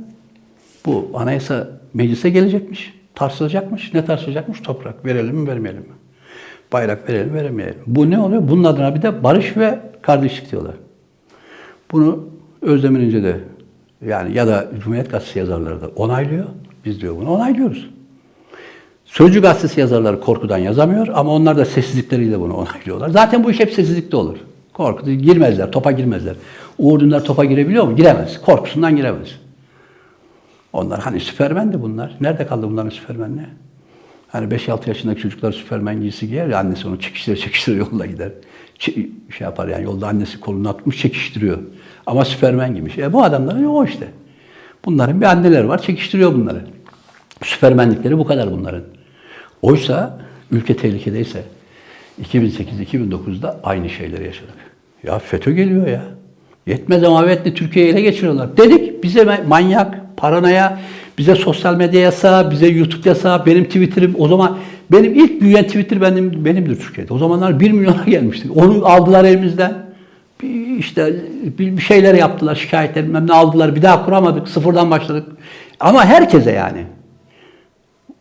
Bu 0.86 1.12
anayasa 1.14 1.68
meclise 1.94 2.30
gelecekmiş, 2.30 2.94
tartışılacakmış. 3.16 3.94
Ne 3.94 4.06
tartışılacakmış? 4.06 4.60
Toprak 4.60 5.06
verelim 5.06 5.36
mi, 5.36 5.48
vermeyelim 5.48 5.82
mi? 5.82 5.88
Bayrak 6.74 7.10
verelim 7.10 7.28
mi, 7.28 7.34
vermeyelim? 7.34 7.82
Bu 7.88 8.10
ne 8.10 8.20
oluyor? 8.20 8.48
Bunun 8.48 8.64
adına 8.64 8.96
bir 8.96 9.02
de 9.02 9.24
barış 9.24 9.58
ve 9.58 9.80
kardeşlik 10.02 10.52
diyorlar. 10.52 10.76
Bunu 11.92 12.30
Özdemir 12.62 13.00
İnce 13.00 13.24
de 13.24 13.40
yani 14.08 14.38
ya 14.38 14.48
da 14.48 14.68
Cumhuriyet 14.80 15.12
Gazetesi 15.12 15.40
yazarları 15.40 15.82
da 15.82 15.88
onaylıyor. 15.88 16.46
Biz 16.86 17.02
diyor 17.02 17.16
bunu 17.16 17.30
onaylıyoruz. 17.30 17.90
Sözcü 19.06 19.42
gazetesi 19.42 19.80
yazarları 19.80 20.20
korkudan 20.20 20.58
yazamıyor 20.58 21.08
ama 21.14 21.32
onlar 21.32 21.58
da 21.58 21.66
sessizlikleriyle 21.66 22.40
bunu 22.40 22.54
onaylıyorlar. 22.54 23.10
Zaten 23.10 23.44
bu 23.44 23.52
iş 23.52 23.60
hep 23.60 23.74
sessizlikte 23.74 24.18
olur. 24.18 24.38
Korku 24.74 25.12
girmezler, 25.12 25.72
topa 25.72 25.92
girmezler. 25.92 26.36
Uğur 26.78 27.00
Dündar 27.00 27.24
topa 27.24 27.46
girebiliyor 27.46 27.84
mu? 27.84 27.96
Giremez. 27.96 28.42
Korkusundan 28.42 28.96
giremez. 28.96 29.28
Onlar 30.74 31.00
hani 31.00 31.20
Süpermen 31.20 31.74
de 31.74 31.82
bunlar. 31.82 32.18
Nerede 32.22 32.48
kaldı 32.48 32.68
bunların 32.70 32.90
Süpermenleri? 32.90 33.48
Hani 34.28 34.54
5-6 34.56 34.90
yaşındaki 34.90 35.22
çocuklar 35.22 35.52
Süpermen 35.52 36.02
giysi 36.02 36.28
giyer 36.28 36.48
ya 36.48 36.60
annesi 36.60 36.88
onu 36.88 37.00
çekiştire 37.00 37.36
çekiştire 37.38 37.76
yolda 37.76 38.06
gider. 38.06 38.32
Ç- 38.80 39.10
şey 39.38 39.46
yapar 39.46 39.68
yani 39.68 39.84
yolda 39.84 40.08
annesi 40.08 40.40
kolunu 40.40 40.70
atmış 40.70 41.00
çekiştiriyor. 41.02 41.58
Ama 42.06 42.26
Süpermen 42.26 42.74
giymiş. 42.74 42.98
E 42.98 43.14
bu 43.14 43.24
adamların 43.24 43.66
o 43.66 43.86
işte. 43.86 44.08
Bunların 44.86 45.22
bir 45.22 45.26
anneleri 45.26 45.68
var 45.68 45.82
çekiştiriyor 45.82 46.34
bunları. 46.34 46.66
Süpermenlikleri 47.44 48.18
bu 48.18 48.26
kadar 48.26 48.52
bunların. 48.52 48.84
Oysa 49.62 50.20
ülke 50.52 50.78
tehlikedeyse 50.78 51.44
2008-2009'da 52.22 53.60
aynı 53.64 53.90
şeyleri 53.90 54.26
yaşadık. 54.26 54.63
Ya 55.04 55.20
FETÖ 55.20 55.52
geliyor 55.52 55.88
ya. 55.88 56.02
Yetmez 56.68 57.04
ama 57.04 57.24
evet 57.24 57.56
Türkiye'yi 57.58 57.92
ele 57.92 58.02
geçiriyorlar. 58.02 58.58
Dedik 58.58 59.04
bize 59.04 59.22
ma- 59.22 59.48
manyak, 59.48 60.18
paranoya, 60.18 60.80
bize 61.18 61.36
sosyal 61.36 61.76
medya 61.76 62.02
yasağı, 62.02 62.52
bize 62.52 62.68
YouTube 62.68 63.10
yasağı, 63.10 63.46
benim 63.46 63.64
Twitter'ım 63.64 64.16
o 64.18 64.28
zaman 64.28 64.58
benim 64.92 65.14
ilk 65.14 65.42
büyüyen 65.42 65.64
Twitter 65.64 66.02
benim 66.02 66.46
benimdir 66.46 66.76
Türkiye'de. 66.80 67.14
O 67.14 67.18
zamanlar 67.18 67.60
1 67.60 67.72
milyona 67.72 68.04
gelmiştik. 68.06 68.58
Onu 68.58 68.86
aldılar 68.86 69.26
elimizden. 69.26 69.74
Bir 70.42 70.78
işte 70.78 71.16
bir 71.60 71.82
şeyler 71.82 72.16
yaptılar, 72.16 72.56
şikayetler 72.56 73.06
bilmem 73.06 73.28
ne 73.28 73.34
aldılar. 73.34 73.76
Bir 73.76 73.82
daha 73.82 74.06
kuramadık, 74.06 74.48
sıfırdan 74.48 74.92
başladık. 74.92 75.28
Ama 75.80 76.06
herkese 76.06 76.52
yani 76.52 76.86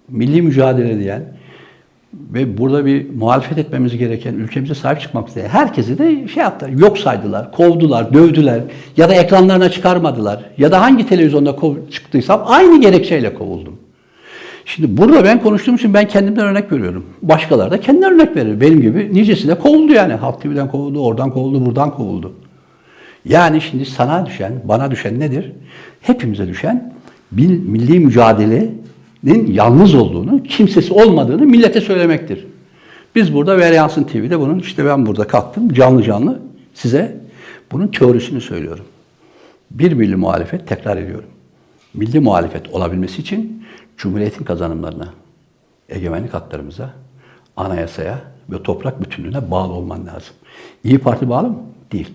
milli 0.09 0.43
mücadele 0.43 0.99
diyen 0.99 1.23
ve 2.15 2.59
burada 2.59 2.87
bir 2.87 3.11
muhalefet 3.11 3.59
etmemiz 3.59 3.99
gereken, 3.99 4.35
ülkemize 4.35 4.75
sahip 4.75 5.01
çıkmak 5.01 5.29
isteyen 5.29 5.49
herkesi 5.49 5.99
de 5.99 6.29
şey 6.29 6.43
yaptılar, 6.43 6.71
yok 6.71 6.99
saydılar, 6.99 7.53
kovdular, 7.53 8.15
dövdüler 8.15 8.61
ya 8.97 9.09
da 9.09 9.15
ekranlarına 9.15 9.71
çıkarmadılar 9.71 10.45
ya 10.59 10.73
da 10.73 10.81
hangi 10.81 11.07
televizyonda 11.07 11.51
kov- 11.51 11.91
çıktıysam 11.91 12.43
aynı 12.47 12.81
gerekçeyle 12.81 13.35
kovuldum. 13.35 13.77
Şimdi 14.65 14.97
burada 14.97 15.25
ben 15.25 15.43
konuştuğum 15.43 15.75
için 15.75 15.95
ben 15.95 16.09
kendimden 16.09 16.47
örnek 16.47 16.73
veriyorum. 16.73 17.07
Başkaları 17.23 17.71
da 17.71 17.81
kendinden 17.81 18.13
örnek 18.13 18.37
verir. 18.37 18.61
Benim 18.61 18.81
gibi 18.83 19.15
nicesi 19.15 19.49
de 19.49 19.55
kovuldu 19.55 19.93
yani. 19.93 20.13
Halk 20.13 20.43
TV'den 20.43 20.69
kovuldu, 20.69 21.05
oradan 21.05 21.31
kovuldu, 21.31 21.67
buradan 21.67 21.91
kovuldu. 21.91 22.33
Yani 23.25 23.61
şimdi 23.61 23.87
sana 23.87 24.27
düşen, 24.27 24.53
bana 24.65 24.91
düşen 24.91 25.21
nedir? 25.21 25.53
Hepimize 26.01 26.49
düşen 26.49 26.95
milli 27.31 28.01
mücadelenin 28.01 28.83
yalnız 29.25 29.95
olduğunu, 29.95 30.43
kimsesi 30.43 30.93
olmadığını 30.93 31.43
millete 31.43 31.81
söylemektir. 31.81 32.47
Biz 33.15 33.35
burada 33.35 33.59
Veryansın 33.59 34.05
TV'de 34.05 34.41
bunun, 34.41 34.59
işte 34.59 34.85
ben 34.85 35.07
burada 35.07 35.27
kalktım 35.27 35.73
canlı 35.73 36.03
canlı 36.03 36.41
size 36.75 37.17
bunun 37.73 37.87
teorisini 37.89 38.41
söylüyorum. 38.41 38.85
Bir 39.71 39.93
milli 39.93 40.17
muhalefet, 40.17 40.69
tekrar 40.69 40.97
ediyorum. 40.97 41.29
Milli 41.95 42.21
muhalefet 42.21 42.69
olabilmesi 42.69 43.23
için 43.23 43.65
Cumhuriyet'in 43.97 44.45
kazanımlarına, 44.45 45.09
egemenlik 45.89 46.35
haklarımıza, 46.35 46.91
anayasaya 47.57 48.19
ve 48.51 48.63
toprak 48.63 49.03
bütünlüğüne 49.03 49.51
bağlı 49.51 49.73
olman 49.73 50.07
lazım. 50.07 50.35
İyi 50.85 50.99
Parti 50.99 51.29
bağlı 51.29 51.49
mı? 51.49 51.59
Değil. 51.93 52.09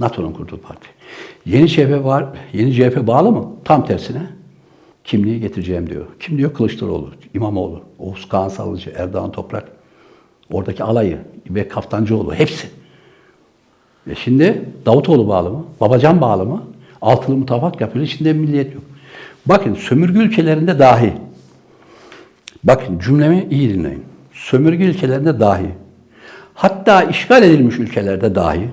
NATO'nun 0.00 0.32
kurduğu 0.32 0.60
parti. 0.60 0.88
Yeni 1.46 1.68
CHP 1.68 2.04
var, 2.04 2.26
yeni 2.52 2.74
CHP 2.74 3.06
bağlı 3.06 3.32
mı? 3.32 3.52
Tam 3.64 3.86
tersine 3.86 4.22
kimliği 5.04 5.40
getireceğim 5.40 5.90
diyor. 5.90 6.06
Kim 6.20 6.38
diyor? 6.38 6.54
Kılıçdaroğlu, 6.54 7.10
İmamoğlu, 7.34 7.80
Oğuz 7.98 8.28
Kağan 8.28 8.48
Sallıcı, 8.48 8.92
Erdoğan 8.96 9.32
Toprak, 9.32 9.68
oradaki 10.52 10.84
alayı 10.84 11.18
ve 11.50 11.68
Kaftancıoğlu 11.68 12.34
hepsi. 12.34 12.68
E 14.10 14.14
şimdi 14.14 14.68
Davutoğlu 14.86 15.28
bağlı 15.28 15.50
mı? 15.50 15.64
Babacan 15.80 16.20
bağlı 16.20 16.46
mı? 16.46 16.62
Altılı 17.02 17.36
mutafak 17.36 17.80
yapıyor. 17.80 18.04
İçinde 18.04 18.32
milliyet 18.32 18.74
yok. 18.74 18.82
Bakın 19.46 19.74
sömürge 19.74 20.18
ülkelerinde 20.18 20.78
dahi 20.78 21.12
Bakın 22.64 22.98
cümlemi 22.98 23.46
iyi 23.50 23.74
dinleyin. 23.74 24.04
Sömürge 24.32 24.84
ülkelerinde 24.84 25.40
dahi, 25.40 25.68
hatta 26.54 27.02
işgal 27.02 27.42
edilmiş 27.42 27.78
ülkelerde 27.78 28.34
dahi 28.34 28.68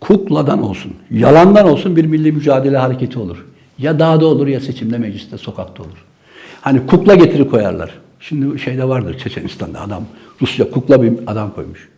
kukladan 0.00 0.62
olsun, 0.62 0.94
yalandan 1.10 1.68
olsun 1.68 1.96
bir 1.96 2.04
milli 2.04 2.32
mücadele 2.32 2.78
hareketi 2.78 3.18
olur. 3.18 3.46
Ya 3.82 3.98
dağda 3.98 4.26
olur 4.26 4.46
ya 4.46 4.60
seçimde, 4.60 4.98
mecliste, 4.98 5.38
sokakta 5.38 5.82
olur. 5.82 6.04
Hani 6.60 6.86
kukla 6.86 7.14
getiri 7.14 7.48
koyarlar. 7.48 7.90
Şimdi 8.20 8.58
şeyde 8.58 8.88
vardır 8.88 9.18
Çeçenistan'da 9.18 9.80
adam, 9.80 10.04
Rusya 10.42 10.70
kukla 10.70 11.02
bir 11.02 11.12
adam 11.26 11.54
koymuş. 11.54 11.88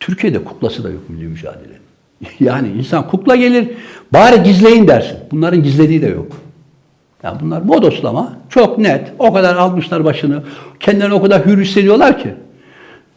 Türkiye'de 0.00 0.44
kuklası 0.44 0.84
da 0.84 0.90
yok 0.90 1.10
milli 1.10 1.28
mücadelenin. 1.28 1.80
Yani 2.40 2.68
insan 2.68 3.08
kukla 3.08 3.36
gelir, 3.36 3.68
bari 4.12 4.42
gizleyin 4.42 4.88
dersin. 4.88 5.18
Bunların 5.30 5.62
gizlediği 5.62 6.02
de 6.02 6.06
yok. 6.06 6.32
Yani 7.22 7.38
bunlar 7.40 7.68
bodoslama. 7.68 8.32
Çok 8.48 8.78
net. 8.78 9.12
O 9.18 9.32
kadar 9.32 9.56
almışlar 9.56 10.04
başını. 10.04 10.42
Kendilerini 10.80 11.14
o 11.14 11.22
kadar 11.22 11.46
hür 11.46 11.64
hissediyorlar 11.64 12.18
ki. 12.18 12.34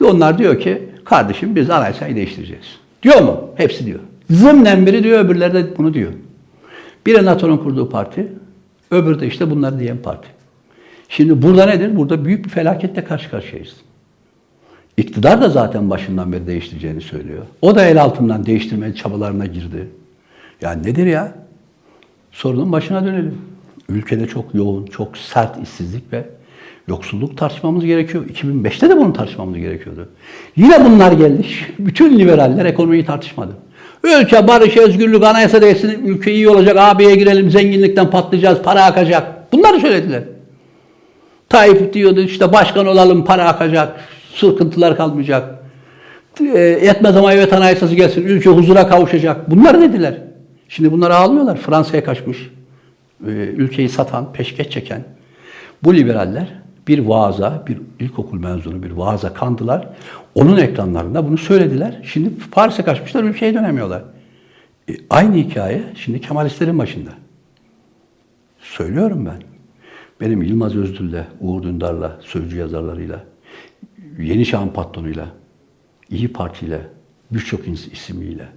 Ve 0.02 0.06
onlar 0.06 0.38
diyor 0.38 0.60
ki 0.60 0.90
kardeşim 1.06 1.56
biz 1.56 1.70
anayasayı 1.70 2.16
değiştireceğiz. 2.16 2.66
Diyor 3.04 3.22
mu? 3.22 3.50
Hepsi 3.56 3.86
diyor. 3.86 4.00
Zımnen 4.30 4.86
biri 4.86 5.04
diyor 5.04 5.26
öbürleri 5.26 5.54
de 5.54 5.78
bunu 5.78 5.94
diyor. 5.94 6.12
Biri 7.06 7.26
NATO'nun 7.26 7.58
kurduğu 7.58 7.90
parti, 7.90 8.34
öbürü 8.92 9.20
de 9.20 9.28
işte 9.28 9.52
bunları 9.52 9.80
diyen 9.80 9.98
parti. 9.98 10.28
Şimdi 11.10 11.42
burada 11.42 11.66
nedir? 11.66 11.96
Burada 11.96 12.26
büyük 12.26 12.46
bir 12.46 12.50
felaketle 12.50 13.04
karşı 13.04 13.30
karşıyayız. 13.30 13.76
İktidar 14.98 15.42
da 15.42 15.50
zaten 15.50 15.90
başından 15.90 16.32
beri 16.32 16.48
değiştireceğini 16.48 17.02
söylüyor. 17.02 17.44
O 17.62 17.76
da 17.76 17.86
el 17.86 18.02
altından 18.02 18.46
değiştirme 18.46 18.96
çabalarına 18.96 19.46
girdi. 19.46 19.88
Yani 20.62 20.84
nedir 20.84 21.06
ya? 21.06 21.36
Sorunun 22.32 22.72
başına 22.72 23.06
dönelim. 23.06 23.38
Ülkede 23.90 24.28
çok 24.28 24.56
yoğun, 24.56 24.86
çok 24.86 25.18
sert 25.18 25.64
işsizlik 25.64 26.14
ve 26.14 26.26
yoksulluk 26.88 27.38
tartışmamız 27.38 27.86
gerekiyor. 27.86 28.26
2005'te 28.26 28.90
de 28.90 28.98
bunu 28.98 29.14
tartışmamız 29.14 29.58
gerekiyordu. 29.58 30.10
Yine 30.56 30.86
bunlar 30.86 31.12
geldi. 31.12 31.46
Bütün 31.80 32.20
liberaller 32.20 32.66
ekonomiyi 32.66 33.06
tartışmadı. 33.06 33.58
Ülke 34.04 34.48
barış, 34.48 34.78
özgürlük, 34.78 35.24
anayasa 35.24 35.62
değilsin, 35.62 36.02
ülke 36.06 36.34
iyi 36.34 36.50
olacak, 36.50 36.78
AB'ye 36.80 37.16
girelim, 37.16 37.52
zenginlikten 37.52 38.10
patlayacağız, 38.10 38.62
para 38.62 38.86
akacak. 38.86 39.54
Bunları 39.54 39.80
söylediler. 39.80 40.24
Tayyip 41.50 41.94
diyordu 41.94 42.22
işte 42.22 42.54
başkan 42.54 42.88
olalım, 42.88 43.26
para 43.26 43.48
akacak, 43.48 44.00
sıkıntılar 44.36 44.98
kalmayacak. 44.98 45.64
E, 46.40 46.60
yetmez 46.60 47.18
ama 47.18 47.34
evet 47.34 47.54
anayasası 47.54 47.96
gelsin, 47.96 48.22
ülke 48.22 48.50
huzura 48.50 48.88
kavuşacak. 48.88 49.52
Bunlar 49.52 49.82
dediler. 49.82 50.18
Şimdi 50.70 50.92
bunlar 50.92 51.12
ağlıyorlar. 51.12 51.58
Fransa'ya 51.58 52.04
kaçmış. 52.04 52.38
E, 53.28 53.32
ülkeyi 53.32 53.90
satan, 53.90 54.34
peşkeş 54.34 54.70
çeken 54.70 55.04
bu 55.84 55.96
liberaller 55.96 56.48
bir 56.88 57.00
vaaza, 57.00 57.64
bir 57.68 57.78
ilkokul 58.00 58.40
mezunu 58.40 58.84
bir 58.84 58.92
vaaza 58.92 59.34
kandılar. 59.34 59.88
Onun 60.36 60.58
ekranlarında 60.58 61.28
bunu 61.28 61.38
söylediler. 61.38 62.02
Şimdi 62.04 62.30
Paris'e 62.52 62.84
kaçmışlar, 62.84 63.24
ülkeye 63.24 63.54
dönemiyorlar. 63.54 64.04
E, 64.90 64.94
aynı 65.10 65.36
hikaye 65.36 65.84
şimdi 65.96 66.22
Kemalistlerin 66.22 66.80
başında. 66.80 67.10
Söylüyorum 68.60 69.26
ben. 69.26 69.44
Benim 70.22 70.44
Yılmaz 70.44 70.76
Özdül'le, 70.76 71.24
Uğur 71.42 71.64
Dündar'la, 71.64 72.20
Sözcü 72.22 72.58
yazarlarıyla, 72.58 73.24
Yeni 74.20 74.46
Çağ'ın 74.46 74.70
patronuyla, 74.70 75.28
İyi 76.10 76.28
Parti'yle, 76.28 76.82
birçok 77.32 77.68
isimliyle 77.68 78.48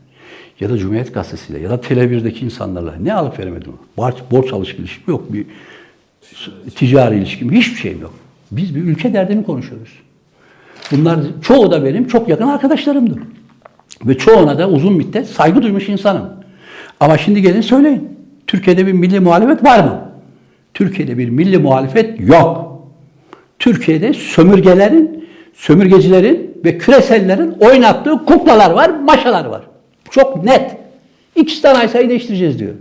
ya 0.60 0.70
da 0.70 0.78
Cumhuriyet 0.78 1.14
Gazetesi'yle 1.14 1.58
ya 1.58 1.70
da 1.70 1.74
Tele1'deki 1.74 2.44
insanlarla 2.44 2.94
ne 2.96 3.14
alıp 3.14 3.38
veremedim. 3.38 3.72
Borç, 3.96 4.14
borç 4.30 4.52
alışık 4.52 4.78
ilişkim 4.78 5.04
yok. 5.08 5.32
Bir 5.32 5.46
ticari 6.74 7.16
ilişkim, 7.16 7.52
hiçbir 7.52 7.76
şeyim 7.76 8.00
yok. 8.00 8.14
Biz 8.50 8.74
bir 8.74 8.84
ülke 8.84 9.14
derdini 9.14 9.44
konuşuyoruz. 9.44 9.92
Bunlar 10.92 11.18
çoğu 11.42 11.70
da 11.70 11.84
benim 11.84 12.06
çok 12.06 12.28
yakın 12.28 12.48
arkadaşlarımdır. 12.48 13.18
Ve 14.04 14.18
çoğuna 14.18 14.58
da 14.58 14.68
uzun 14.68 14.92
müddet 14.92 15.26
saygı 15.26 15.62
duymuş 15.62 15.88
insanım. 15.88 16.28
Ama 17.00 17.18
şimdi 17.18 17.42
gelin 17.42 17.60
söyleyin. 17.60 18.08
Türkiye'de 18.46 18.86
bir 18.86 18.92
milli 18.92 19.20
muhalefet 19.20 19.64
var 19.64 19.84
mı? 19.84 20.00
Türkiye'de 20.74 21.18
bir 21.18 21.28
milli 21.28 21.58
muhalefet 21.58 22.20
yok. 22.20 22.82
Türkiye'de 23.58 24.12
sömürgelerin, 24.12 25.28
sömürgecilerin 25.54 26.60
ve 26.64 26.78
küresellerin 26.78 27.50
oynattığı 27.60 28.24
kuklalar 28.24 28.70
var, 28.70 28.90
maşalar 29.04 29.44
var. 29.44 29.62
Çok 30.10 30.44
net. 30.44 30.76
İkisi 31.36 31.62
de 31.62 31.68
anayasayı 31.68 32.08
değiştireceğiz 32.08 32.58
diyor. 32.58 32.72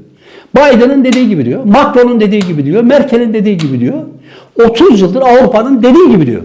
Biden'ın 0.56 1.04
dediği 1.04 1.30
gibi 1.30 1.46
diyor. 1.46 1.64
Macron'un 1.64 2.20
dediği 2.20 2.42
gibi 2.42 2.66
diyor. 2.66 2.84
Merkel'in 2.84 3.34
dediği 3.34 3.58
gibi 3.58 3.80
diyor. 3.80 4.04
30 4.66 5.02
yıldır 5.02 5.22
Avrupa'nın 5.22 5.84
dediği 5.84 6.10
gibi 6.10 6.26
diyor. 6.26 6.42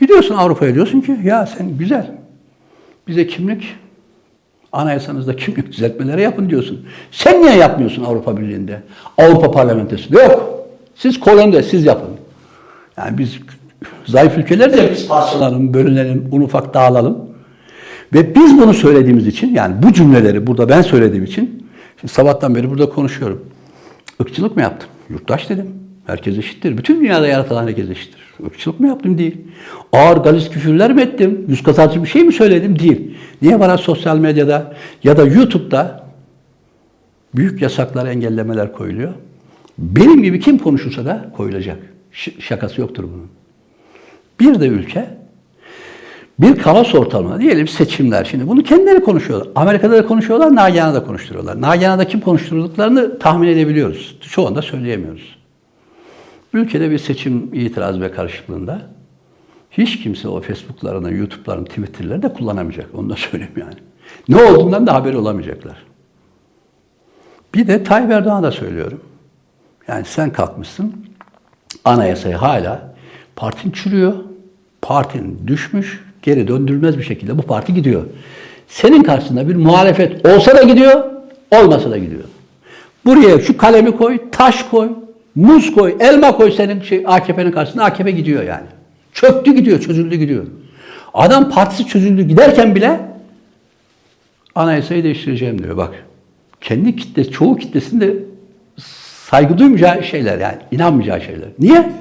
Gidiyorsun 0.00 0.34
Avrupa'ya 0.34 0.74
diyorsun 0.74 1.00
ki 1.00 1.16
ya 1.24 1.46
sen 1.46 1.78
güzel. 1.78 2.10
Bize 3.08 3.26
kimlik 3.26 3.76
anayasanızda 4.72 5.36
kimlik 5.36 5.72
düzeltmeleri 5.72 6.22
yapın 6.22 6.50
diyorsun. 6.50 6.86
Sen 7.10 7.42
niye 7.42 7.56
yapmıyorsun 7.56 8.04
Avrupa 8.04 8.36
Birliği'nde? 8.36 8.82
Avrupa 9.18 9.50
Parlamentosu'nda 9.50 10.22
yok. 10.22 10.68
Siz 10.94 11.20
kolonide 11.20 11.62
siz 11.62 11.84
yapın. 11.86 12.10
Yani 12.96 13.18
biz 13.18 13.38
zayıf 14.06 14.38
ülkeler 14.38 14.72
de 14.72 14.90
biz 14.90 15.08
parçalanalım, 15.08 15.74
bölünelim, 15.74 16.28
un 16.32 16.40
ufak 16.40 16.74
dağılalım. 16.74 17.18
Ve 18.14 18.34
biz 18.34 18.58
bunu 18.58 18.74
söylediğimiz 18.74 19.26
için 19.26 19.54
yani 19.54 19.82
bu 19.82 19.92
cümleleri 19.92 20.46
burada 20.46 20.68
ben 20.68 20.82
söylediğim 20.82 21.24
için 21.24 21.68
şimdi 22.00 22.12
sabahtan 22.12 22.54
beri 22.54 22.70
burada 22.70 22.88
konuşuyorum. 22.88 23.44
Irkçılık 24.20 24.56
mı 24.56 24.62
yaptım? 24.62 24.88
Yurttaş 25.10 25.50
dedim. 25.50 25.66
Herkes 26.08 26.38
eşittir. 26.38 26.78
Bütün 26.78 27.00
dünyada 27.00 27.26
yaratılan 27.26 27.66
herkes 27.66 27.90
eşittir. 27.90 28.20
Irkçılık 28.46 28.80
mı 28.80 28.88
yaptım? 28.88 29.18
Değil. 29.18 29.36
Ağır 29.92 30.16
galis 30.16 30.50
küfürler 30.50 30.92
mi 30.92 31.00
ettim? 31.00 31.44
Yüz 31.48 31.62
kazançı 31.62 32.02
bir 32.02 32.08
şey 32.08 32.24
mi 32.24 32.32
söyledim? 32.32 32.78
Değil. 32.78 33.14
Niye 33.42 33.60
bana 33.60 33.78
sosyal 33.78 34.18
medyada 34.18 34.74
ya 35.04 35.16
da 35.16 35.24
YouTube'da 35.24 36.04
büyük 37.34 37.62
yasaklar, 37.62 38.06
engellemeler 38.06 38.72
koyuluyor? 38.72 39.12
Benim 39.78 40.22
gibi 40.22 40.40
kim 40.40 40.58
konuşursa 40.58 41.04
da 41.04 41.32
koyulacak. 41.36 41.78
Ş- 42.12 42.40
şakası 42.40 42.80
yoktur 42.80 43.04
bunun. 43.04 43.28
Bir 44.40 44.60
de 44.60 44.66
ülke 44.66 45.10
bir 46.38 46.56
kaos 46.56 46.94
ortamına 46.94 47.40
diyelim 47.40 47.68
seçimler. 47.68 48.24
Şimdi 48.24 48.48
bunu 48.48 48.62
kendileri 48.62 49.00
konuşuyorlar. 49.00 49.48
Amerika'da 49.54 49.96
da 49.96 50.06
konuşuyorlar, 50.06 50.54
Nagihan'a 50.54 50.94
da 50.94 51.04
konuşturuyorlar. 51.04 51.60
Nagihan'a 51.60 52.04
kim 52.04 52.20
konuşturduklarını 52.20 53.18
tahmin 53.18 53.48
edebiliyoruz. 53.48 54.16
Çoğunu 54.20 54.56
da 54.56 54.62
söyleyemiyoruz. 54.62 55.37
Ülkede 56.52 56.90
bir 56.90 56.98
seçim 56.98 57.54
itiraz 57.54 58.00
ve 58.00 58.12
karışıklığında 58.12 58.80
hiç 59.70 60.02
kimse 60.02 60.28
o 60.28 60.40
Facebook'larını, 60.40 61.14
YouTube'larını, 61.14 61.64
Twitter'ları 61.64 62.22
da 62.22 62.32
kullanamayacak. 62.32 62.86
Onu 62.94 63.10
da 63.10 63.16
söyleyeyim 63.30 63.54
yani. 63.56 63.74
Ne 64.28 64.50
olduğundan 64.50 64.86
da 64.86 64.94
haberi 64.94 65.16
olamayacaklar. 65.16 65.76
Bir 67.54 67.66
de 67.66 67.84
Tayyip 67.84 68.10
Erdoğan'a 68.10 68.42
da 68.42 68.52
söylüyorum. 68.52 69.00
Yani 69.88 70.04
sen 70.04 70.32
kalkmışsın, 70.32 70.94
anayasayı 71.84 72.34
hala 72.34 72.94
partin 73.36 73.70
çürüyor, 73.70 74.14
partin 74.82 75.40
düşmüş, 75.46 76.04
geri 76.22 76.48
döndürülmez 76.48 76.98
bir 76.98 77.02
şekilde 77.02 77.38
bu 77.38 77.42
parti 77.42 77.74
gidiyor. 77.74 78.04
Senin 78.68 79.02
karşısında 79.02 79.48
bir 79.48 79.56
muhalefet 79.56 80.26
olsa 80.26 80.56
da 80.56 80.62
gidiyor, 80.62 81.04
olmasa 81.50 81.90
da 81.90 81.98
gidiyor. 81.98 82.24
Buraya 83.04 83.40
şu 83.40 83.56
kalemi 83.56 83.96
koy, 83.96 84.30
taş 84.32 84.62
koy, 84.62 84.88
muz 85.38 85.74
koy, 85.74 85.96
elma 86.00 86.36
koy 86.36 86.52
senin 86.52 86.80
şey 86.80 87.02
AKP'nin 87.06 87.50
karşısında 87.52 87.84
AKP 87.84 88.10
gidiyor 88.10 88.42
yani. 88.42 88.66
Çöktü 89.12 89.54
gidiyor, 89.54 89.80
çözüldü 89.80 90.16
gidiyor. 90.16 90.46
Adam 91.14 91.50
partisi 91.50 91.86
çözüldü 91.86 92.22
giderken 92.22 92.74
bile 92.74 93.00
anayasayı 94.54 95.04
değiştireceğim 95.04 95.62
diyor 95.62 95.76
bak. 95.76 96.04
Kendi 96.60 96.96
kitle, 96.96 97.30
çoğu 97.30 97.56
kitlesinde 97.56 98.14
saygı 99.30 99.58
duymayacağı 99.58 100.04
şeyler 100.04 100.38
yani 100.38 100.56
inanmayacağı 100.72 101.20
şeyler. 101.20 101.48
Niye? 101.58 101.92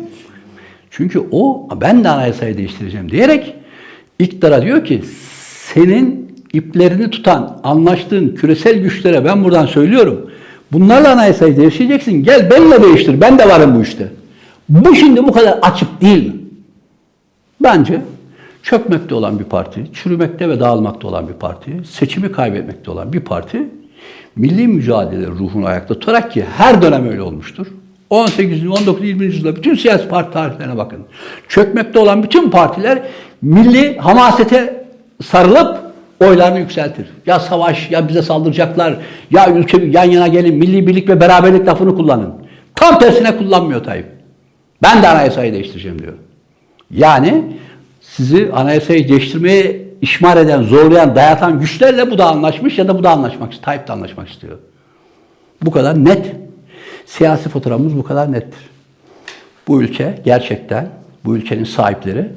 Çünkü 0.92 1.24
o 1.32 1.70
ben 1.82 2.04
de 2.04 2.10
anayasayı 2.10 2.58
değiştireceğim 2.58 3.12
diyerek 3.12 3.56
iktidara 4.20 4.62
diyor 4.62 4.86
ki 4.86 5.02
senin 5.74 6.36
iplerini 6.54 7.10
tutan, 7.10 7.60
anlaştığın 7.64 8.36
küresel 8.36 8.80
güçlere 8.80 9.26
ben 9.26 9.44
buradan 9.44 9.66
söylüyorum. 9.66 10.32
Bunlarla 10.72 11.12
anayasayı 11.12 11.58
değiştireceksin. 11.58 12.24
Gel 12.24 12.52
benimle 12.52 12.84
değiştir. 12.84 13.22
Ben 13.22 13.40
de 13.40 13.50
varım 13.50 13.76
bu 13.76 13.82
işte. 13.82 14.08
Bu 14.70 14.96
şimdi 14.96 15.24
bu 15.24 15.32
kadar 15.32 15.60
açık 15.62 16.02
değil? 16.02 16.36
Bence 17.64 18.02
çökmekte 18.64 19.16
olan 19.16 19.40
bir 19.40 19.44
parti, 19.44 19.86
çürümekte 19.94 20.50
ve 20.50 20.60
dağılmakta 20.60 21.08
olan 21.08 21.28
bir 21.28 21.34
parti, 21.34 21.72
seçimi 21.92 22.32
kaybetmekte 22.32 22.92
olan 22.92 23.14
bir 23.14 23.20
parti, 23.20 23.68
milli 24.36 24.68
mücadele 24.68 25.28
ruhunu 25.28 25.66
ayakta 25.66 25.94
tutarak 25.94 26.32
ki 26.32 26.46
her 26.58 26.82
dönem 26.82 27.10
öyle 27.10 27.22
olmuştur. 27.22 27.68
18. 28.10 28.68
19. 28.68 29.04
20. 29.08 29.26
yüzyılda 29.26 29.56
bütün 29.56 29.76
siyasi 29.76 30.08
parti 30.08 30.34
tarihlerine 30.34 30.78
bakın. 30.78 31.00
Çökmekte 31.48 32.00
olan 32.00 32.24
bütün 32.24 32.50
partiler 32.50 33.02
milli 33.42 33.98
hamasete 33.98 34.86
sarılıp 35.24 35.87
oylarını 36.20 36.60
yükseltir. 36.60 37.08
Ya 37.26 37.40
savaş, 37.40 37.92
ya 37.92 38.08
bize 38.08 38.22
saldıracaklar, 38.22 38.98
ya 39.32 39.52
ülke 39.52 39.86
yan 39.86 40.04
yana 40.04 40.28
gelin, 40.28 40.56
milli 40.56 40.88
birlik 40.88 41.10
ve 41.10 41.20
beraberlik 41.20 41.68
lafını 41.68 41.96
kullanın. 41.96 42.34
Tam 42.76 43.00
tersine 43.00 43.38
kullanmıyor 43.38 43.84
Tayyip. 43.84 44.06
Ben 44.84 45.04
de 45.04 45.08
anayasayı 45.08 45.54
değiştireceğim 45.54 46.00
diyor. 46.00 46.14
Yani 46.92 47.44
sizi 48.02 48.52
anayasayı 48.54 49.10
değiştirmeye 49.10 49.88
işmar 50.02 50.38
eden, 50.38 50.64
zorlayan, 50.64 51.16
dayatan 51.16 51.60
güçlerle 51.60 52.12
bu 52.12 52.18
da 52.18 52.26
anlaşmış 52.26 52.78
ya 52.78 52.88
da 52.88 53.00
bu 53.00 53.04
da 53.04 53.12
anlaşmak 53.12 53.52
istiyor. 53.52 53.66
Tayyip 53.66 53.88
de 53.88 53.94
anlaşmak 53.94 54.30
istiyor. 54.30 54.58
Bu 55.62 55.72
kadar 55.72 56.06
net. 56.06 56.36
Siyasi 57.06 57.50
fotoğrafımız 57.50 57.98
bu 57.98 58.04
kadar 58.04 58.32
nettir. 58.32 58.70
Bu 59.68 59.82
ülke 59.82 60.22
gerçekten, 60.26 60.90
bu 61.26 61.36
ülkenin 61.36 61.64
sahipleri 61.64 62.30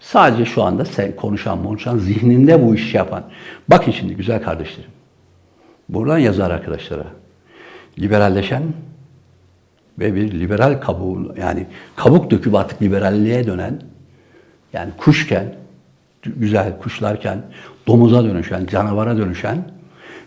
sadece 0.00 0.44
şu 0.44 0.62
anda 0.62 0.84
sen 0.84 1.16
konuşan, 1.16 1.62
konuşan, 1.62 1.98
zihninde 1.98 2.66
bu 2.66 2.74
işi 2.74 2.96
yapan. 2.96 3.24
Bakın 3.68 3.92
şimdi 3.92 4.16
güzel 4.16 4.42
kardeşlerim. 4.42 4.90
Buradan 5.88 6.18
yazar 6.18 6.50
arkadaşlara. 6.50 7.06
Liberalleşen 7.98 8.62
ve 9.98 10.14
bir 10.14 10.40
liberal 10.40 10.80
kabuğun 10.80 11.34
yani 11.40 11.66
kabuk 11.96 12.30
döküp 12.30 12.54
artık 12.54 12.82
liberalliğe 12.82 13.46
dönen 13.46 13.82
yani 14.72 14.90
kuşken 14.98 15.54
güzel 16.22 16.78
kuşlarken 16.78 17.42
domuza 17.86 18.24
dönüşen, 18.24 18.66
canavara 18.66 19.16
dönüşen 19.16 19.70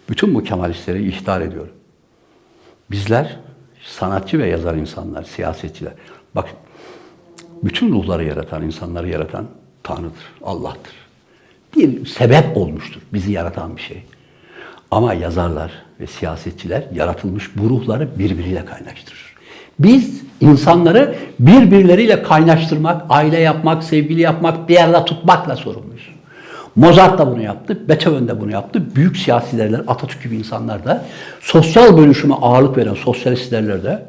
bütün 0.10 0.36
bu 0.36 0.44
Kemalistleri 0.44 1.08
ihtar 1.08 1.42
ediyor. 1.42 1.68
Bizler 2.92 3.40
sanatçı 3.84 4.40
ve 4.40 4.48
yazar 4.48 4.76
insanlar, 4.76 5.24
siyasetçiler. 5.24 5.94
Bakın 6.36 6.58
bütün 7.64 7.92
ruhları 7.92 8.24
yaratan, 8.24 8.62
insanları 8.62 9.10
yaratan 9.10 9.48
Tanrı'dır, 9.84 10.32
Allah'tır. 10.44 10.94
Bir 11.76 12.06
sebep 12.06 12.58
olmuştur 12.58 13.02
bizi 13.14 13.32
yaratan 13.32 13.76
bir 13.76 13.82
şey. 13.82 14.04
Ama 14.92 15.14
yazarlar 15.14 15.72
ve 16.00 16.08
siyasetçiler 16.08 16.84
yaratılmış 16.94 17.58
bu 17.58 17.70
ruhları 17.70 18.20
birbiriyle 18.20 18.66
kaynaştırır. 18.66 19.36
Biz 19.80 20.22
insanları 20.42 21.16
birbirleriyle 21.40 22.24
kaynaştırmak, 22.24 23.02
aile 23.10 23.40
yapmak, 23.40 23.84
sevgili 23.84 24.22
yapmak, 24.22 24.70
bir 24.70 24.84
arada 24.84 25.06
tutmakla 25.06 25.56
sorumluyuz. 25.56 26.10
Mozart 26.76 27.20
da 27.20 27.32
bunu 27.32 27.42
yaptı, 27.42 27.90
Beethoven 27.90 28.28
de 28.28 28.42
bunu 28.42 28.52
yaptı. 28.52 28.96
Büyük 28.96 29.18
siyasi 29.18 29.56
liderler, 29.56 29.82
Atatürk 29.88 30.24
gibi 30.24 30.36
insanlar 30.36 30.86
da 30.86 31.06
sosyal 31.42 31.98
bölüşüme 31.98 32.36
ağırlık 32.42 32.78
veren 32.78 32.94
sosyalist 32.94 33.48
liderler 33.48 33.84
de 33.84 34.06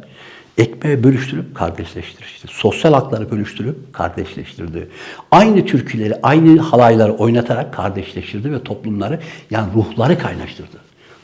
ekmeği 0.59 1.05
bölüştürüp 1.05 1.55
kardeşleştirdi. 1.55 2.27
Sosyal 2.49 2.93
hakları 2.93 3.31
bölüştürüp 3.31 3.93
kardeşleştirdi. 3.93 4.89
Aynı 5.31 5.67
türküleri, 5.67 6.15
aynı 6.23 6.61
halayları 6.61 7.13
oynatarak 7.13 7.75
kardeşleştirdi 7.75 8.53
ve 8.53 8.63
toplumları 8.63 9.21
yani 9.51 9.69
ruhları 9.75 10.19
kaynaştırdı. 10.19 10.77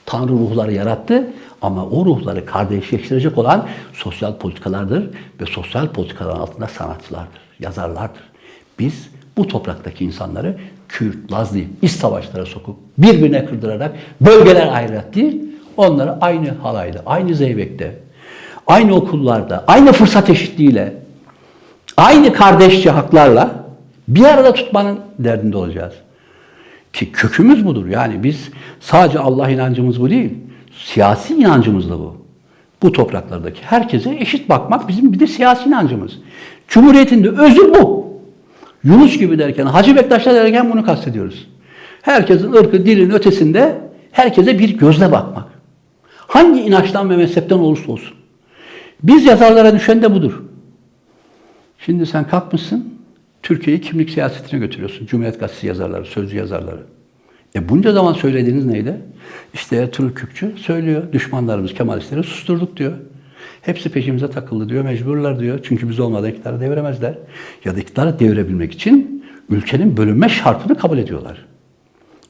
Tanrı 0.06 0.32
ruhları 0.32 0.72
yarattı 0.72 1.30
ama 1.62 1.86
o 1.86 2.04
ruhları 2.04 2.46
kardeşleştirecek 2.46 3.38
olan 3.38 3.68
sosyal 3.92 4.36
politikalardır 4.36 5.10
ve 5.40 5.46
sosyal 5.46 5.88
politikaların 5.88 6.40
altında 6.40 6.66
sanatçılardır, 6.66 7.40
yazarlardır. 7.60 8.22
Biz 8.78 9.08
bu 9.36 9.48
topraktaki 9.48 10.04
insanları 10.04 10.58
Kürt, 10.88 11.32
Laz 11.32 11.54
değil, 11.54 11.68
iç 11.82 11.90
savaşlara 11.90 12.46
sokup 12.46 12.76
birbirine 12.98 13.44
kırdırarak 13.44 13.96
bölgeler 14.20 14.68
ayrılarak 14.72 15.14
değil, 15.14 15.42
onları 15.76 16.20
aynı 16.20 16.50
halayda, 16.50 17.02
aynı 17.06 17.34
zeybekte, 17.34 17.98
aynı 18.68 18.94
okullarda, 18.94 19.64
aynı 19.66 19.92
fırsat 19.92 20.31
eşitliğiyle, 20.31 20.94
aynı 21.96 22.33
kardeşçe 22.33 22.90
haklarla 22.90 23.64
bir 24.09 24.24
arada 24.24 24.52
tutmanın 24.52 24.98
derdinde 25.18 25.57
olacağız. 25.57 25.94
Ki 26.92 27.12
kökümüz 27.12 27.66
budur. 27.66 27.87
Yani 27.87 28.22
biz 28.22 28.50
sadece 28.81 29.18
Allah 29.18 29.50
inancımız 29.50 30.00
bu 30.00 30.11
değil. 30.11 30.35
Siyasi 30.85 31.35
inancımız 31.35 31.90
da 31.90 31.98
bu. 31.98 32.16
Bu 32.83 32.92
topraklardaki 32.92 33.61
herkese 33.62 34.16
eşit 34.20 34.48
bakmak 34.48 34.88
bizim 34.88 35.12
bir 35.12 35.20
de 35.20 35.26
siyasi 35.26 35.68
inancımız. 35.68 36.12
Cumhuriyetin 36.68 37.24
de 37.24 37.28
özü 37.28 37.74
bu. 37.74 38.09
Yunus 38.85 39.18
gibi 39.18 39.38
derken, 39.38 39.66
Hacı 39.66 39.96
Bektaş'ta 39.96 40.35
derken 40.35 40.72
bunu 40.72 40.85
kastediyoruz. 40.85 41.48
Herkesin 42.02 42.52
ırkı, 42.52 42.87
dilin 42.87 43.11
ötesinde 43.11 43.78
herkese 44.12 44.59
bir 44.59 44.78
gözle 44.78 45.12
bakmak. 45.12 45.44
Hangi 46.16 46.61
inançtan 46.61 47.11
ve 47.11 47.16
mezhepten 47.16 47.59
olursa 47.59 47.92
olsun. 47.92 48.17
Biz 49.02 49.24
yazarlara 49.24 49.74
düşen 49.74 50.02
de 50.02 50.14
budur. 50.14 50.42
Şimdi 51.78 52.06
sen 52.06 52.28
kalkmışsın, 52.28 52.94
Türkiye'yi 53.42 53.82
kimlik 53.82 54.11
siyasetine 54.11 54.61
götürüyorsun. 54.61 55.06
Cumhuriyet 55.06 55.40
Gazetesi 55.40 55.66
yazarları, 55.66 56.04
sözcü 56.04 56.37
yazarları. 56.37 56.80
E 57.54 57.68
bunca 57.68 57.92
zaman 57.92 58.12
söylediğiniz 58.12 58.66
neydi? 58.66 58.96
İşte 59.54 59.76
Ertuğrul 59.76 60.12
Kürkçü 60.12 60.54
söylüyor. 60.56 61.12
Düşmanlarımız 61.12 61.74
Kemalistleri 61.74 62.22
susturduk 62.22 62.76
diyor. 62.76 62.92
Hepsi 63.62 63.88
peşimize 63.88 64.30
takıldı 64.30 64.68
diyor. 64.68 64.84
Mecburlar 64.84 65.40
diyor. 65.40 65.61
Çünkü 65.62 65.88
biz 65.88 66.00
olmadan 66.00 66.30
iktidarı 66.30 66.61
deviremezler. 66.61 67.14
Ya 67.64 67.76
da 67.76 67.80
iktidarı 67.80 68.18
devirebilmek 68.18 68.72
için 68.72 69.24
ülkenin 69.50 69.96
bölünme 69.96 70.28
şartını 70.28 70.78
kabul 70.78 70.98
ediyorlar. 70.98 71.46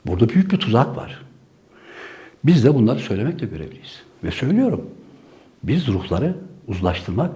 Burada 0.06 0.28
büyük 0.28 0.52
bir 0.52 0.56
tuzak 0.56 0.96
var. 0.96 1.22
Biz 2.44 2.64
de 2.64 2.74
bunları 2.74 2.98
söylemekle 2.98 3.46
görevliyiz. 3.46 4.02
Ve 4.24 4.30
söylüyorum. 4.30 4.86
Biz 5.62 5.88
ruhları 5.88 6.34
uzlaştırmak, 6.68 7.30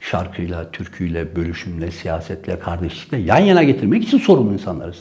şarkıyla, 0.00 0.70
türküyle, 0.70 1.36
bölüşümle, 1.36 1.90
siyasetle, 1.90 2.58
kardeşlikle 2.58 3.18
yan 3.18 3.38
yana 3.38 3.62
getirmek 3.62 4.04
için 4.04 4.18
sorumlu 4.18 4.52
insanlarız. 4.52 4.98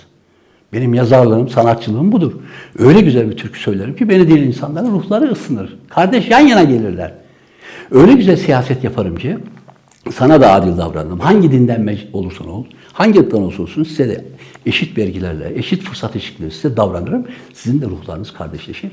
Benim 0.74 0.94
yazarlığım, 0.94 1.50
sanatçılığım 1.50 2.12
budur. 2.12 2.34
Öyle 2.80 3.02
güzel 3.02 3.30
bir 3.30 3.38
türkü 3.38 3.60
söylerim 3.60 3.96
ki 3.96 4.10
beni 4.10 4.28
dinleyen 4.28 4.48
insanların 4.48 4.92
ruhları 4.92 5.32
ısınır. 5.32 5.78
Kardeş 5.90 6.30
yan 6.30 6.40
yana 6.40 6.64
gelirler. 6.64 7.14
Öyle 7.92 8.14
güzel 8.14 8.38
siyaset 8.38 8.84
yaparım 8.84 9.16
ki 9.16 9.38
sana 10.14 10.42
da 10.42 10.54
adil 10.54 10.78
davranırım. 10.78 11.20
Hangi 11.20 11.52
dinden 11.52 11.98
olursan 12.14 12.48
ol, 12.48 12.66
hangi 12.94 13.20
ırktan 13.20 13.42
olursa 13.42 13.64
olsun 13.64 13.84
size 13.84 14.10
de 14.10 14.26
eşit 14.66 14.98
vergilerle, 14.98 15.58
eşit 15.60 15.84
fırsat 15.84 16.16
eşitliğiyle 16.16 16.56
size 16.56 16.78
davranırım. 16.78 17.28
Sizin 17.54 17.82
de 17.82 17.86
ruhlarınız 17.86 18.34
kardeşleşir. 18.34 18.92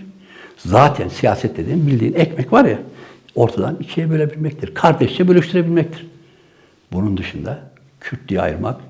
Zaten 0.56 1.08
siyaset 1.08 1.56
dediğim 1.56 1.86
bildiğin 1.86 2.14
ekmek 2.14 2.52
var 2.52 2.64
ya, 2.64 2.78
ortadan 3.38 3.76
ikiye 3.80 4.10
bölebilmektir. 4.10 4.74
Kardeşçe 4.74 5.28
bölüştürebilmektir. 5.28 6.06
Bunun 6.92 7.16
dışında 7.16 7.58
Kürt 8.00 8.28
diye 8.28 8.40
ayırmak, 8.40 8.80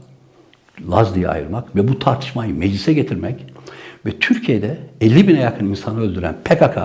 Laz 0.91 1.15
diye 1.15 1.29
ayırmak 1.29 1.77
ve 1.77 1.89
bu 1.89 1.99
tartışmayı 1.99 2.55
meclise 2.55 2.93
getirmek 2.93 3.45
ve 4.07 4.19
Türkiye'de 4.19 4.79
50 5.01 5.29
bine 5.29 5.41
yakın 5.41 5.67
insanı 5.67 6.01
öldüren 6.01 6.35
PKK 6.45 6.79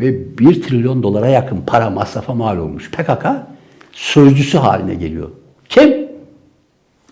ve 0.00 0.38
1 0.38 0.62
trilyon 0.62 1.02
dolara 1.02 1.28
yakın 1.28 1.62
para 1.66 1.90
masrafa 1.90 2.34
mal 2.34 2.56
olmuş 2.58 2.90
PKK 2.90 3.26
sözcüsü 3.92 4.58
haline 4.58 4.94
geliyor. 4.94 5.30
Kim? 5.68 6.08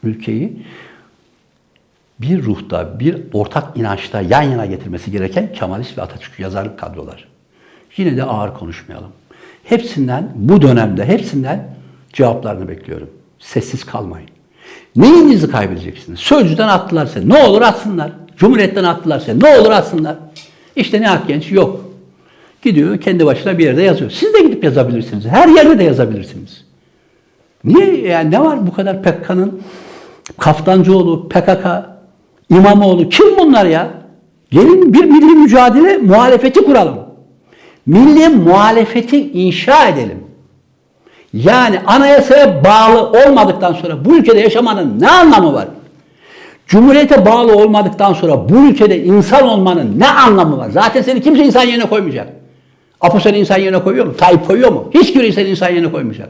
Ülkeyi 0.05 0.63
bir 2.21 2.43
ruhta, 2.43 3.01
bir 3.01 3.23
ortak 3.33 3.77
inançta 3.77 4.21
yan 4.21 4.43
yana 4.43 4.67
getirmesi 4.67 5.11
gereken 5.11 5.53
Kemalist 5.53 5.99
ve 5.99 6.03
Atatürk 6.03 6.39
yazarlık 6.39 6.79
kadrolar. 6.79 7.29
Yine 7.97 8.17
de 8.17 8.25
ağır 8.25 8.55
konuşmayalım. 8.55 9.13
Hepsinden 9.71 10.29
bu 10.35 10.63
dönemde 10.63 11.05
hepsinden 11.05 11.69
cevaplarını 12.13 12.69
bekliyorum. 12.69 13.11
Sessiz 13.39 13.85
kalmayın. 13.85 14.29
Neyinizi 14.97 15.51
kaybedeceksiniz? 15.51 16.21
Sözcüden 16.21 16.69
attılar 16.69 17.07
seni. 17.07 17.29
Ne 17.29 17.43
olur 17.43 17.63
atsınlar. 17.63 18.13
Cumhuriyetten 18.37 18.85
attılar 18.85 19.21
seni. 19.21 19.41
Ne 19.41 19.59
olur 19.59 19.71
atsınlar. 19.71 20.17
İşte 20.77 21.01
ne 21.01 21.19
genç 21.29 21.53
yok. 21.53 21.85
Gidiyor 22.63 23.01
kendi 23.01 23.27
başına 23.27 23.59
bir 23.59 23.65
yerde 23.65 23.83
yazıyor. 23.83 24.11
Siz 24.11 24.35
de 24.35 24.41
gidip 24.41 24.65
yazabilirsiniz. 24.65 25.27
Her 25.27 25.49
yerde 25.49 25.79
de 25.79 25.85
yazabilirsiniz. 25.85 26.65
Niye 27.65 28.09
yani 28.09 28.31
ne 28.31 28.41
var 28.41 28.67
bu 28.67 28.73
kadar 28.73 29.03
PKK'nın 29.03 29.63
Kaftancıoğlu, 30.39 31.29
PKK, 31.29 31.67
İmamoğlu 32.51 33.09
kim 33.09 33.39
bunlar 33.39 33.67
ya? 33.67 33.91
Gelin 34.51 34.95
bir 34.95 35.05
milli 35.05 35.35
mücadele 35.35 35.99
muhalefeti 35.99 36.65
kuralım. 36.65 37.10
Milli 37.87 38.29
muhalefeti 38.29 39.31
inşa 39.33 39.89
edelim. 39.89 40.19
Yani 41.33 41.81
anayasaya 41.87 42.65
bağlı 42.65 43.01
olmadıktan 43.27 43.73
sonra 43.73 44.05
bu 44.05 44.17
ülkede 44.17 44.39
yaşamanın 44.41 45.01
ne 45.01 45.09
anlamı 45.09 45.53
var? 45.53 45.69
Cumhuriyete 46.67 47.27
bağlı 47.27 47.57
olmadıktan 47.57 48.13
sonra 48.13 48.49
bu 48.49 48.57
ülkede 48.57 49.05
insan 49.05 49.49
olmanın 49.49 50.01
ne 50.01 50.09
anlamı 50.09 50.59
var? 50.59 50.71
Zaten 50.71 51.03
seni 51.03 51.21
kimse 51.23 51.45
insan 51.45 51.63
yerine 51.63 51.87
koymayacak. 51.87 52.29
Apo 53.01 53.21
seni 53.21 53.39
insan 53.39 53.59
yerine 53.59 53.83
koyuyor 53.83 54.07
mu? 54.07 54.17
Tayyip 54.17 54.47
koyuyor 54.47 54.73
mu? 54.73 54.91
Hiçbiri 54.95 55.33
seni 55.33 55.49
insan 55.49 55.69
yerine 55.71 55.93
koymayacak. 55.93 56.29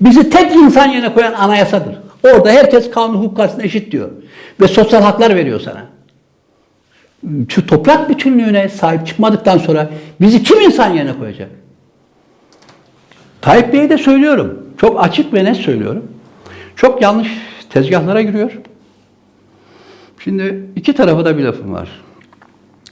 Bizi 0.00 0.30
tek 0.30 0.52
insan 0.52 0.88
yerine 0.88 1.14
koyan 1.14 1.32
anayasadır. 1.32 1.94
Orada 2.24 2.50
herkes 2.50 2.90
kanun 2.90 3.14
hukuk 3.14 3.36
karşısında 3.36 3.62
eşit 3.62 3.92
diyor. 3.92 4.10
Ve 4.60 4.68
sosyal 4.68 5.02
haklar 5.02 5.36
veriyor 5.36 5.60
sana. 5.60 5.82
Şu 7.48 7.66
toprak 7.66 8.10
bütünlüğüne 8.10 8.68
sahip 8.68 9.06
çıkmadıktan 9.06 9.58
sonra 9.58 9.90
bizi 10.20 10.42
kim 10.42 10.60
insan 10.60 10.90
yerine 10.90 11.18
koyacak? 11.18 11.50
Tayyip 13.40 13.72
Bey'e 13.72 13.90
de 13.90 13.98
söylüyorum. 13.98 14.66
Çok 14.78 15.04
açık 15.04 15.34
ve 15.34 15.44
net 15.44 15.56
söylüyorum. 15.56 16.02
Çok 16.76 17.02
yanlış 17.02 17.28
tezgahlara 17.70 18.22
giriyor. 18.22 18.52
Şimdi 20.24 20.64
iki 20.76 20.92
tarafa 20.92 21.24
da 21.24 21.38
bir 21.38 21.44
lafım 21.44 21.72
var. 21.72 21.88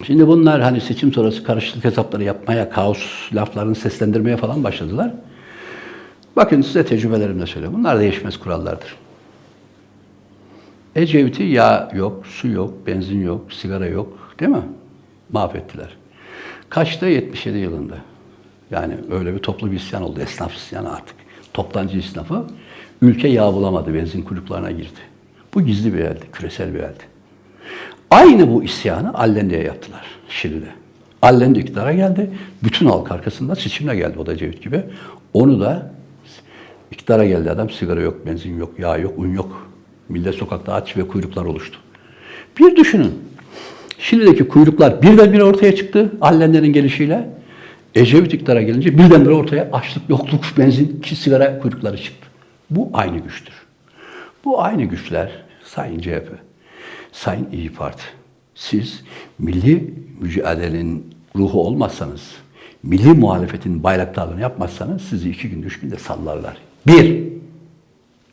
Şimdi 0.06 0.26
bunlar 0.26 0.60
hani 0.60 0.80
seçim 0.80 1.12
sonrası 1.12 1.44
karışıklık 1.44 1.84
hesapları 1.84 2.24
yapmaya, 2.24 2.70
kaos 2.70 2.98
laflarını 3.32 3.74
seslendirmeye 3.74 4.36
falan 4.36 4.64
başladılar. 4.64 5.12
Bakın 6.36 6.62
size 6.62 6.86
tecrübelerimle 6.86 7.46
söylüyorum. 7.46 7.78
Bunlar 7.78 8.00
değişmez 8.00 8.36
kurallardır. 8.36 8.96
Ecevit'i 10.98 11.42
yağ 11.42 11.90
yok, 11.94 12.26
su 12.26 12.48
yok, 12.48 12.86
benzin 12.86 13.22
yok, 13.22 13.52
sigara 13.52 13.86
yok 13.86 14.18
değil 14.40 14.50
mi? 14.50 14.62
Mahvettiler. 15.32 15.96
Kaçta? 16.68 17.06
77 17.06 17.58
yılında. 17.58 17.94
Yani 18.70 18.94
öyle 19.10 19.34
bir 19.34 19.38
toplu 19.38 19.70
bir 19.70 19.76
isyan 19.76 20.02
oldu. 20.02 20.20
Esnaf 20.20 20.54
isyanı 20.54 20.92
artık. 20.92 21.16
Toptancı 21.54 21.98
esnafı. 21.98 22.44
Ülke 23.02 23.28
yağ 23.28 23.52
bulamadı. 23.54 23.94
Benzin 23.94 24.22
kuyruklarına 24.22 24.70
girdi. 24.70 25.00
Bu 25.54 25.62
gizli 25.62 25.94
bir 25.94 25.98
eldi. 25.98 26.24
Küresel 26.32 26.74
bir 26.74 26.78
eldi. 26.78 27.04
Aynı 28.10 28.52
bu 28.52 28.64
isyanı 28.64 29.14
Allende'ye 29.14 29.62
yaptılar 29.62 30.06
Şili'de. 30.28 30.68
Allende 31.22 31.58
iktidara 31.58 31.92
geldi. 31.92 32.30
Bütün 32.64 32.86
halk 32.86 33.12
arkasında 33.12 33.56
seçimle 33.56 33.96
geldi 33.96 34.18
o 34.18 34.26
da 34.26 34.32
Ecevit 34.32 34.62
gibi. 34.62 34.84
Onu 35.34 35.60
da 35.60 35.92
İktidara 36.90 37.26
geldi 37.26 37.50
adam 37.50 37.70
sigara 37.70 38.00
yok, 38.00 38.26
benzin 38.26 38.58
yok, 38.58 38.78
yağ 38.78 38.96
yok, 38.96 39.18
un 39.18 39.34
yok. 39.34 39.70
Millet 40.08 40.34
sokakta 40.34 40.72
aç 40.72 40.96
ve 40.96 41.08
kuyruklar 41.08 41.44
oluştu. 41.44 41.78
Bir 42.58 42.76
düşünün. 42.76 43.14
Şimdideki 43.98 44.48
kuyruklar 44.48 45.02
birdenbire 45.02 45.44
ortaya 45.44 45.76
çıktı 45.76 46.12
Allender'in 46.20 46.72
gelişiyle. 46.72 47.28
Ecevit 47.94 48.34
iktidara 48.34 48.62
gelince 48.62 48.98
birdenbire 48.98 49.34
ortaya 49.34 49.68
açlık, 49.72 50.10
yokluk, 50.10 50.44
benzin, 50.58 51.02
sigara 51.16 51.58
kuyrukları 51.58 51.96
çıktı. 51.96 52.28
Bu 52.70 52.90
aynı 52.92 53.18
güçtür. 53.18 53.54
Bu 54.44 54.62
aynı 54.62 54.84
güçler 54.84 55.30
Sayın 55.64 56.00
CHP, 56.00 56.28
Sayın 57.12 57.46
İyi 57.52 57.72
Parti. 57.72 58.02
Siz 58.54 59.04
milli 59.38 59.94
mücadelenin 60.20 61.14
ruhu 61.36 61.66
olmazsanız, 61.66 62.34
milli 62.82 63.08
muhalefetin 63.08 63.82
bayraktarlığını 63.82 64.40
yapmazsanız 64.40 65.02
sizi 65.02 65.30
iki 65.30 65.50
gün, 65.50 65.62
üç 65.62 65.80
günde 65.80 65.96
sallarlar. 65.96 66.56
Bir. 66.86 67.28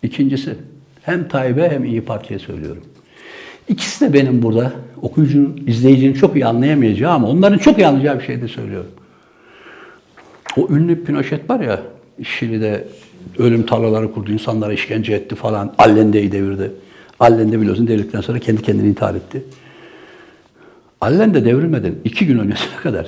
İkincisi, 0.04 0.58
hem 1.06 1.28
Tayyip'e 1.28 1.70
hem 1.70 1.86
İyi 1.86 2.02
Parti'ye 2.02 2.40
söylüyorum. 2.40 2.84
İkisi 3.68 4.06
de 4.06 4.14
benim 4.14 4.42
burada 4.42 4.72
okuyucunun, 5.02 5.64
izleyicinin 5.68 6.14
çok 6.14 6.36
iyi 6.36 6.46
anlayamayacağı 6.46 7.14
ama 7.14 7.28
onların 7.28 7.58
çok 7.58 7.78
iyi 7.78 7.88
anlayacağı 7.88 8.20
bir 8.20 8.24
şey 8.24 8.42
de 8.42 8.48
söylüyorum. 8.48 8.92
O 10.58 10.68
ünlü 10.70 11.04
Pinochet 11.04 11.50
var 11.50 11.60
ya, 11.60 11.82
Şili'de 12.24 12.88
ölüm 13.38 13.66
tarlaları 13.66 14.12
kurdu, 14.12 14.32
insanlara 14.32 14.74
işkence 14.74 15.14
etti 15.14 15.36
falan. 15.36 15.74
Allende'yi 15.78 16.32
devirdi. 16.32 16.72
Allende 17.20 17.62
biliyorsun 17.62 17.88
devirdikten 17.88 18.22
sonra 18.22 18.40
kendi 18.40 18.62
kendini 18.62 18.88
intihar 18.88 19.16
etti. 19.16 19.44
Allende 21.02 21.46
devrilmeden 21.46 21.96
iki 22.04 22.28
gün 22.28 22.38
öncesine 22.38 22.76
kadar 22.84 23.08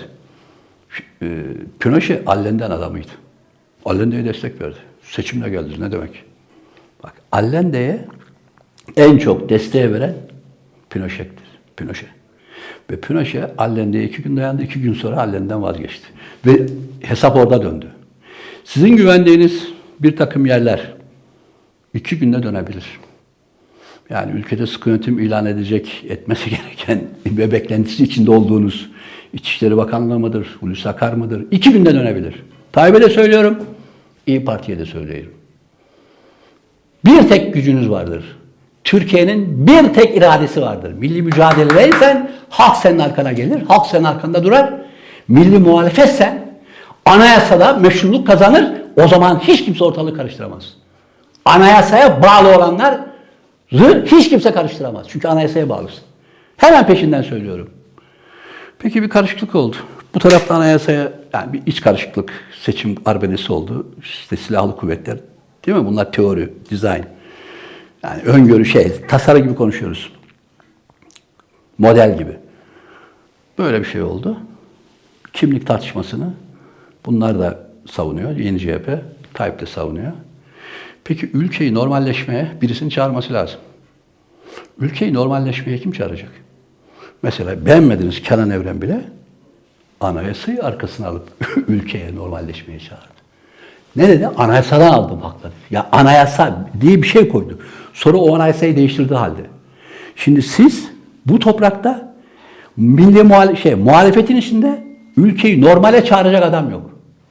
e, 1.22 1.28
Pinochet 1.80 2.28
Allende'nin 2.28 2.72
adamıydı. 2.72 3.12
Allende'ye 3.86 4.26
destek 4.26 4.62
verdi. 4.62 4.78
Seçimle 5.04 5.50
geldi. 5.50 5.70
Ne 5.80 5.92
demek? 5.92 6.24
Allende'ye 7.32 8.06
en 8.98 9.18
çok 9.18 9.50
desteği 9.50 9.94
veren 9.94 10.14
Pinochet'tir. 10.90 11.48
Pinochet. 11.78 12.10
Ve 12.92 13.00
Pinochet 13.00 13.44
Allende'ye 13.58 14.04
iki 14.04 14.22
gün 14.22 14.38
dayandı. 14.38 14.64
iki 14.64 14.82
gün 14.82 14.94
sonra 14.94 15.18
Allende'den 15.18 15.62
vazgeçti. 15.62 16.08
Ve 16.46 16.66
hesap 17.02 17.36
orada 17.36 17.62
döndü. 17.62 17.88
Sizin 18.64 18.96
güvendiğiniz 18.96 19.68
bir 20.00 20.16
takım 20.16 20.46
yerler 20.46 20.94
iki 21.94 22.20
günde 22.20 22.44
dönebilir. 22.44 22.86
Yani 24.10 24.32
ülkede 24.32 24.68
sıkı 24.68 24.90
yönetim 24.90 25.20
ilan 25.20 25.46
edecek, 25.46 26.06
etmesi 26.10 26.50
gereken 26.50 27.02
ve 27.26 27.52
beklentisi 27.52 28.04
içinde 28.04 28.32
olduğunuz 28.32 28.90
İçişleri 29.34 29.78
Bakanlığı 29.78 30.20
mıdır, 30.20 30.58
Hulusi 30.60 30.90
Akar 30.90 31.14
mıdır? 31.14 31.46
İki 31.52 31.72
günde 31.72 31.94
dönebilir. 31.94 32.36
Tayyip'e 32.72 33.02
de 33.02 33.10
söylüyorum, 33.10 33.58
İyi 34.28 34.46
Parti'ye 34.46 34.80
de 34.80 34.86
söylüyorum. 34.86 35.32
Bir 37.06 37.30
tek 37.30 37.54
gücünüz 37.54 37.90
vardır. 37.90 38.38
Türkiye'nin 38.84 39.68
bir 39.68 39.94
tek 39.94 40.18
iradesi 40.18 40.62
vardır. 40.62 40.94
Milli 40.94 41.22
mücadeledeysen 41.22 42.32
halk 42.50 42.78
senin 42.78 43.00
arkana 43.00 43.32
gelir, 43.32 43.62
halk 43.68 43.86
senin 43.86 44.04
arkanda 44.04 44.44
durar. 44.44 44.74
Milli 45.28 45.60
muhalefetsen 45.60 46.48
anayasada 47.06 47.74
meşruluk 47.74 48.28
kazanır, 48.28 48.72
o 48.96 49.08
zaman 49.08 49.40
hiç 49.40 49.66
kimse 49.66 49.84
ortalığı 49.84 50.18
karıştıramaz. 50.18 50.74
Anayasaya 51.46 52.24
bağlı 52.24 52.58
olanlar 52.58 52.98
hiç 54.06 54.30
kimse 54.30 54.52
karıştıramaz. 54.52 55.06
Çünkü 55.10 55.28
anayasaya 55.28 55.70
bağlısın. 55.70 56.04
Hemen 56.58 56.88
peşinden 56.88 57.22
söylüyorum. 57.22 57.70
Peki 58.80 59.04
bir 59.04 59.10
karışıklık 59.10 59.56
oldu. 59.56 59.76
Bu 60.16 60.20
tarafta 60.20 60.56
anayasaya 60.56 61.12
yani 61.34 61.54
bir 61.54 61.62
iç 61.66 61.82
karışıklık, 61.82 62.34
seçim 62.62 62.96
arbedesi 63.06 63.54
oldu. 63.54 63.88
İşte 64.02 64.38
silahlı 64.38 64.76
kuvvetler, 64.76 65.18
değil 65.68 65.78
mi? 65.78 65.86
Bunlar 65.86 66.12
teori, 66.12 66.54
dizayn. 66.70 67.06
Yani 68.04 68.22
öngörü 68.22 68.66
şey, 68.66 68.92
tasarı 69.08 69.40
gibi 69.40 69.56
konuşuyoruz. 69.56 70.12
Model 71.78 72.18
gibi. 72.18 72.38
Böyle 73.58 73.80
bir 73.80 73.86
şey 73.86 74.02
oldu. 74.02 74.38
Kimlik 75.34 75.68
tartışmasını 75.68 76.34
bunlar 77.06 77.40
da 77.40 77.70
savunuyor. 77.92 78.38
Yeni 78.38 78.60
CHP, 78.60 78.90
Tayyip 79.34 79.60
de 79.60 79.66
savunuyor. 79.66 80.12
Peki 81.04 81.30
ülkeyi 81.34 81.74
normalleşmeye 81.74 82.52
birisini 82.62 82.92
çağırması 82.92 83.34
lazım. 83.34 83.60
Ülkeyi 84.80 85.14
normalleşmeye 85.14 85.78
kim 85.78 85.92
çağıracak? 85.92 86.32
Mesela 87.22 87.66
beğenmediniz 87.66 88.22
Kenan 88.22 88.50
Evren 88.50 88.82
bile 88.82 89.02
anayasayı 90.02 90.64
arkasına 90.64 91.08
alıp 91.08 91.28
ülkeye 91.68 92.16
normalleşmeye 92.16 92.80
çağırdı. 92.80 93.17
Ne 93.98 94.10
dedi? 94.10 94.30
Anayasadan 94.38 94.88
aldım 94.88 95.22
hakları. 95.22 95.54
Ya 95.72 95.86
anayasa 95.92 96.66
diye 96.82 97.02
bir 97.02 97.08
şey 97.08 97.30
koydu. 97.30 97.60
Sonra 97.94 98.18
o 98.18 98.36
anayasayı 98.36 98.76
değiştirdi 98.78 99.16
halde. 99.16 99.42
Şimdi 100.16 100.42
siz 100.42 100.88
bu 101.26 101.40
toprakta 101.40 102.14
milli 102.78 103.24
muhal 103.24 103.56
şey, 103.56 103.76
muhalefetin 103.76 104.36
içinde 104.36 104.84
ülkeyi 105.18 105.62
normale 105.62 106.06
çağıracak 106.06 106.44
adam 106.44 106.72
yok. 106.72 106.82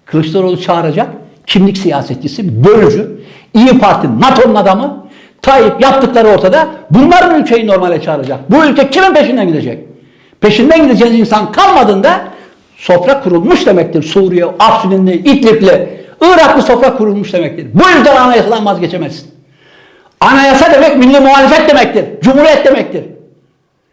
Kılıçdaroğlu 0.05 0.61
çağıracak 0.61 1.09
kimlik 1.47 1.79
siyasetçisi, 1.79 2.65
bölücü, 2.65 3.21
İyi 3.55 3.79
Parti, 3.79 4.21
NATO'nun 4.21 4.55
adamı, 4.55 5.07
Tayyip 5.43 5.81
yaptıkları 5.81 6.29
ortada. 6.29 6.69
Bunlar 6.91 7.31
mı 7.31 7.39
ülkeyi 7.39 7.67
normale 7.67 8.03
çağıracak? 8.03 8.51
Bu 8.51 8.65
ülke 8.65 8.91
kimin 8.91 9.15
peşinden 9.15 9.49
gidecek? 9.49 9.85
Peşinden 10.41 10.83
gideceğiniz 10.83 11.21
insan 11.21 11.53
kalmadığında 11.53 12.21
sofra 12.77 13.21
kurulmuş 13.21 13.67
demektir. 13.67 14.03
Suriye, 14.03 14.45
Afrinli, 14.45 15.15
İdlib'li, 15.15 16.06
Iraklı 16.21 16.63
sofra 16.63 16.97
kurulmuş 16.97 17.33
demektir. 17.33 17.69
Bu 17.75 17.89
yüzden 17.89 18.17
anayasadan 18.17 18.67
vazgeçemezsin. 18.67 19.31
Anayasa 20.21 20.73
demek 20.73 20.97
milli 20.97 21.21
muhalefet 21.21 21.69
demektir. 21.69 22.05
Cumhuriyet 22.21 22.65
demektir. 22.65 23.05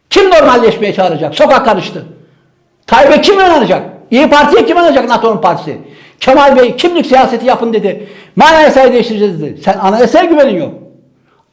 Kim 0.10 0.30
normalleşmeye 0.30 0.94
çağıracak? 0.94 1.36
Sokak 1.36 1.66
karıştı. 1.66 2.06
Tayyip'e 2.88 3.22
kim 3.22 3.36
inanacak? 3.36 3.84
İyi 4.12 4.30
Parti'ye 4.30 4.66
kim 4.66 4.78
inanacak 4.78 5.10
NATO'nun 5.10 5.42
partisi? 5.42 5.78
Kemal 6.20 6.58
Bey 6.58 6.76
kimlik 6.76 7.06
siyaseti 7.06 7.46
yapın 7.46 7.74
dedi. 7.74 8.08
Anayasayı 8.42 8.94
değiştireceğiz 8.94 9.42
dedi. 9.42 9.62
Sen 9.62 9.78
anayasaya 9.78 10.26
güvenin 10.26 10.58
yok. 10.58 10.74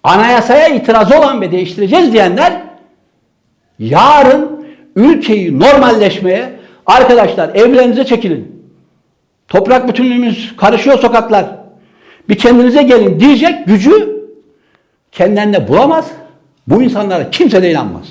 Anayasaya 0.04 0.68
itirazı 0.68 1.18
olan 1.18 1.40
ve 1.40 1.52
değiştireceğiz 1.52 2.12
diyenler 2.12 2.52
yarın 3.78 4.66
ülkeyi 4.96 5.60
normalleşmeye 5.60 6.50
arkadaşlar 6.86 7.48
evlerinize 7.54 8.04
çekilin. 8.04 8.49
Toprak 9.50 9.88
bütünlüğümüz 9.88 10.56
karışıyor 10.56 10.98
sokaklar. 10.98 11.46
Bir 12.28 12.38
kendinize 12.38 12.82
gelin 12.82 13.20
diyecek 13.20 13.66
gücü 13.66 14.20
kendilerinde 15.12 15.68
bulamaz. 15.68 16.10
Bu 16.66 16.82
insanlara 16.82 17.30
kimse 17.30 17.62
de 17.62 17.70
inanmaz. 17.70 18.04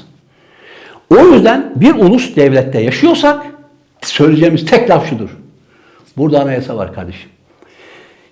O 1.09 1.17
yüzden 1.17 1.73
bir 1.75 1.95
ulus 1.95 2.35
devlette 2.35 2.81
yaşıyorsak 2.81 3.45
söyleyeceğimiz 4.01 4.65
tek 4.65 4.89
laf 4.89 5.09
şudur. 5.09 5.29
Burada 6.17 6.41
anayasa 6.41 6.77
var 6.77 6.93
kardeşim. 6.93 7.29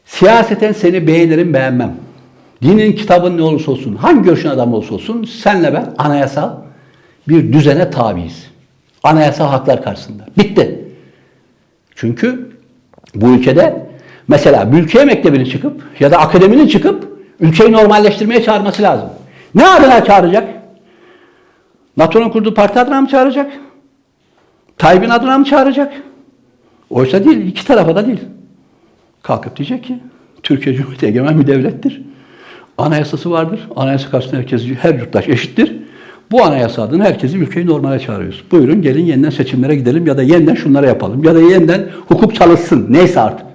Siyaseten 0.05 0.71
seni 0.71 1.07
beğenirim 1.07 1.53
beğenmem. 1.53 1.95
Dinin 2.61 2.93
kitabın 2.93 3.37
ne 3.37 3.41
olursa 3.41 3.71
olsun, 3.71 3.95
hangi 3.95 4.23
görüşün 4.23 4.49
adamı 4.49 4.75
olursa 4.75 4.95
olsun 4.95 5.23
senle 5.23 5.73
ben 5.73 5.93
anayasal 5.97 6.51
bir 7.27 7.53
düzene 7.53 7.89
tabiiz. 7.89 8.47
Anayasal 9.03 9.47
haklar 9.47 9.83
karşısında. 9.83 10.25
Bitti. 10.37 10.81
Çünkü 11.95 12.46
bu 13.21 13.29
ülkede 13.29 13.87
mesela 14.27 14.65
mülkiye 14.65 15.05
mektebini 15.05 15.49
çıkıp 15.49 15.81
ya 15.99 16.11
da 16.11 16.17
akademinin 16.17 16.67
çıkıp 16.67 17.07
ülkeyi 17.39 17.71
normalleştirmeye 17.71 18.43
çağırması 18.43 18.81
lazım. 18.83 19.09
Ne 19.55 19.67
adına 19.67 20.03
çağıracak? 20.03 20.47
NATO'nun 21.97 22.29
kurduğu 22.29 22.53
parti 22.53 22.79
adına 22.79 23.01
mı 23.01 23.07
çağıracak? 23.07 23.51
Tayyip'in 24.77 25.09
adına 25.09 25.37
mı 25.37 25.45
çağıracak? 25.45 25.93
Oysa 26.89 27.25
değil, 27.25 27.47
iki 27.47 27.65
tarafa 27.65 27.95
da 27.95 28.07
değil. 28.07 28.19
Kalkıp 29.23 29.55
diyecek 29.55 29.83
ki 29.83 29.99
Türkiye 30.43 30.75
Cumhuriyeti 30.75 31.05
egemen 31.05 31.39
bir 31.39 31.47
devlettir. 31.47 32.01
Anayasası 32.77 33.31
vardır. 33.31 33.59
Anayasa 33.75 34.09
karşısında 34.09 34.37
herkes, 34.37 34.65
her 34.81 34.93
yurttaş 34.93 35.29
eşittir. 35.29 35.75
Bu 36.31 36.43
anayasa 36.43 36.83
adına 36.83 37.03
herkesi 37.03 37.37
ülkeyi 37.37 37.65
normale 37.65 37.99
çağırıyoruz. 37.99 38.43
Buyurun 38.51 38.81
gelin 38.81 39.05
yeniden 39.05 39.29
seçimlere 39.29 39.75
gidelim 39.75 40.07
ya 40.07 40.17
da 40.17 40.23
yeniden 40.23 40.55
şunları 40.55 40.85
yapalım 40.85 41.23
ya 41.23 41.35
da 41.35 41.39
yeniden 41.41 41.89
hukuk 42.07 42.35
çalışsın. 42.35 42.85
Neyse 42.89 43.21
artık. 43.21 43.45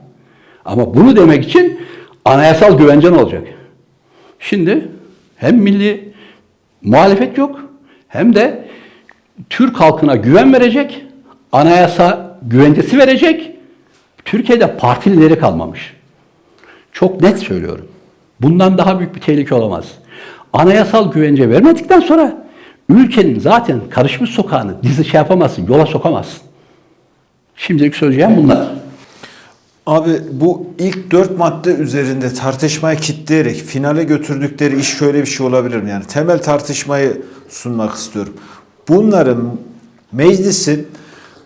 Ama 0.64 0.94
bunu 0.94 1.16
demek 1.16 1.44
için 1.44 1.80
anayasal 2.24 2.78
güvencen 2.78 3.12
olacak. 3.12 3.42
Şimdi 4.38 4.88
hem 5.36 5.56
milli 5.56 6.12
muhalefet 6.82 7.38
yok 7.38 7.60
hem 8.08 8.34
de 8.34 8.64
Türk 9.50 9.80
halkına 9.80 10.16
güven 10.16 10.52
verecek, 10.52 11.06
anayasa 11.52 12.38
güvencesi 12.42 12.98
verecek. 12.98 13.50
Türkiye'de 14.24 14.76
partilileri 14.76 15.38
kalmamış. 15.38 15.96
Çok 16.92 17.20
net 17.20 17.38
söylüyorum. 17.38 17.88
Bundan 18.40 18.78
daha 18.78 18.98
büyük 18.98 19.14
bir 19.14 19.20
tehlike 19.20 19.54
olamaz. 19.54 19.84
Anayasal 20.52 21.12
güvence 21.12 21.50
vermedikten 21.50 22.00
sonra 22.00 22.41
ülkenin 22.88 23.40
zaten 23.40 23.80
karışmış 23.90 24.30
sokağını 24.30 24.82
dizi 24.82 25.04
şey 25.04 25.18
yapamazsın, 25.18 25.66
yola 25.66 25.86
sokamazsın. 25.86 26.40
Şimdilik 27.56 27.96
söyleyeceğim 27.96 28.36
bunlar. 28.36 28.68
Abi 29.86 30.10
bu 30.32 30.66
ilk 30.78 31.10
dört 31.10 31.38
madde 31.38 31.74
üzerinde 31.74 32.34
tartışmayı 32.34 32.98
kitleyerek 32.98 33.56
finale 33.56 34.04
götürdükleri 34.04 34.80
iş 34.80 34.88
şöyle 34.88 35.20
bir 35.20 35.26
şey 35.26 35.46
olabilir 35.46 35.76
mi? 35.76 35.90
Yani 35.90 36.04
temel 36.04 36.42
tartışmayı 36.42 37.22
sunmak 37.48 37.94
istiyorum. 37.94 38.34
Bunların 38.88 39.58
meclisin 40.12 40.88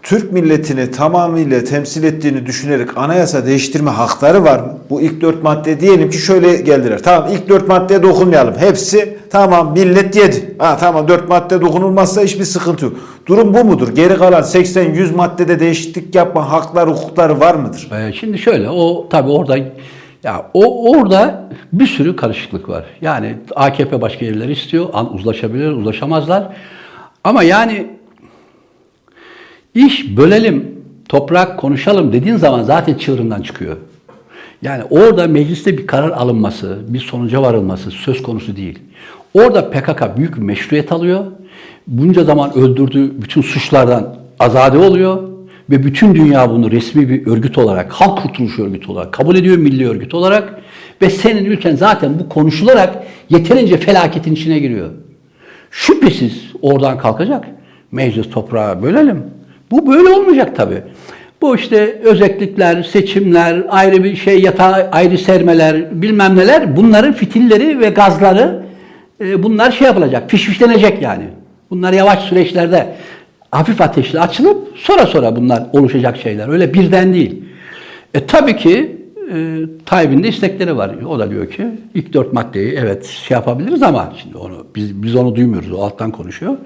Türk 0.06 0.32
milletini 0.32 0.90
tamamıyla 0.90 1.64
temsil 1.64 2.04
ettiğini 2.04 2.46
düşünerek 2.46 2.98
anayasa 2.98 3.46
değiştirme 3.46 3.90
hakları 3.90 4.44
var 4.44 4.58
mı? 4.58 4.78
Bu 4.90 5.00
ilk 5.00 5.20
dört 5.20 5.42
madde 5.42 5.80
diyelim 5.80 6.10
ki 6.10 6.18
şöyle 6.18 6.56
geldiler. 6.56 7.02
Tamam 7.02 7.30
ilk 7.32 7.48
dört 7.48 7.68
maddeye 7.68 8.02
dokunmayalım. 8.02 8.54
Hepsi 8.58 9.18
tamam 9.30 9.72
millet 9.72 10.16
yedi. 10.16 10.54
Ha 10.58 10.76
tamam 10.76 11.08
dört 11.08 11.28
madde 11.28 11.60
dokunulmazsa 11.60 12.22
hiçbir 12.22 12.44
sıkıntı 12.44 12.84
yok. 12.84 12.94
Durum 13.26 13.54
bu 13.54 13.64
mudur? 13.64 13.94
Geri 13.94 14.16
kalan 14.16 14.42
80-100 14.42 15.14
maddede 15.14 15.60
değişiklik 15.60 16.14
yapma 16.14 16.50
haklar, 16.50 16.88
hukukları 16.88 17.40
var 17.40 17.54
mıdır? 17.54 17.88
Ee, 17.92 18.12
şimdi 18.12 18.38
şöyle 18.38 18.70
o 18.70 19.08
tabii 19.10 19.30
orada 19.30 19.58
ya 20.22 20.46
o 20.54 20.90
orada 20.90 21.48
bir 21.72 21.86
sürü 21.86 22.16
karışıklık 22.16 22.68
var. 22.68 22.84
Yani 23.00 23.36
AKP 23.56 24.00
başka 24.00 24.24
yerleri 24.24 24.52
istiyor. 24.52 24.86
An, 24.92 25.14
uzlaşabilir, 25.14 25.70
uzlaşamazlar. 25.70 26.48
Ama 27.24 27.42
yani 27.42 27.95
iş 29.76 30.16
bölelim, 30.16 30.68
toprak 31.08 31.58
konuşalım 31.58 32.12
dediğin 32.12 32.36
zaman 32.36 32.62
zaten 32.62 32.94
çığırından 32.94 33.42
çıkıyor. 33.42 33.76
Yani 34.62 34.82
orada 34.90 35.26
mecliste 35.26 35.78
bir 35.78 35.86
karar 35.86 36.10
alınması, 36.10 36.78
bir 36.88 36.98
sonuca 36.98 37.42
varılması 37.42 37.90
söz 37.90 38.22
konusu 38.22 38.56
değil. 38.56 38.78
Orada 39.34 39.70
PKK 39.70 40.16
büyük 40.16 40.36
bir 40.36 40.42
meşruiyet 40.42 40.92
alıyor. 40.92 41.24
Bunca 41.86 42.24
zaman 42.24 42.56
öldürdüğü 42.56 43.22
bütün 43.22 43.42
suçlardan 43.42 44.16
azade 44.38 44.78
oluyor. 44.78 45.22
Ve 45.70 45.84
bütün 45.84 46.14
dünya 46.14 46.50
bunu 46.50 46.70
resmi 46.70 47.08
bir 47.08 47.26
örgüt 47.26 47.58
olarak, 47.58 47.92
halk 47.92 48.22
kurtuluş 48.22 48.58
örgütü 48.58 48.92
olarak 48.92 49.12
kabul 49.12 49.36
ediyor, 49.36 49.56
milli 49.56 49.88
örgüt 49.88 50.14
olarak. 50.14 50.60
Ve 51.02 51.10
senin 51.10 51.44
ülken 51.44 51.76
zaten 51.76 52.18
bu 52.18 52.28
konuşularak 52.28 53.02
yeterince 53.30 53.76
felaketin 53.76 54.32
içine 54.32 54.58
giriyor. 54.58 54.90
Şüphesiz 55.70 56.42
oradan 56.62 56.98
kalkacak. 56.98 57.44
Meclis 57.92 58.30
toprağı 58.30 58.82
bölelim. 58.82 59.35
Bu 59.70 59.86
böyle 59.86 60.08
olmayacak 60.08 60.56
tabii. 60.56 60.82
Bu 61.42 61.56
işte 61.56 62.00
özellikler, 62.04 62.82
seçimler, 62.82 63.62
ayrı 63.68 64.04
bir 64.04 64.16
şey 64.16 64.42
yatağa 64.42 64.88
ayrı 64.92 65.18
sermeler, 65.18 66.02
bilmem 66.02 66.36
neler 66.36 66.76
bunların 66.76 67.12
fitilleri 67.12 67.80
ve 67.80 67.88
gazları 67.88 68.62
e, 69.20 69.42
bunlar 69.42 69.72
şey 69.72 69.86
yapılacak, 69.86 70.30
fişfişlenecek 70.30 71.02
yani. 71.02 71.24
Bunlar 71.70 71.92
yavaş 71.92 72.24
süreçlerde 72.24 72.94
hafif 73.50 73.80
ateşle 73.80 74.20
açılıp 74.20 74.68
sonra 74.76 75.06
sonra 75.06 75.36
bunlar 75.36 75.66
oluşacak 75.72 76.16
şeyler. 76.16 76.48
Öyle 76.48 76.74
birden 76.74 77.14
değil. 77.14 77.42
E 78.14 78.26
tabii 78.26 78.56
ki 78.56 78.96
e, 79.34 79.58
Tayyip'in 79.86 80.22
de 80.22 80.28
istekleri 80.28 80.76
var. 80.76 80.90
O 81.08 81.18
da 81.18 81.30
diyor 81.30 81.50
ki 81.50 81.66
ilk 81.94 82.12
dört 82.12 82.32
maddeyi 82.32 82.72
evet 82.72 83.04
şey 83.06 83.34
yapabiliriz 83.34 83.82
ama 83.82 84.12
şimdi 84.22 84.36
onu 84.36 84.66
biz 84.76 85.02
biz 85.02 85.16
onu 85.16 85.36
duymuyoruz. 85.36 85.72
O 85.72 85.82
alttan 85.82 86.10
konuşuyor. 86.10 86.56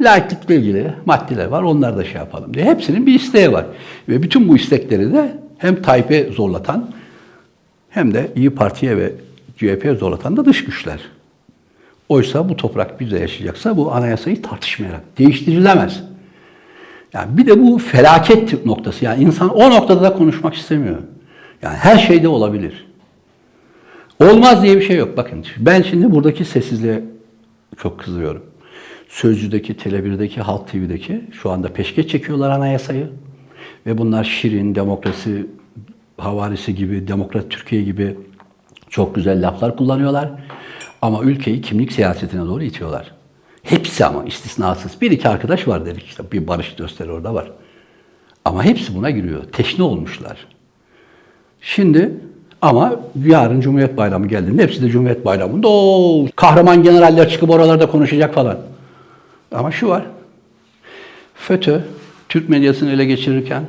Laiklikle 0.00 0.56
ilgili 0.56 0.94
maddeler 1.06 1.46
var. 1.46 1.62
Onları 1.62 1.96
da 1.96 2.04
şey 2.04 2.14
yapalım 2.14 2.54
diye. 2.54 2.64
Hepsinin 2.64 3.06
bir 3.06 3.14
isteği 3.14 3.52
var. 3.52 3.66
Ve 4.08 4.22
bütün 4.22 4.48
bu 4.48 4.56
istekleri 4.56 5.12
de 5.12 5.38
hem 5.58 5.82
Tayyip'e 5.82 6.32
zorlatan 6.32 6.90
hem 7.90 8.14
de 8.14 8.30
İyi 8.36 8.50
Parti'ye 8.50 8.96
ve 8.96 9.12
CHP'ye 9.56 9.94
zorlatan 9.94 10.36
da 10.36 10.44
dış 10.44 10.64
güçler. 10.64 11.00
Oysa 12.08 12.48
bu 12.48 12.56
toprak 12.56 13.00
bize 13.00 13.18
yaşayacaksa 13.18 13.76
bu 13.76 13.92
anayasayı 13.92 14.42
tartışmayarak 14.42 15.18
değiştirilemez. 15.18 16.02
Yani 17.12 17.36
bir 17.38 17.46
de 17.46 17.60
bu 17.60 17.78
felaket 17.78 18.66
noktası. 18.66 19.04
Yani 19.04 19.24
insan 19.24 19.48
o 19.48 19.70
noktada 19.70 20.02
da 20.02 20.12
konuşmak 20.12 20.54
istemiyor. 20.54 20.98
Yani 21.62 21.76
her 21.76 21.98
şeyde 21.98 22.28
olabilir. 22.28 22.86
Olmaz 24.20 24.62
diye 24.62 24.76
bir 24.76 24.82
şey 24.82 24.96
yok. 24.96 25.16
Bakın 25.16 25.44
ben 25.58 25.82
şimdi 25.82 26.10
buradaki 26.10 26.44
sessizliğe 26.44 27.04
çok 27.76 28.00
kızıyorum. 28.00 28.49
Sözcü'deki, 29.10 29.74
Tele1'deki, 29.74 30.40
Halk 30.40 30.68
TV'deki 30.68 31.20
şu 31.32 31.50
anda 31.50 31.72
peşkeş 31.72 32.08
çekiyorlar 32.08 32.50
anayasayı. 32.50 33.10
Ve 33.86 33.98
bunlar 33.98 34.24
şirin, 34.24 34.74
demokrasi 34.74 35.46
havarisi 36.18 36.74
gibi, 36.74 37.08
demokrat 37.08 37.50
Türkiye 37.50 37.82
gibi 37.82 38.16
çok 38.90 39.14
güzel 39.14 39.48
laflar 39.48 39.76
kullanıyorlar. 39.76 40.30
Ama 41.02 41.22
ülkeyi 41.22 41.62
kimlik 41.62 41.92
siyasetine 41.92 42.40
doğru 42.40 42.62
itiyorlar. 42.62 43.12
Hepsi 43.62 44.04
ama 44.04 44.24
istisnasız. 44.24 45.00
Bir 45.00 45.10
iki 45.10 45.28
arkadaş 45.28 45.68
var 45.68 45.86
dedik 45.86 46.04
işte. 46.04 46.22
Bir 46.32 46.48
barış 46.48 46.74
gösteri 46.76 47.12
orada 47.12 47.34
var. 47.34 47.50
Ama 48.44 48.64
hepsi 48.64 48.94
buna 48.96 49.10
giriyor. 49.10 49.44
Teşne 49.52 49.84
olmuşlar. 49.84 50.46
Şimdi 51.60 52.14
ama 52.62 53.00
yarın 53.26 53.60
Cumhuriyet 53.60 53.96
Bayramı 53.96 54.28
geldiğinde 54.28 54.62
hepsi 54.62 54.82
de 54.82 54.88
Cumhuriyet 54.88 55.24
Bayramı'nda 55.24 55.68
o 55.68 56.26
kahraman 56.36 56.82
generaller 56.82 57.28
çıkıp 57.28 57.50
oralarda 57.50 57.86
konuşacak 57.86 58.34
falan. 58.34 58.69
Ama 59.52 59.70
şu 59.70 59.88
var. 59.88 60.06
FETÖ 61.34 61.80
Türk 62.28 62.48
medyasını 62.48 62.90
ele 62.90 63.04
geçirirken 63.04 63.62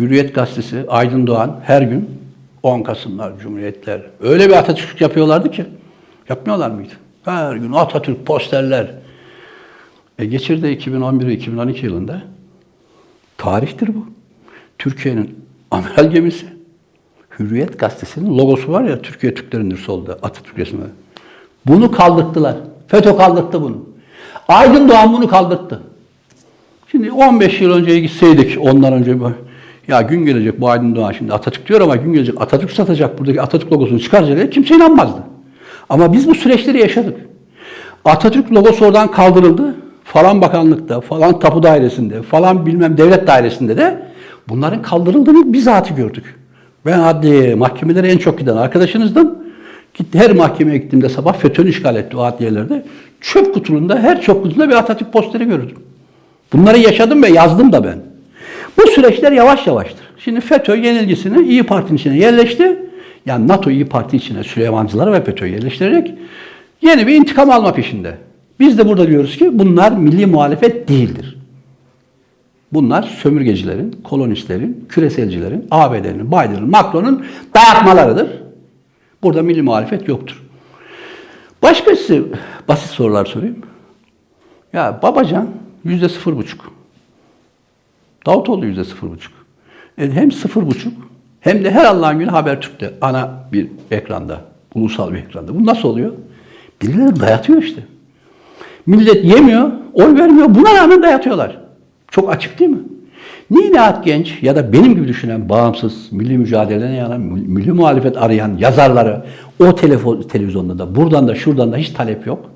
Hürriyet 0.00 0.34
Gazetesi, 0.34 0.84
Aydın 0.88 1.26
Doğan 1.26 1.60
her 1.64 1.82
gün 1.82 2.10
10 2.62 2.82
Kasımlar, 2.82 3.38
Cumhuriyetler 3.38 4.02
öyle 4.20 4.48
bir 4.48 4.54
Atatürk 4.54 5.00
yapıyorlardı 5.00 5.50
ki 5.50 5.66
yapmıyorlar 6.28 6.70
mıydı? 6.70 6.92
Her 7.24 7.56
gün 7.56 7.72
Atatürk 7.72 8.26
posterler. 8.26 8.94
E 10.18 10.24
geçirdi 10.24 10.68
2011 10.68 11.26
ve 11.26 11.32
2012 11.32 11.86
yılında. 11.86 12.22
Tarihtir 13.38 13.94
bu. 13.94 14.06
Türkiye'nin 14.78 15.44
amiral 15.70 16.10
gemisi. 16.10 16.46
Hürriyet 17.38 17.78
gazetesinin 17.78 18.38
logosu 18.38 18.72
var 18.72 18.84
ya 18.84 19.02
Türkiye 19.02 19.34
Türklerindir 19.34 19.78
solda 19.78 20.12
Atatürk 20.12 20.58
resmi. 20.58 20.80
Bunu 21.66 21.90
kaldırttılar. 21.90 22.56
FETÖ 22.88 23.16
kaldırttı 23.16 23.62
bunu. 23.62 23.91
Aydın 24.48 24.88
Doğan 24.88 25.12
bunu 25.12 25.28
kaldırttı. 25.28 25.82
Şimdi 26.90 27.12
15 27.12 27.60
yıl 27.60 27.70
önceye 27.70 28.00
gitseydik 28.00 28.58
ondan 28.60 28.92
önce 28.92 29.20
bu- 29.20 29.32
ya 29.88 30.02
gün 30.02 30.26
gelecek 30.26 30.60
bu 30.60 30.68
Aydın 30.70 30.96
Doğan 30.96 31.12
şimdi 31.12 31.32
Atatürk 31.32 31.68
diyor 31.68 31.80
ama 31.80 31.96
gün 31.96 32.12
gelecek 32.12 32.40
Atatürk 32.40 32.70
satacak 32.70 33.18
buradaki 33.18 33.42
Atatürk 33.42 33.72
logosunu 33.72 34.00
çıkaracak 34.00 34.36
diye 34.36 34.50
kimse 34.50 34.74
inanmazdı. 34.76 35.22
Ama 35.88 36.12
biz 36.12 36.28
bu 36.28 36.34
süreçleri 36.34 36.78
yaşadık. 36.80 37.16
Atatürk 38.04 38.52
logosu 38.52 38.84
oradan 38.86 39.10
kaldırıldı. 39.10 39.74
Falan 40.04 40.40
bakanlıkta, 40.40 41.00
falan 41.00 41.38
tapu 41.38 41.62
dairesinde, 41.62 42.22
falan 42.22 42.66
bilmem 42.66 42.96
devlet 42.96 43.26
dairesinde 43.26 43.76
de 43.76 44.02
bunların 44.48 44.82
kaldırıldığını 44.82 45.52
bizatihi 45.52 45.96
gördük. 45.96 46.24
Ben 46.86 46.98
adliye, 46.98 47.54
mahkemelere 47.54 48.08
en 48.12 48.18
çok 48.18 48.38
giden 48.38 48.56
arkadaşınızdım. 48.56 49.38
Gitti, 49.94 50.18
her 50.18 50.32
mahkemeye 50.32 50.78
gittiğimde 50.78 51.08
sabah 51.08 51.34
FETÖ'nün 51.34 51.70
işgal 51.70 51.96
ettiği 51.96 52.16
o 52.16 52.22
adliyelerde 52.22 52.84
çöp 53.22 53.54
kutularında, 53.54 53.98
her 53.98 54.20
çöp 54.22 54.42
kutusunda 54.42 54.68
bir 54.68 54.74
Atatürk 54.74 55.12
posteri 55.12 55.44
görürdüm. 55.44 55.78
Bunları 56.52 56.78
yaşadım 56.78 57.22
ve 57.22 57.28
yazdım 57.28 57.72
da 57.72 57.84
ben. 57.84 57.98
Bu 58.78 58.90
süreçler 58.90 59.32
yavaş 59.32 59.66
yavaştır. 59.66 60.04
Şimdi 60.18 60.40
FETÖ 60.40 60.76
yenilgisini 60.76 61.48
İyi 61.48 61.62
Parti'nin 61.62 61.98
içine 61.98 62.18
yerleşti. 62.18 62.78
Yani 63.26 63.48
NATO 63.48 63.70
İyi 63.70 63.84
Parti 63.84 64.16
içine 64.16 64.44
Süleymancıları 64.44 65.12
ve 65.12 65.24
FETÖ'yü 65.24 65.52
yerleştirerek 65.52 66.14
yeni 66.82 67.06
bir 67.06 67.14
intikam 67.14 67.50
alma 67.50 67.72
peşinde. 67.72 68.14
Biz 68.60 68.78
de 68.78 68.88
burada 68.88 69.06
diyoruz 69.08 69.36
ki 69.36 69.58
bunlar 69.58 69.92
milli 69.92 70.26
muhalefet 70.26 70.88
değildir. 70.88 71.38
Bunlar 72.72 73.02
sömürgecilerin, 73.02 74.00
kolonistlerin, 74.04 74.84
küreselcilerin, 74.88 75.66
ABD'nin, 75.70 76.26
Biden'ın, 76.28 76.70
Macron'un 76.70 77.24
dayatmalarıdır. 77.54 78.28
Burada 79.22 79.42
milli 79.42 79.62
muhalefet 79.62 80.08
yoktur. 80.08 80.41
Başka 81.62 81.96
size 81.96 82.22
basit 82.68 82.90
sorular 82.90 83.24
sorayım. 83.24 83.56
Ya 84.72 85.00
Babacan 85.02 85.48
yüzde 85.84 86.08
sıfır 86.08 86.36
buçuk. 86.36 86.72
Davutoğlu 88.26 88.66
yüzde 88.66 88.84
sıfır 88.84 89.10
buçuk. 89.10 89.32
E, 89.98 90.10
hem 90.10 90.32
sıfır 90.32 90.66
buçuk 90.66 90.92
hem 91.40 91.64
de 91.64 91.70
her 91.70 91.84
Allah'ın 91.84 92.18
günü 92.18 92.30
Habertürk'te 92.30 92.94
ana 93.00 93.30
bir 93.52 93.68
ekranda, 93.90 94.40
ulusal 94.74 95.12
bir 95.12 95.18
ekranda. 95.18 95.54
Bu 95.54 95.66
nasıl 95.66 95.88
oluyor? 95.88 96.12
Birileri 96.82 97.20
dayatıyor 97.20 97.62
işte. 97.62 97.82
Millet 98.86 99.24
yemiyor, 99.24 99.72
oy 99.92 100.16
vermiyor. 100.16 100.54
Buna 100.54 100.74
rağmen 100.74 101.02
dayatıyorlar. 101.02 101.58
Çok 102.08 102.32
açık 102.32 102.58
değil 102.58 102.70
mi? 102.70 102.82
Niye 103.50 103.72
Nihat 103.72 104.04
Genç 104.04 104.42
ya 104.42 104.56
da 104.56 104.72
benim 104.72 104.94
gibi 104.94 105.08
düşünen 105.08 105.48
bağımsız, 105.48 106.12
milli 106.12 106.38
mücadeleden 106.38 106.90
yana, 106.90 107.18
milli 107.18 107.72
muhalefet 107.72 108.16
arayan 108.16 108.56
yazarları 108.58 109.22
o 109.68 109.74
telefon, 109.74 110.22
televizyonda 110.22 110.78
da, 110.78 110.94
buradan 110.94 111.28
da, 111.28 111.34
şuradan 111.34 111.72
da 111.72 111.76
hiç 111.76 111.90
talep 111.90 112.26
yok. 112.26 112.50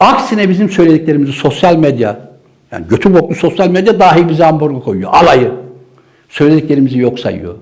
Aksine 0.00 0.48
bizim 0.48 0.70
söylediklerimizi 0.70 1.32
sosyal 1.32 1.76
medya, 1.76 2.30
yani 2.72 2.88
götü 2.88 3.14
boklu 3.14 3.34
sosyal 3.34 3.68
medya 3.68 4.00
dahi 4.00 4.28
bize 4.28 4.46
ambargo 4.46 4.82
koyuyor. 4.82 5.10
Alayı. 5.12 5.52
Söylediklerimizi 6.28 6.98
yok 6.98 7.20
sayıyor. 7.20 7.54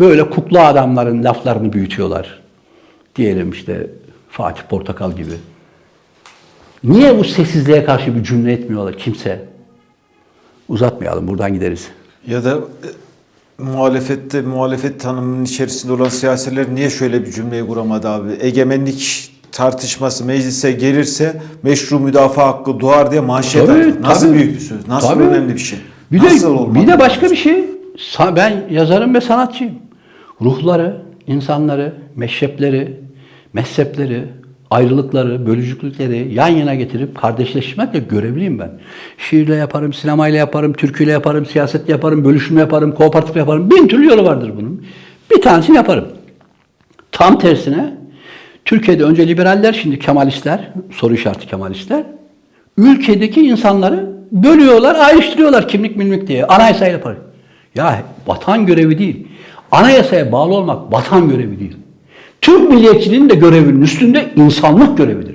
Böyle 0.00 0.30
kukla 0.30 0.66
adamların 0.66 1.24
laflarını 1.24 1.72
büyütüyorlar. 1.72 2.40
Diyelim 3.16 3.50
işte 3.50 3.86
Fatih 4.28 4.62
Portakal 4.62 5.12
gibi. 5.12 5.32
Niye 6.84 7.18
bu 7.18 7.24
sessizliğe 7.24 7.84
karşı 7.84 8.14
bir 8.16 8.22
cümle 8.24 8.52
etmiyorlar 8.52 8.98
kimse? 8.98 9.44
Uzatmayalım 10.68 11.28
buradan 11.28 11.54
gideriz. 11.54 11.88
Ya 12.26 12.44
da 12.44 12.58
muhalefette 13.58 14.42
muhalefet 14.42 15.00
tanımının 15.00 15.44
içerisinde 15.44 15.92
olan 15.92 16.08
siyasiler 16.08 16.74
niye 16.74 16.90
şöyle 16.90 17.26
bir 17.26 17.32
cümleyi 17.32 17.66
kuramadı 17.66 18.08
abi? 18.08 18.28
Egemenlik 18.40 19.30
tartışması 19.52 20.24
meclise 20.24 20.72
gelirse 20.72 21.42
meşru 21.62 22.00
müdafaa 22.00 22.46
hakkı 22.46 22.80
doğar 22.80 23.10
diye 23.10 23.20
manşet 23.20 23.66
Tabii, 23.66 23.80
attı. 23.80 24.02
Nasıl 24.02 24.26
tabii. 24.26 24.38
büyük 24.38 24.54
bir 24.54 24.60
söz? 24.60 24.88
Nasıl 24.88 25.08
Tabii. 25.08 25.22
önemli 25.22 25.54
bir 25.54 25.58
şey? 25.60 25.78
Bir 26.12 26.18
Nasıl 26.18 26.42
de, 26.42 26.46
olmalı 26.46 26.82
bir 26.82 26.92
de 26.92 26.98
başka 26.98 27.30
bir 27.30 27.36
şey. 27.36 27.64
Ben 28.36 28.64
yazarım 28.70 29.14
ve 29.14 29.20
sanatçıyım. 29.20 29.74
Ruhları, 30.40 31.02
insanları, 31.26 31.94
meşrepleri, 32.16 33.00
mezhepleri, 33.52 34.28
ayrılıkları, 34.74 35.46
bölücülükleri 35.46 36.34
yan 36.34 36.48
yana 36.48 36.74
getirip 36.74 37.16
kardeşleşmekle 37.16 37.98
görevliyim 37.98 38.58
ben. 38.58 38.70
Şiirle 39.18 39.54
yaparım, 39.54 39.92
sinemayla 39.92 40.38
yaparım, 40.38 40.72
türküyle 40.72 41.10
yaparım, 41.10 41.46
siyasetle 41.46 41.92
yaparım, 41.92 42.24
bölüşümle 42.24 42.60
yaparım, 42.60 42.94
kooperatif 42.94 43.36
yaparım. 43.36 43.70
Bin 43.70 43.88
türlü 43.88 44.06
yolu 44.06 44.24
vardır 44.24 44.52
bunun. 44.56 44.86
Bir 45.30 45.42
tanesini 45.42 45.76
yaparım. 45.76 46.08
Tam 47.12 47.38
tersine 47.38 47.94
Türkiye'de 48.64 49.04
önce 49.04 49.28
liberaller 49.28 49.72
şimdi 49.72 49.98
Kemalistler, 49.98 50.72
soru 50.90 51.14
işareti 51.14 51.46
Kemalistler 51.46 52.04
ülkedeki 52.76 53.40
insanları 53.40 54.10
bölüyorlar, 54.32 54.94
ayrıştırıyorlar 54.94 55.68
kimlik 55.68 55.96
milmik 55.96 56.28
diye. 56.28 56.46
Anayasa 56.46 56.86
yapar. 56.86 57.16
Ya 57.74 58.02
vatan 58.26 58.66
görevi 58.66 58.98
değil. 58.98 59.26
Anayasaya 59.72 60.32
bağlı 60.32 60.54
olmak 60.54 60.92
vatan 60.92 61.28
görevi 61.28 61.60
değil. 61.60 61.76
Türk 62.44 62.70
milliyetçiliğinin 62.70 63.30
de 63.30 63.34
görevinin 63.34 63.82
üstünde 63.82 64.24
insanlık 64.36 64.98
görevidir. 64.98 65.34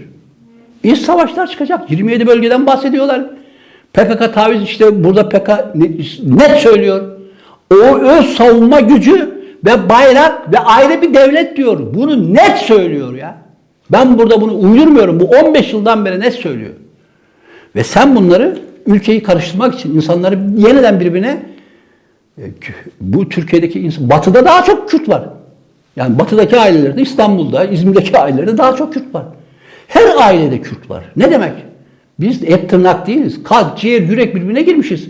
İç 0.84 0.98
savaşlar 0.98 1.48
çıkacak. 1.48 1.92
27 1.92 2.28
bölgeden 2.28 2.68
bahsediyorlar. 2.68 3.22
PKK 3.94 4.34
taviz 4.34 4.62
işte 4.64 5.04
burada 5.04 5.30
PKK 5.30 5.50
ne- 5.76 5.92
net 6.38 6.58
söylüyor. 6.58 7.10
O 7.74 7.98
öz 8.00 8.26
savunma 8.26 8.80
gücü 8.80 9.40
ve 9.66 9.90
bayrak 9.90 10.54
ve 10.54 10.60
ayrı 10.60 11.02
bir 11.02 11.14
devlet 11.14 11.58
diyor. 11.58 11.80
Bunu 11.94 12.34
net 12.34 12.58
söylüyor 12.58 13.14
ya. 13.14 13.38
Ben 13.92 14.18
burada 14.20 14.42
bunu 14.42 14.60
uydurmuyorum. 14.60 15.20
Bu 15.20 15.26
15 15.26 15.74
yıldan 15.74 16.06
beri 16.06 16.20
net 16.20 16.34
söylüyor. 16.34 16.74
Ve 17.76 17.84
sen 17.84 18.16
bunları 18.16 18.58
ülkeyi 18.86 19.24
karıştırmak 19.24 19.76
için 19.76 19.96
insanları 19.96 20.40
yeniden 20.58 21.00
birbirine 21.00 21.40
e, 22.38 22.44
bu 23.02 23.30
Türkiye'deki 23.30 23.80
insan, 23.80 24.10
batıda 24.10 24.46
daha 24.46 24.64
çok 24.64 24.90
Kürt 24.90 25.10
var. 25.10 25.24
Yani 26.00 26.20
batıdaki 26.20 26.60
ailelerde 26.60 27.02
İstanbul'da, 27.02 27.66
İzmir'deki 27.66 28.20
ailelerde 28.20 28.58
daha 28.58 28.76
çok 28.76 28.94
Kürt 28.94 29.16
var. 29.16 29.24
Her 29.88 30.16
ailede 30.18 30.62
Kürt 30.62 30.90
var. 30.90 31.04
Ne 31.16 31.32
demek? 31.32 31.54
Biz 32.20 32.44
et 32.44 32.70
tırnak 32.70 33.08
değiliz. 33.08 33.44
Kalp, 33.44 33.78
ciğer, 33.78 34.02
yürek 34.02 34.36
birbirine 34.36 34.62
girmişiz. 34.62 35.08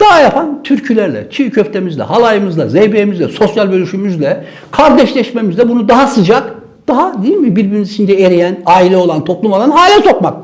Daha 0.00 0.20
yapan 0.20 0.62
türkülerle, 0.62 1.26
çiğ 1.30 1.50
köftemizle, 1.50 2.02
halayımızla, 2.02 2.68
zeybeğimizle, 2.68 3.28
sosyal 3.28 3.72
bölüşümüzle, 3.72 4.44
kardeşleşmemizle 4.70 5.68
bunu 5.68 5.88
daha 5.88 6.06
sıcak, 6.06 6.54
daha 6.88 7.22
değil 7.22 7.36
mi 7.36 7.56
birbirimiz 7.56 7.92
içinde 7.92 8.22
eriyen, 8.22 8.56
aile 8.66 8.96
olan, 8.96 9.24
toplum 9.24 9.52
olan 9.52 9.70
hale 9.70 10.02
sokmak. 10.02 10.34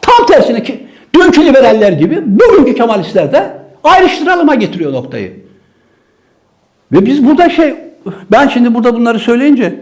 Tam 0.00 0.26
tersine 0.26 0.62
ki 0.62 0.86
dünkü 1.14 1.46
liberaller 1.46 1.92
gibi 1.92 2.22
bugünkü 2.26 2.74
Kemalistler 2.74 3.32
de 3.32 3.50
ayrıştırılıma 3.84 4.54
getiriyor 4.54 4.92
noktayı. 4.92 5.32
Ve 6.92 7.06
biz 7.06 7.26
burada 7.26 7.50
şey, 7.50 7.74
ben 8.32 8.48
şimdi 8.48 8.74
burada 8.74 8.94
bunları 8.94 9.18
söyleyince 9.18 9.80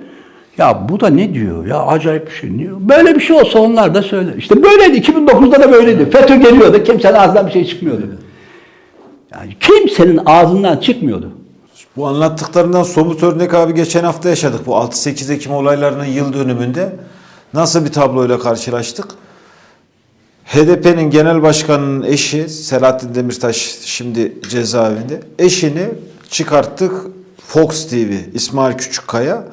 ya 0.58 0.88
bu 0.88 1.00
da 1.00 1.08
ne 1.08 1.34
diyor 1.34 1.66
ya 1.66 1.86
acayip 1.86 2.26
bir 2.26 2.32
şey. 2.32 2.56
Niye? 2.56 2.70
Böyle 2.78 3.14
bir 3.14 3.20
şey 3.20 3.36
olsa 3.36 3.58
onlar 3.58 3.94
da 3.94 4.02
söyler. 4.02 4.34
İşte 4.34 4.62
böyleydi 4.62 4.98
2009'da 4.98 5.62
da 5.62 5.72
böyleydi. 5.72 6.10
FETÖ 6.10 6.36
geliyordu 6.36 6.82
kimsenin 6.84 7.14
ağzından 7.14 7.46
bir 7.46 7.52
şey 7.52 7.64
çıkmıyordu. 7.64 8.02
Yani 9.32 9.56
kimsenin 9.60 10.20
ağzından 10.26 10.76
çıkmıyordu. 10.76 11.30
Bu 11.96 12.06
anlattıklarından 12.06 12.82
somut 12.82 13.22
örnek 13.22 13.54
abi 13.54 13.74
geçen 13.74 14.04
hafta 14.04 14.28
yaşadık. 14.28 14.66
Bu 14.66 14.70
6-8 14.70 15.32
Ekim 15.32 15.52
olaylarının 15.52 16.04
yıl 16.04 16.32
dönümünde 16.32 16.96
nasıl 17.54 17.84
bir 17.84 17.92
tabloyla 17.92 18.38
karşılaştık? 18.38 19.06
HDP'nin 20.44 21.10
genel 21.10 21.42
başkanının 21.42 22.02
eşi 22.02 22.48
Selahattin 22.48 23.14
Demirtaş 23.14 23.56
şimdi 23.84 24.32
cezaevinde. 24.50 25.20
Eşini 25.38 25.88
çıkarttık 26.30 26.92
Fox 27.46 27.86
TV 27.90 28.12
İsmail 28.34 28.74
Küçükkaya. 28.76 29.44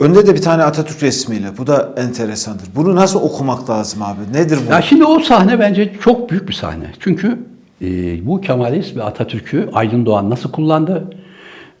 Önde 0.00 0.26
de 0.26 0.34
bir 0.34 0.42
tane 0.42 0.62
Atatürk 0.62 1.02
resmiyle. 1.02 1.46
Bu 1.58 1.66
da 1.66 1.94
enteresandır. 1.96 2.64
Bunu 2.76 2.96
nasıl 2.96 3.20
okumak 3.20 3.70
lazım 3.70 4.02
abi? 4.02 4.20
Nedir 4.32 4.58
bu? 4.68 4.72
Ya 4.72 4.82
şimdi 4.82 5.04
o 5.04 5.20
sahne 5.20 5.60
bence 5.60 5.92
çok 6.02 6.30
büyük 6.30 6.48
bir 6.48 6.52
sahne. 6.54 6.84
Çünkü 7.00 7.38
e, 7.82 7.86
bu 8.26 8.40
Kemalist 8.40 8.96
ve 8.96 9.02
Atatürk'ü 9.02 9.68
Aydın 9.72 10.06
Doğan 10.06 10.30
nasıl 10.30 10.52
kullandı 10.52 11.10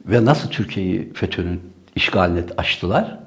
ve 0.06 0.24
nasıl 0.24 0.48
Türkiye'yi 0.48 1.12
FETÖ'nün 1.14 1.60
işgaline 1.96 2.40
açtılar. 2.56 3.18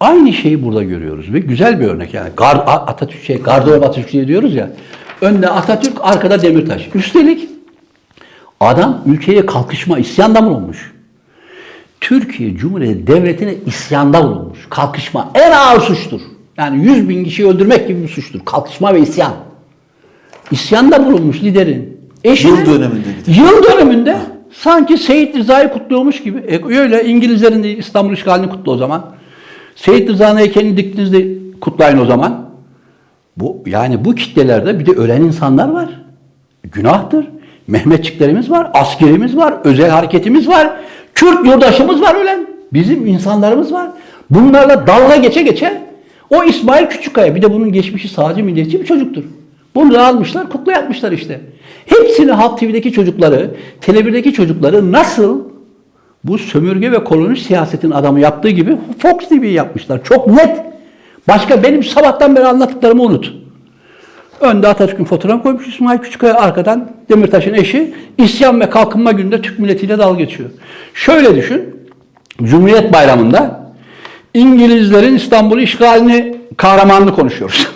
Aynı 0.00 0.32
şeyi 0.32 0.64
burada 0.64 0.82
görüyoruz 0.82 1.32
ve 1.32 1.38
güzel 1.38 1.80
bir 1.80 1.86
örnek 1.86 2.14
yani. 2.14 2.30
Gar, 2.36 2.56
A- 2.56 2.86
Atatürk 2.86 3.22
şey, 3.24 3.42
gardırop 3.42 3.84
Atatürk 3.84 4.12
diye 4.12 4.28
diyoruz 4.28 4.54
ya. 4.54 4.70
Önde 5.20 5.48
Atatürk, 5.48 5.96
arkada 6.02 6.42
Demirtaş. 6.42 6.88
Üstelik 6.94 7.48
adam 8.60 9.02
ülkeye 9.06 9.46
kalkışma, 9.46 9.98
isyanda 9.98 10.44
bulunmuş. 10.46 10.92
Türkiye 12.00 12.56
Cumhuriyeti 12.56 13.06
Devleti'ne 13.06 13.54
isyanda 13.66 14.24
bulunmuş. 14.24 14.66
Kalkışma 14.70 15.30
en 15.34 15.52
ağır 15.52 15.80
suçtur. 15.80 16.20
Yani 16.56 16.84
100 16.84 17.08
bin 17.08 17.24
kişiyi 17.24 17.48
öldürmek 17.48 17.88
gibi 17.88 18.02
bir 18.02 18.08
suçtur. 18.08 18.40
Kalkışma 18.44 18.94
ve 18.94 19.00
isyan. 19.00 19.32
İsyanda 20.50 21.06
bulunmuş 21.06 21.42
liderin. 21.42 21.98
Eşine, 22.24 22.50
Yıl 22.50 22.66
dönümünde 22.66 23.06
bir 23.20 23.34
de. 23.34 23.40
Yıl 23.40 23.62
dönümünde 23.62 24.16
sanki 24.52 24.98
Seyit 24.98 25.36
Rıza'yı 25.36 25.68
kutluyormuş 25.68 26.22
gibi. 26.22 26.38
E, 26.38 26.78
öyle 26.78 27.04
İngilizlerin 27.04 27.62
de 27.62 27.76
İstanbul 27.76 28.12
işgalini 28.12 28.48
kutlu 28.48 28.72
o 28.72 28.76
zaman. 28.76 29.06
Seyit 29.76 30.10
Rıza'nın 30.10 30.38
heykelini 30.38 30.76
diktiğinizde 30.76 31.26
kutlayın 31.60 31.98
o 31.98 32.04
zaman. 32.04 32.48
Bu 33.36 33.62
yani 33.66 34.04
bu 34.04 34.14
kitlelerde 34.14 34.78
bir 34.78 34.86
de 34.86 34.90
ölen 34.90 35.22
insanlar 35.22 35.68
var. 35.68 35.88
Günahtır. 36.62 37.26
Mehmetçiklerimiz 37.68 38.50
var, 38.50 38.70
askerimiz 38.74 39.36
var, 39.36 39.54
özel 39.64 39.90
hareketimiz 39.90 40.48
var, 40.48 40.70
Kürt 41.14 41.46
yurdaşımız 41.46 42.00
var 42.00 42.14
ölen. 42.14 42.46
Bizim 42.72 43.06
insanlarımız 43.06 43.72
var. 43.72 43.88
Bunlarla 44.30 44.86
dalga 44.86 45.16
geçe 45.16 45.42
geçe 45.42 45.82
o 46.30 46.44
İsmail 46.44 46.86
Küçükkaya 46.86 47.34
bir 47.34 47.42
de 47.42 47.52
bunun 47.52 47.72
geçmişi 47.72 48.08
sağcı 48.08 48.44
milliyetçi 48.44 48.80
bir 48.80 48.86
çocuktur. 48.86 49.24
Bunu 49.74 49.94
da 49.94 50.06
almışlar, 50.06 50.48
kukla 50.48 50.72
yapmışlar 50.72 51.12
işte. 51.12 51.40
Hepsini 51.86 52.30
Halk 52.30 52.58
TV'deki 52.58 52.92
çocukları, 52.92 53.50
Tele1'deki 53.80 54.32
çocukları 54.32 54.92
nasıl 54.92 55.44
bu 56.24 56.38
sömürge 56.38 56.92
ve 56.92 57.04
koloni 57.04 57.36
siyasetin 57.36 57.90
adamı 57.90 58.20
yaptığı 58.20 58.50
gibi 58.50 58.76
Fox 58.98 59.28
TV'yi 59.28 59.52
yapmışlar. 59.52 60.04
Çok 60.04 60.26
net. 60.26 60.60
Başka 61.28 61.62
benim 61.62 61.84
sabahtan 61.84 62.36
beri 62.36 62.46
anlattıklarımı 62.46 63.02
unut. 63.02 63.34
Önde 64.40 64.68
Atatürk'ün 64.68 65.04
fotoğrafı 65.04 65.42
koymuş 65.42 65.68
İsmail 65.68 65.98
Küçükkaya 65.98 66.34
arkadan 66.34 66.90
Demirtaş'ın 67.08 67.54
eşi 67.54 67.94
isyan 68.18 68.60
ve 68.60 68.70
kalkınma 68.70 69.12
gününde 69.12 69.42
Türk 69.42 69.58
milletiyle 69.58 69.98
dalga 69.98 70.18
geçiyor. 70.18 70.50
Şöyle 70.94 71.36
düşün. 71.36 71.88
Cumhuriyet 72.42 72.92
Bayramı'nda 72.92 73.72
İngilizlerin 74.34 75.14
İstanbul'u 75.14 75.60
işgalini 75.60 76.36
kahramanını 76.56 77.14
konuşuyoruz. 77.14 77.68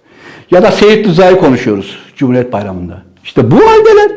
ya 0.50 0.62
da 0.62 0.70
Seyit 0.70 1.06
Rıza'yı 1.06 1.38
konuşuyoruz 1.38 1.98
Cumhuriyet 2.16 2.52
Bayramı'nda. 2.52 3.02
İşte 3.24 3.50
bu 3.50 3.56
haldeler. 3.56 4.10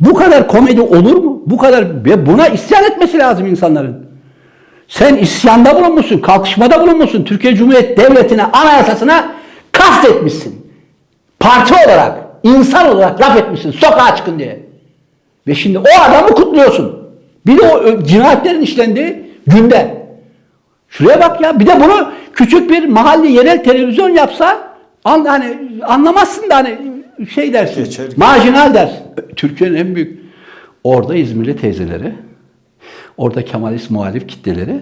Bu 0.00 0.14
kadar 0.14 0.48
komedi 0.48 0.80
olur 0.80 1.16
mu? 1.16 1.42
Bu 1.46 1.56
kadar 1.56 2.04
buna 2.26 2.48
isyan 2.48 2.84
etmesi 2.84 3.18
lazım 3.18 3.46
insanların. 3.46 4.06
Sen 4.88 5.16
isyanda 5.16 5.76
bulunmuşsun, 5.76 6.18
kalkışmada 6.18 6.82
bulunmuşsun. 6.82 7.24
Türkiye 7.24 7.54
Cumhuriyeti 7.54 7.96
Devleti'ne, 7.96 8.44
anayasasına 8.44 9.32
kastetmişsin. 9.72 10.55
Parti 11.40 11.74
olarak, 11.74 12.18
insan 12.42 12.88
olarak 12.88 13.20
laf 13.20 13.36
etmişsin 13.36 13.70
sokağa 13.70 14.16
çıkın 14.16 14.38
diye. 14.38 14.66
Ve 15.46 15.54
şimdi 15.54 15.78
o 15.78 15.84
adamı 16.08 16.28
kutluyorsun. 16.28 17.08
Bir 17.46 17.58
de 17.58 17.62
o 17.62 18.02
cinayetlerin 18.02 18.60
işlendiği 18.60 19.30
günde. 19.46 20.06
Şuraya 20.88 21.20
bak 21.20 21.40
ya. 21.40 21.60
Bir 21.60 21.66
de 21.66 21.80
bunu 21.80 22.12
küçük 22.32 22.70
bir 22.70 22.88
mahalle 22.88 23.28
yerel 23.28 23.64
televizyon 23.64 24.08
yapsa 24.08 24.58
an, 25.04 25.24
hani 25.24 25.58
anlamazsın 25.86 26.50
da 26.50 26.56
hani 26.56 26.78
şey 27.34 27.52
dersin. 27.52 27.84
Geçer. 27.84 28.06
Marjinal 28.16 28.74
dersin. 28.74 29.02
Türkiye'nin 29.36 29.76
en 29.76 29.94
büyük 29.94 30.20
orada 30.84 31.14
İzmirli 31.14 31.56
teyzeleri, 31.56 32.12
orada 33.16 33.44
Kemalist 33.44 33.90
muhalif 33.90 34.28
kitleleri 34.28 34.80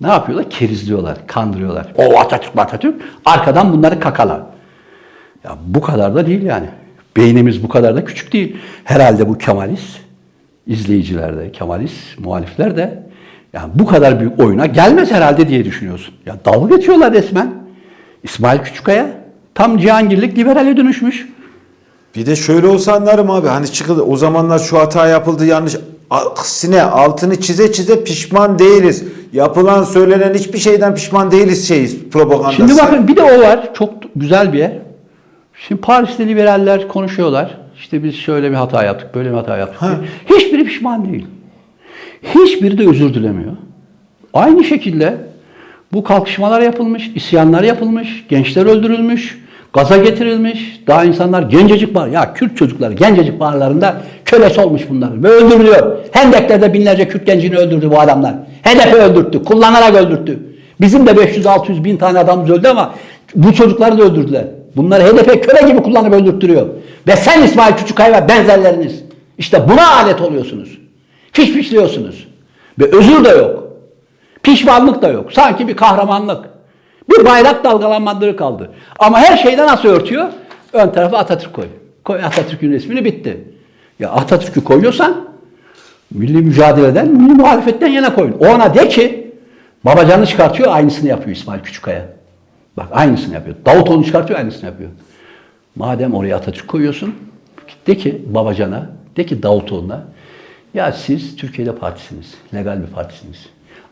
ne 0.00 0.08
yapıyorlar? 0.08 0.50
Kerizliyorlar, 0.50 1.26
kandırıyorlar. 1.26 1.86
O 1.96 2.18
Atatürk 2.18 2.58
Atatürk. 2.58 2.94
Arkadan 3.24 3.72
bunları 3.72 4.00
kakala. 4.00 4.46
Ya 5.44 5.58
bu 5.66 5.80
kadar 5.80 6.14
da 6.14 6.26
değil 6.26 6.42
yani. 6.42 6.66
Beynimiz 7.16 7.62
bu 7.62 7.68
kadar 7.68 7.96
da 7.96 8.04
küçük 8.04 8.32
değil. 8.32 8.56
Herhalde 8.84 9.28
bu 9.28 9.38
Kemalist 9.38 9.98
izleyiciler 10.66 11.36
de, 11.38 11.52
Kemalist 11.52 12.18
muhalifler 12.18 12.76
de 12.76 13.02
yani 13.52 13.70
bu 13.74 13.86
kadar 13.86 14.20
büyük 14.20 14.40
oyuna 14.40 14.66
gelmez 14.66 15.10
herhalde 15.10 15.48
diye 15.48 15.64
düşünüyorsun. 15.64 16.14
Ya 16.26 16.36
dalga 16.44 16.76
geçiyorlar 16.76 17.12
resmen. 17.12 17.54
İsmail 18.22 18.58
Küçükkaya 18.58 19.06
tam 19.54 19.78
Cihangirlik 19.78 20.38
liberale 20.38 20.76
dönüşmüş. 20.76 21.28
Bir 22.16 22.26
de 22.26 22.36
şöyle 22.36 22.66
olsa 22.66 22.94
anlarım 22.94 23.30
abi. 23.30 23.48
Hani 23.48 23.72
çıkıldı 23.72 24.02
o 24.02 24.16
zamanlar 24.16 24.58
şu 24.58 24.78
hata 24.78 25.06
yapıldı 25.06 25.46
yanlış 25.46 25.76
Aksine 26.10 26.82
altını 26.82 27.40
çize 27.40 27.72
çize 27.72 28.04
pişman 28.04 28.58
değiliz. 28.58 29.04
Yapılan 29.32 29.84
söylenen 29.84 30.34
hiçbir 30.34 30.58
şeyden 30.58 30.94
pişman 30.94 31.30
değiliz 31.30 31.68
şeyiz 31.68 31.98
propagandası. 32.12 32.56
Şimdi 32.56 32.76
bakın 32.78 33.08
bir 33.08 33.16
de 33.16 33.22
o 33.22 33.40
var. 33.40 33.74
Çok 33.74 33.94
güzel 34.16 34.52
bir 34.52 34.58
yer. 34.58 34.78
Şimdi 35.68 35.80
Paris'te 35.80 36.28
liberaller 36.28 36.88
konuşuyorlar. 36.88 37.56
İşte 37.76 38.04
biz 38.04 38.14
şöyle 38.16 38.50
bir 38.50 38.56
hata 38.56 38.84
yaptık, 38.84 39.14
böyle 39.14 39.30
bir 39.30 39.34
hata 39.34 39.56
yaptık. 39.56 39.80
diye. 39.80 40.38
Hiçbiri 40.38 40.64
pişman 40.64 41.12
değil. 41.12 41.26
Hiçbiri 42.22 42.78
de 42.78 42.88
özür 42.88 43.14
dilemiyor. 43.14 43.52
Aynı 44.34 44.64
şekilde 44.64 45.16
bu 45.92 46.04
kalkışmalar 46.04 46.60
yapılmış, 46.60 47.10
isyanlar 47.14 47.62
yapılmış, 47.62 48.26
gençler 48.28 48.66
öldürülmüş, 48.66 49.38
gaza 49.72 49.96
getirilmiş. 49.96 50.80
Daha 50.86 51.04
insanlar 51.04 51.42
gencecik 51.42 51.96
var. 51.96 52.08
Ya 52.08 52.34
Kürt 52.34 52.56
çocukları 52.56 52.92
gencecik 52.92 53.40
barlarında 53.40 54.02
kölesi 54.24 54.60
olmuş 54.60 54.82
bunlar. 54.90 55.22
Ve 55.22 55.28
öldürülüyor. 55.28 55.96
Hendekler'de 56.12 56.74
binlerce 56.74 57.08
Kürt 57.08 57.26
gencini 57.26 57.56
öldürdü 57.56 57.90
bu 57.90 58.00
adamlar. 58.00 58.34
Hedefi 58.62 58.96
öldürttü, 58.96 59.44
kullanarak 59.44 59.94
öldürttü. 59.94 60.38
Bizim 60.80 61.06
de 61.06 61.10
500-600 61.10 61.84
bin 61.84 61.96
tane 61.96 62.18
adamımız 62.18 62.50
öldü 62.50 62.68
ama 62.68 62.94
bu 63.34 63.54
çocukları 63.54 63.98
da 63.98 64.02
öldürdüler. 64.02 64.44
Bunları 64.76 65.02
hedefe 65.02 65.40
köle 65.40 65.68
gibi 65.68 65.82
kullanıp 65.82 66.14
öldürttürüyor. 66.14 66.66
Ve 67.08 67.16
sen 67.16 67.42
İsmail 67.42 67.74
Küçükkaya 67.74 68.22
ve 68.22 68.28
benzerleriniz 68.28 69.02
işte 69.38 69.68
buna 69.68 69.90
alet 69.90 70.20
oluyorsunuz. 70.20 70.78
Fişfişliyorsunuz. 71.32 72.28
Ve 72.78 72.96
özür 72.96 73.24
de 73.24 73.28
yok. 73.28 73.68
Pişmanlık 74.42 75.02
da 75.02 75.08
yok. 75.08 75.32
Sanki 75.32 75.68
bir 75.68 75.76
kahramanlık. 75.76 76.44
Bir 77.10 77.24
bayrak 77.24 77.64
dalgalanmaları 77.64 78.36
kaldı. 78.36 78.70
Ama 78.98 79.18
her 79.18 79.36
şeyden 79.36 79.66
nasıl 79.66 79.88
örtüyor? 79.88 80.28
Ön 80.72 80.88
tarafa 80.88 81.18
Atatürk 81.18 81.52
koy. 81.52 81.64
Koy 82.04 82.24
Atatürk'ün 82.24 82.72
resmini 82.72 83.04
bitti. 83.04 83.44
Ya 83.98 84.10
Atatürk'ü 84.10 84.64
koyuyorsan 84.64 85.28
milli 86.10 86.38
mücadeleden, 86.38 87.08
milli 87.08 87.32
muhalefetten 87.32 87.88
yana 87.88 88.14
koyun. 88.14 88.32
O 88.40 88.46
ona 88.46 88.74
de 88.74 88.88
ki 88.88 89.32
Babacan'ı 89.84 90.26
çıkartıyor 90.26 90.72
aynısını 90.72 91.08
yapıyor 91.08 91.36
İsmail 91.36 91.60
Küçükkaya. 91.60 92.19
Bak 92.76 92.88
aynısını 92.92 93.34
yapıyor. 93.34 93.56
Davutoğlu 93.66 94.04
çıkartıyor 94.04 94.38
aynısını 94.38 94.66
yapıyor. 94.66 94.90
Madem 95.76 96.14
oraya 96.14 96.36
Atatürk 96.36 96.68
koyuyorsun 96.68 97.14
de 97.86 97.96
ki 97.96 98.22
Babacan'a, 98.26 98.90
de 99.16 99.26
ki 99.26 99.42
Davutoğlu'na 99.42 100.04
ya 100.74 100.92
siz 100.92 101.36
Türkiye'de 101.36 101.74
partisiniz, 101.74 102.34
legal 102.54 102.82
bir 102.82 102.86
partisiniz. 102.86 103.46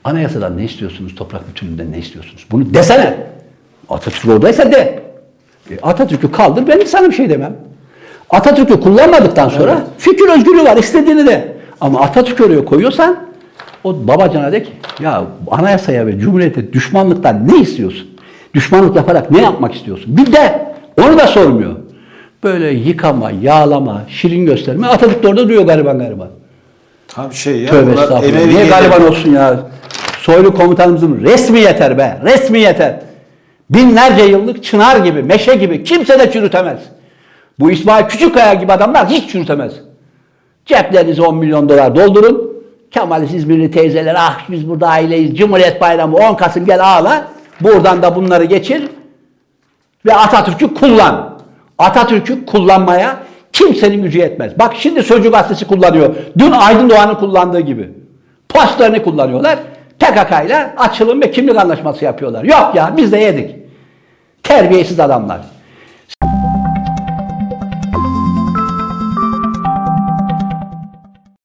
Anayasadan 0.05 0.57
ne 0.57 0.65
istiyorsunuz, 0.65 1.15
toprak 1.15 1.49
bütünlüğünden 1.49 1.93
ne 1.93 1.99
istiyorsunuz? 1.99 2.47
Bunu 2.51 2.75
desene. 2.75 3.17
Atatürk 3.89 4.33
oradaysa 4.33 4.73
de. 4.73 5.03
E, 5.71 5.81
Atatürk'ü 5.83 6.33
kaldır, 6.33 6.67
ben 6.67 6.85
sana 6.85 7.09
bir 7.09 7.15
şey 7.15 7.31
demem. 7.31 7.57
Atatürk'ü 8.31 8.81
kullanmadıktan 8.81 9.49
sonra 9.49 9.87
fikir 9.99 10.29
özgürlüğü 10.29 10.65
var, 10.65 10.77
istediğini 10.77 11.27
de. 11.27 11.57
Ama 11.81 12.01
Atatürk 12.01 12.41
oraya 12.41 12.65
koyuyorsan, 12.65 13.29
o 13.85 14.09
babacana 14.09 14.53
de 14.53 14.63
ki, 14.63 14.73
ya 15.01 15.25
anayasaya 15.51 16.07
ve 16.07 16.19
cumhuriyete 16.19 16.73
düşmanlıktan 16.73 17.49
ne 17.49 17.61
istiyorsun? 17.61 18.09
Düşmanlık 18.55 18.97
yaparak 18.97 19.31
ne 19.31 19.43
yapmak 19.43 19.75
istiyorsun? 19.75 20.17
Bir 20.17 20.33
de, 20.33 20.75
onu 21.03 21.19
da 21.19 21.27
sormuyor. 21.27 21.77
Böyle 22.45 22.71
yıkama, 22.71 23.31
yağlama, 23.31 24.03
şirin 24.09 24.47
gösterme. 24.47 24.87
Atatürk 24.87 25.23
de 25.23 25.29
orada 25.29 25.45
duruyor 25.45 25.63
gariban 25.63 25.99
gariban. 25.99 26.29
Tam 27.09 27.33
şey 27.33 27.61
ya. 27.61 27.71
Tövbe 27.71 27.91
estağfurullah. 27.91 28.47
Niye 28.47 28.67
gariban 28.67 29.09
olsun 29.09 29.31
ya? 29.33 29.61
Soylu 30.19 30.55
komutanımızın 30.55 31.21
resmi 31.25 31.61
yeter 31.61 31.99
be. 31.99 32.19
Resmi 32.25 32.59
yeter. 32.59 33.01
Binlerce 33.71 34.23
yıllık 34.23 34.65
çınar 34.65 34.97
gibi, 34.97 35.23
meşe 35.23 35.55
gibi 35.55 35.85
kimse 35.85 36.19
de 36.19 36.33
çürütemez. 36.33 36.79
Bu 37.59 37.71
İsmail 37.71 38.05
Küçükkaya 38.05 38.55
gibi 38.55 38.73
adamlar 38.73 39.09
hiç 39.09 39.31
çürütemez. 39.31 39.73
Ceplerinize 40.67 41.23
10 41.23 41.37
milyon 41.37 41.69
dolar 41.69 41.97
doldurun. 41.97 42.53
Kemal 42.91 43.23
İzmirli 43.23 43.71
teyzeler 43.71 44.15
ah 44.19 44.39
biz 44.51 44.69
burada 44.69 44.89
aileyiz. 44.89 45.37
Cumhuriyet 45.37 45.81
Bayramı 45.81 46.17
10 46.17 46.35
Kasım 46.35 46.65
gel 46.65 46.85
ağla. 46.85 47.29
Buradan 47.61 48.03
da 48.03 48.17
bunları 48.17 48.45
geçir. 48.45 48.89
Ve 50.07 50.15
Atatürk'ü 50.15 50.75
kullan. 50.75 51.39
Atatürk'ü 51.79 52.47
kullanmaya 52.47 53.17
kimsenin 53.53 54.03
gücü 54.03 54.19
yetmez. 54.19 54.59
Bak 54.59 54.75
şimdi 54.79 55.03
Sözcü 55.03 55.31
Gazetesi 55.31 55.67
kullanıyor. 55.67 56.15
Dün 56.39 56.51
Aydın 56.51 56.91
Doğan'ın 56.91 57.15
kullandığı 57.15 57.61
gibi. 57.61 57.91
Postlarını 58.49 59.03
kullanıyorlar. 59.03 59.59
PKK 59.99 60.47
ile 60.47 60.75
açılım 60.77 61.23
ve 61.23 61.31
kimlik 61.31 61.57
anlaşması 61.57 62.05
yapıyorlar. 62.05 62.45
Yok 62.45 62.75
ya 62.75 62.95
biz 62.97 63.13
de 63.13 63.19
yedik. 63.19 63.57
Terbiyesiz 64.43 65.01
adamlar. 65.01 65.41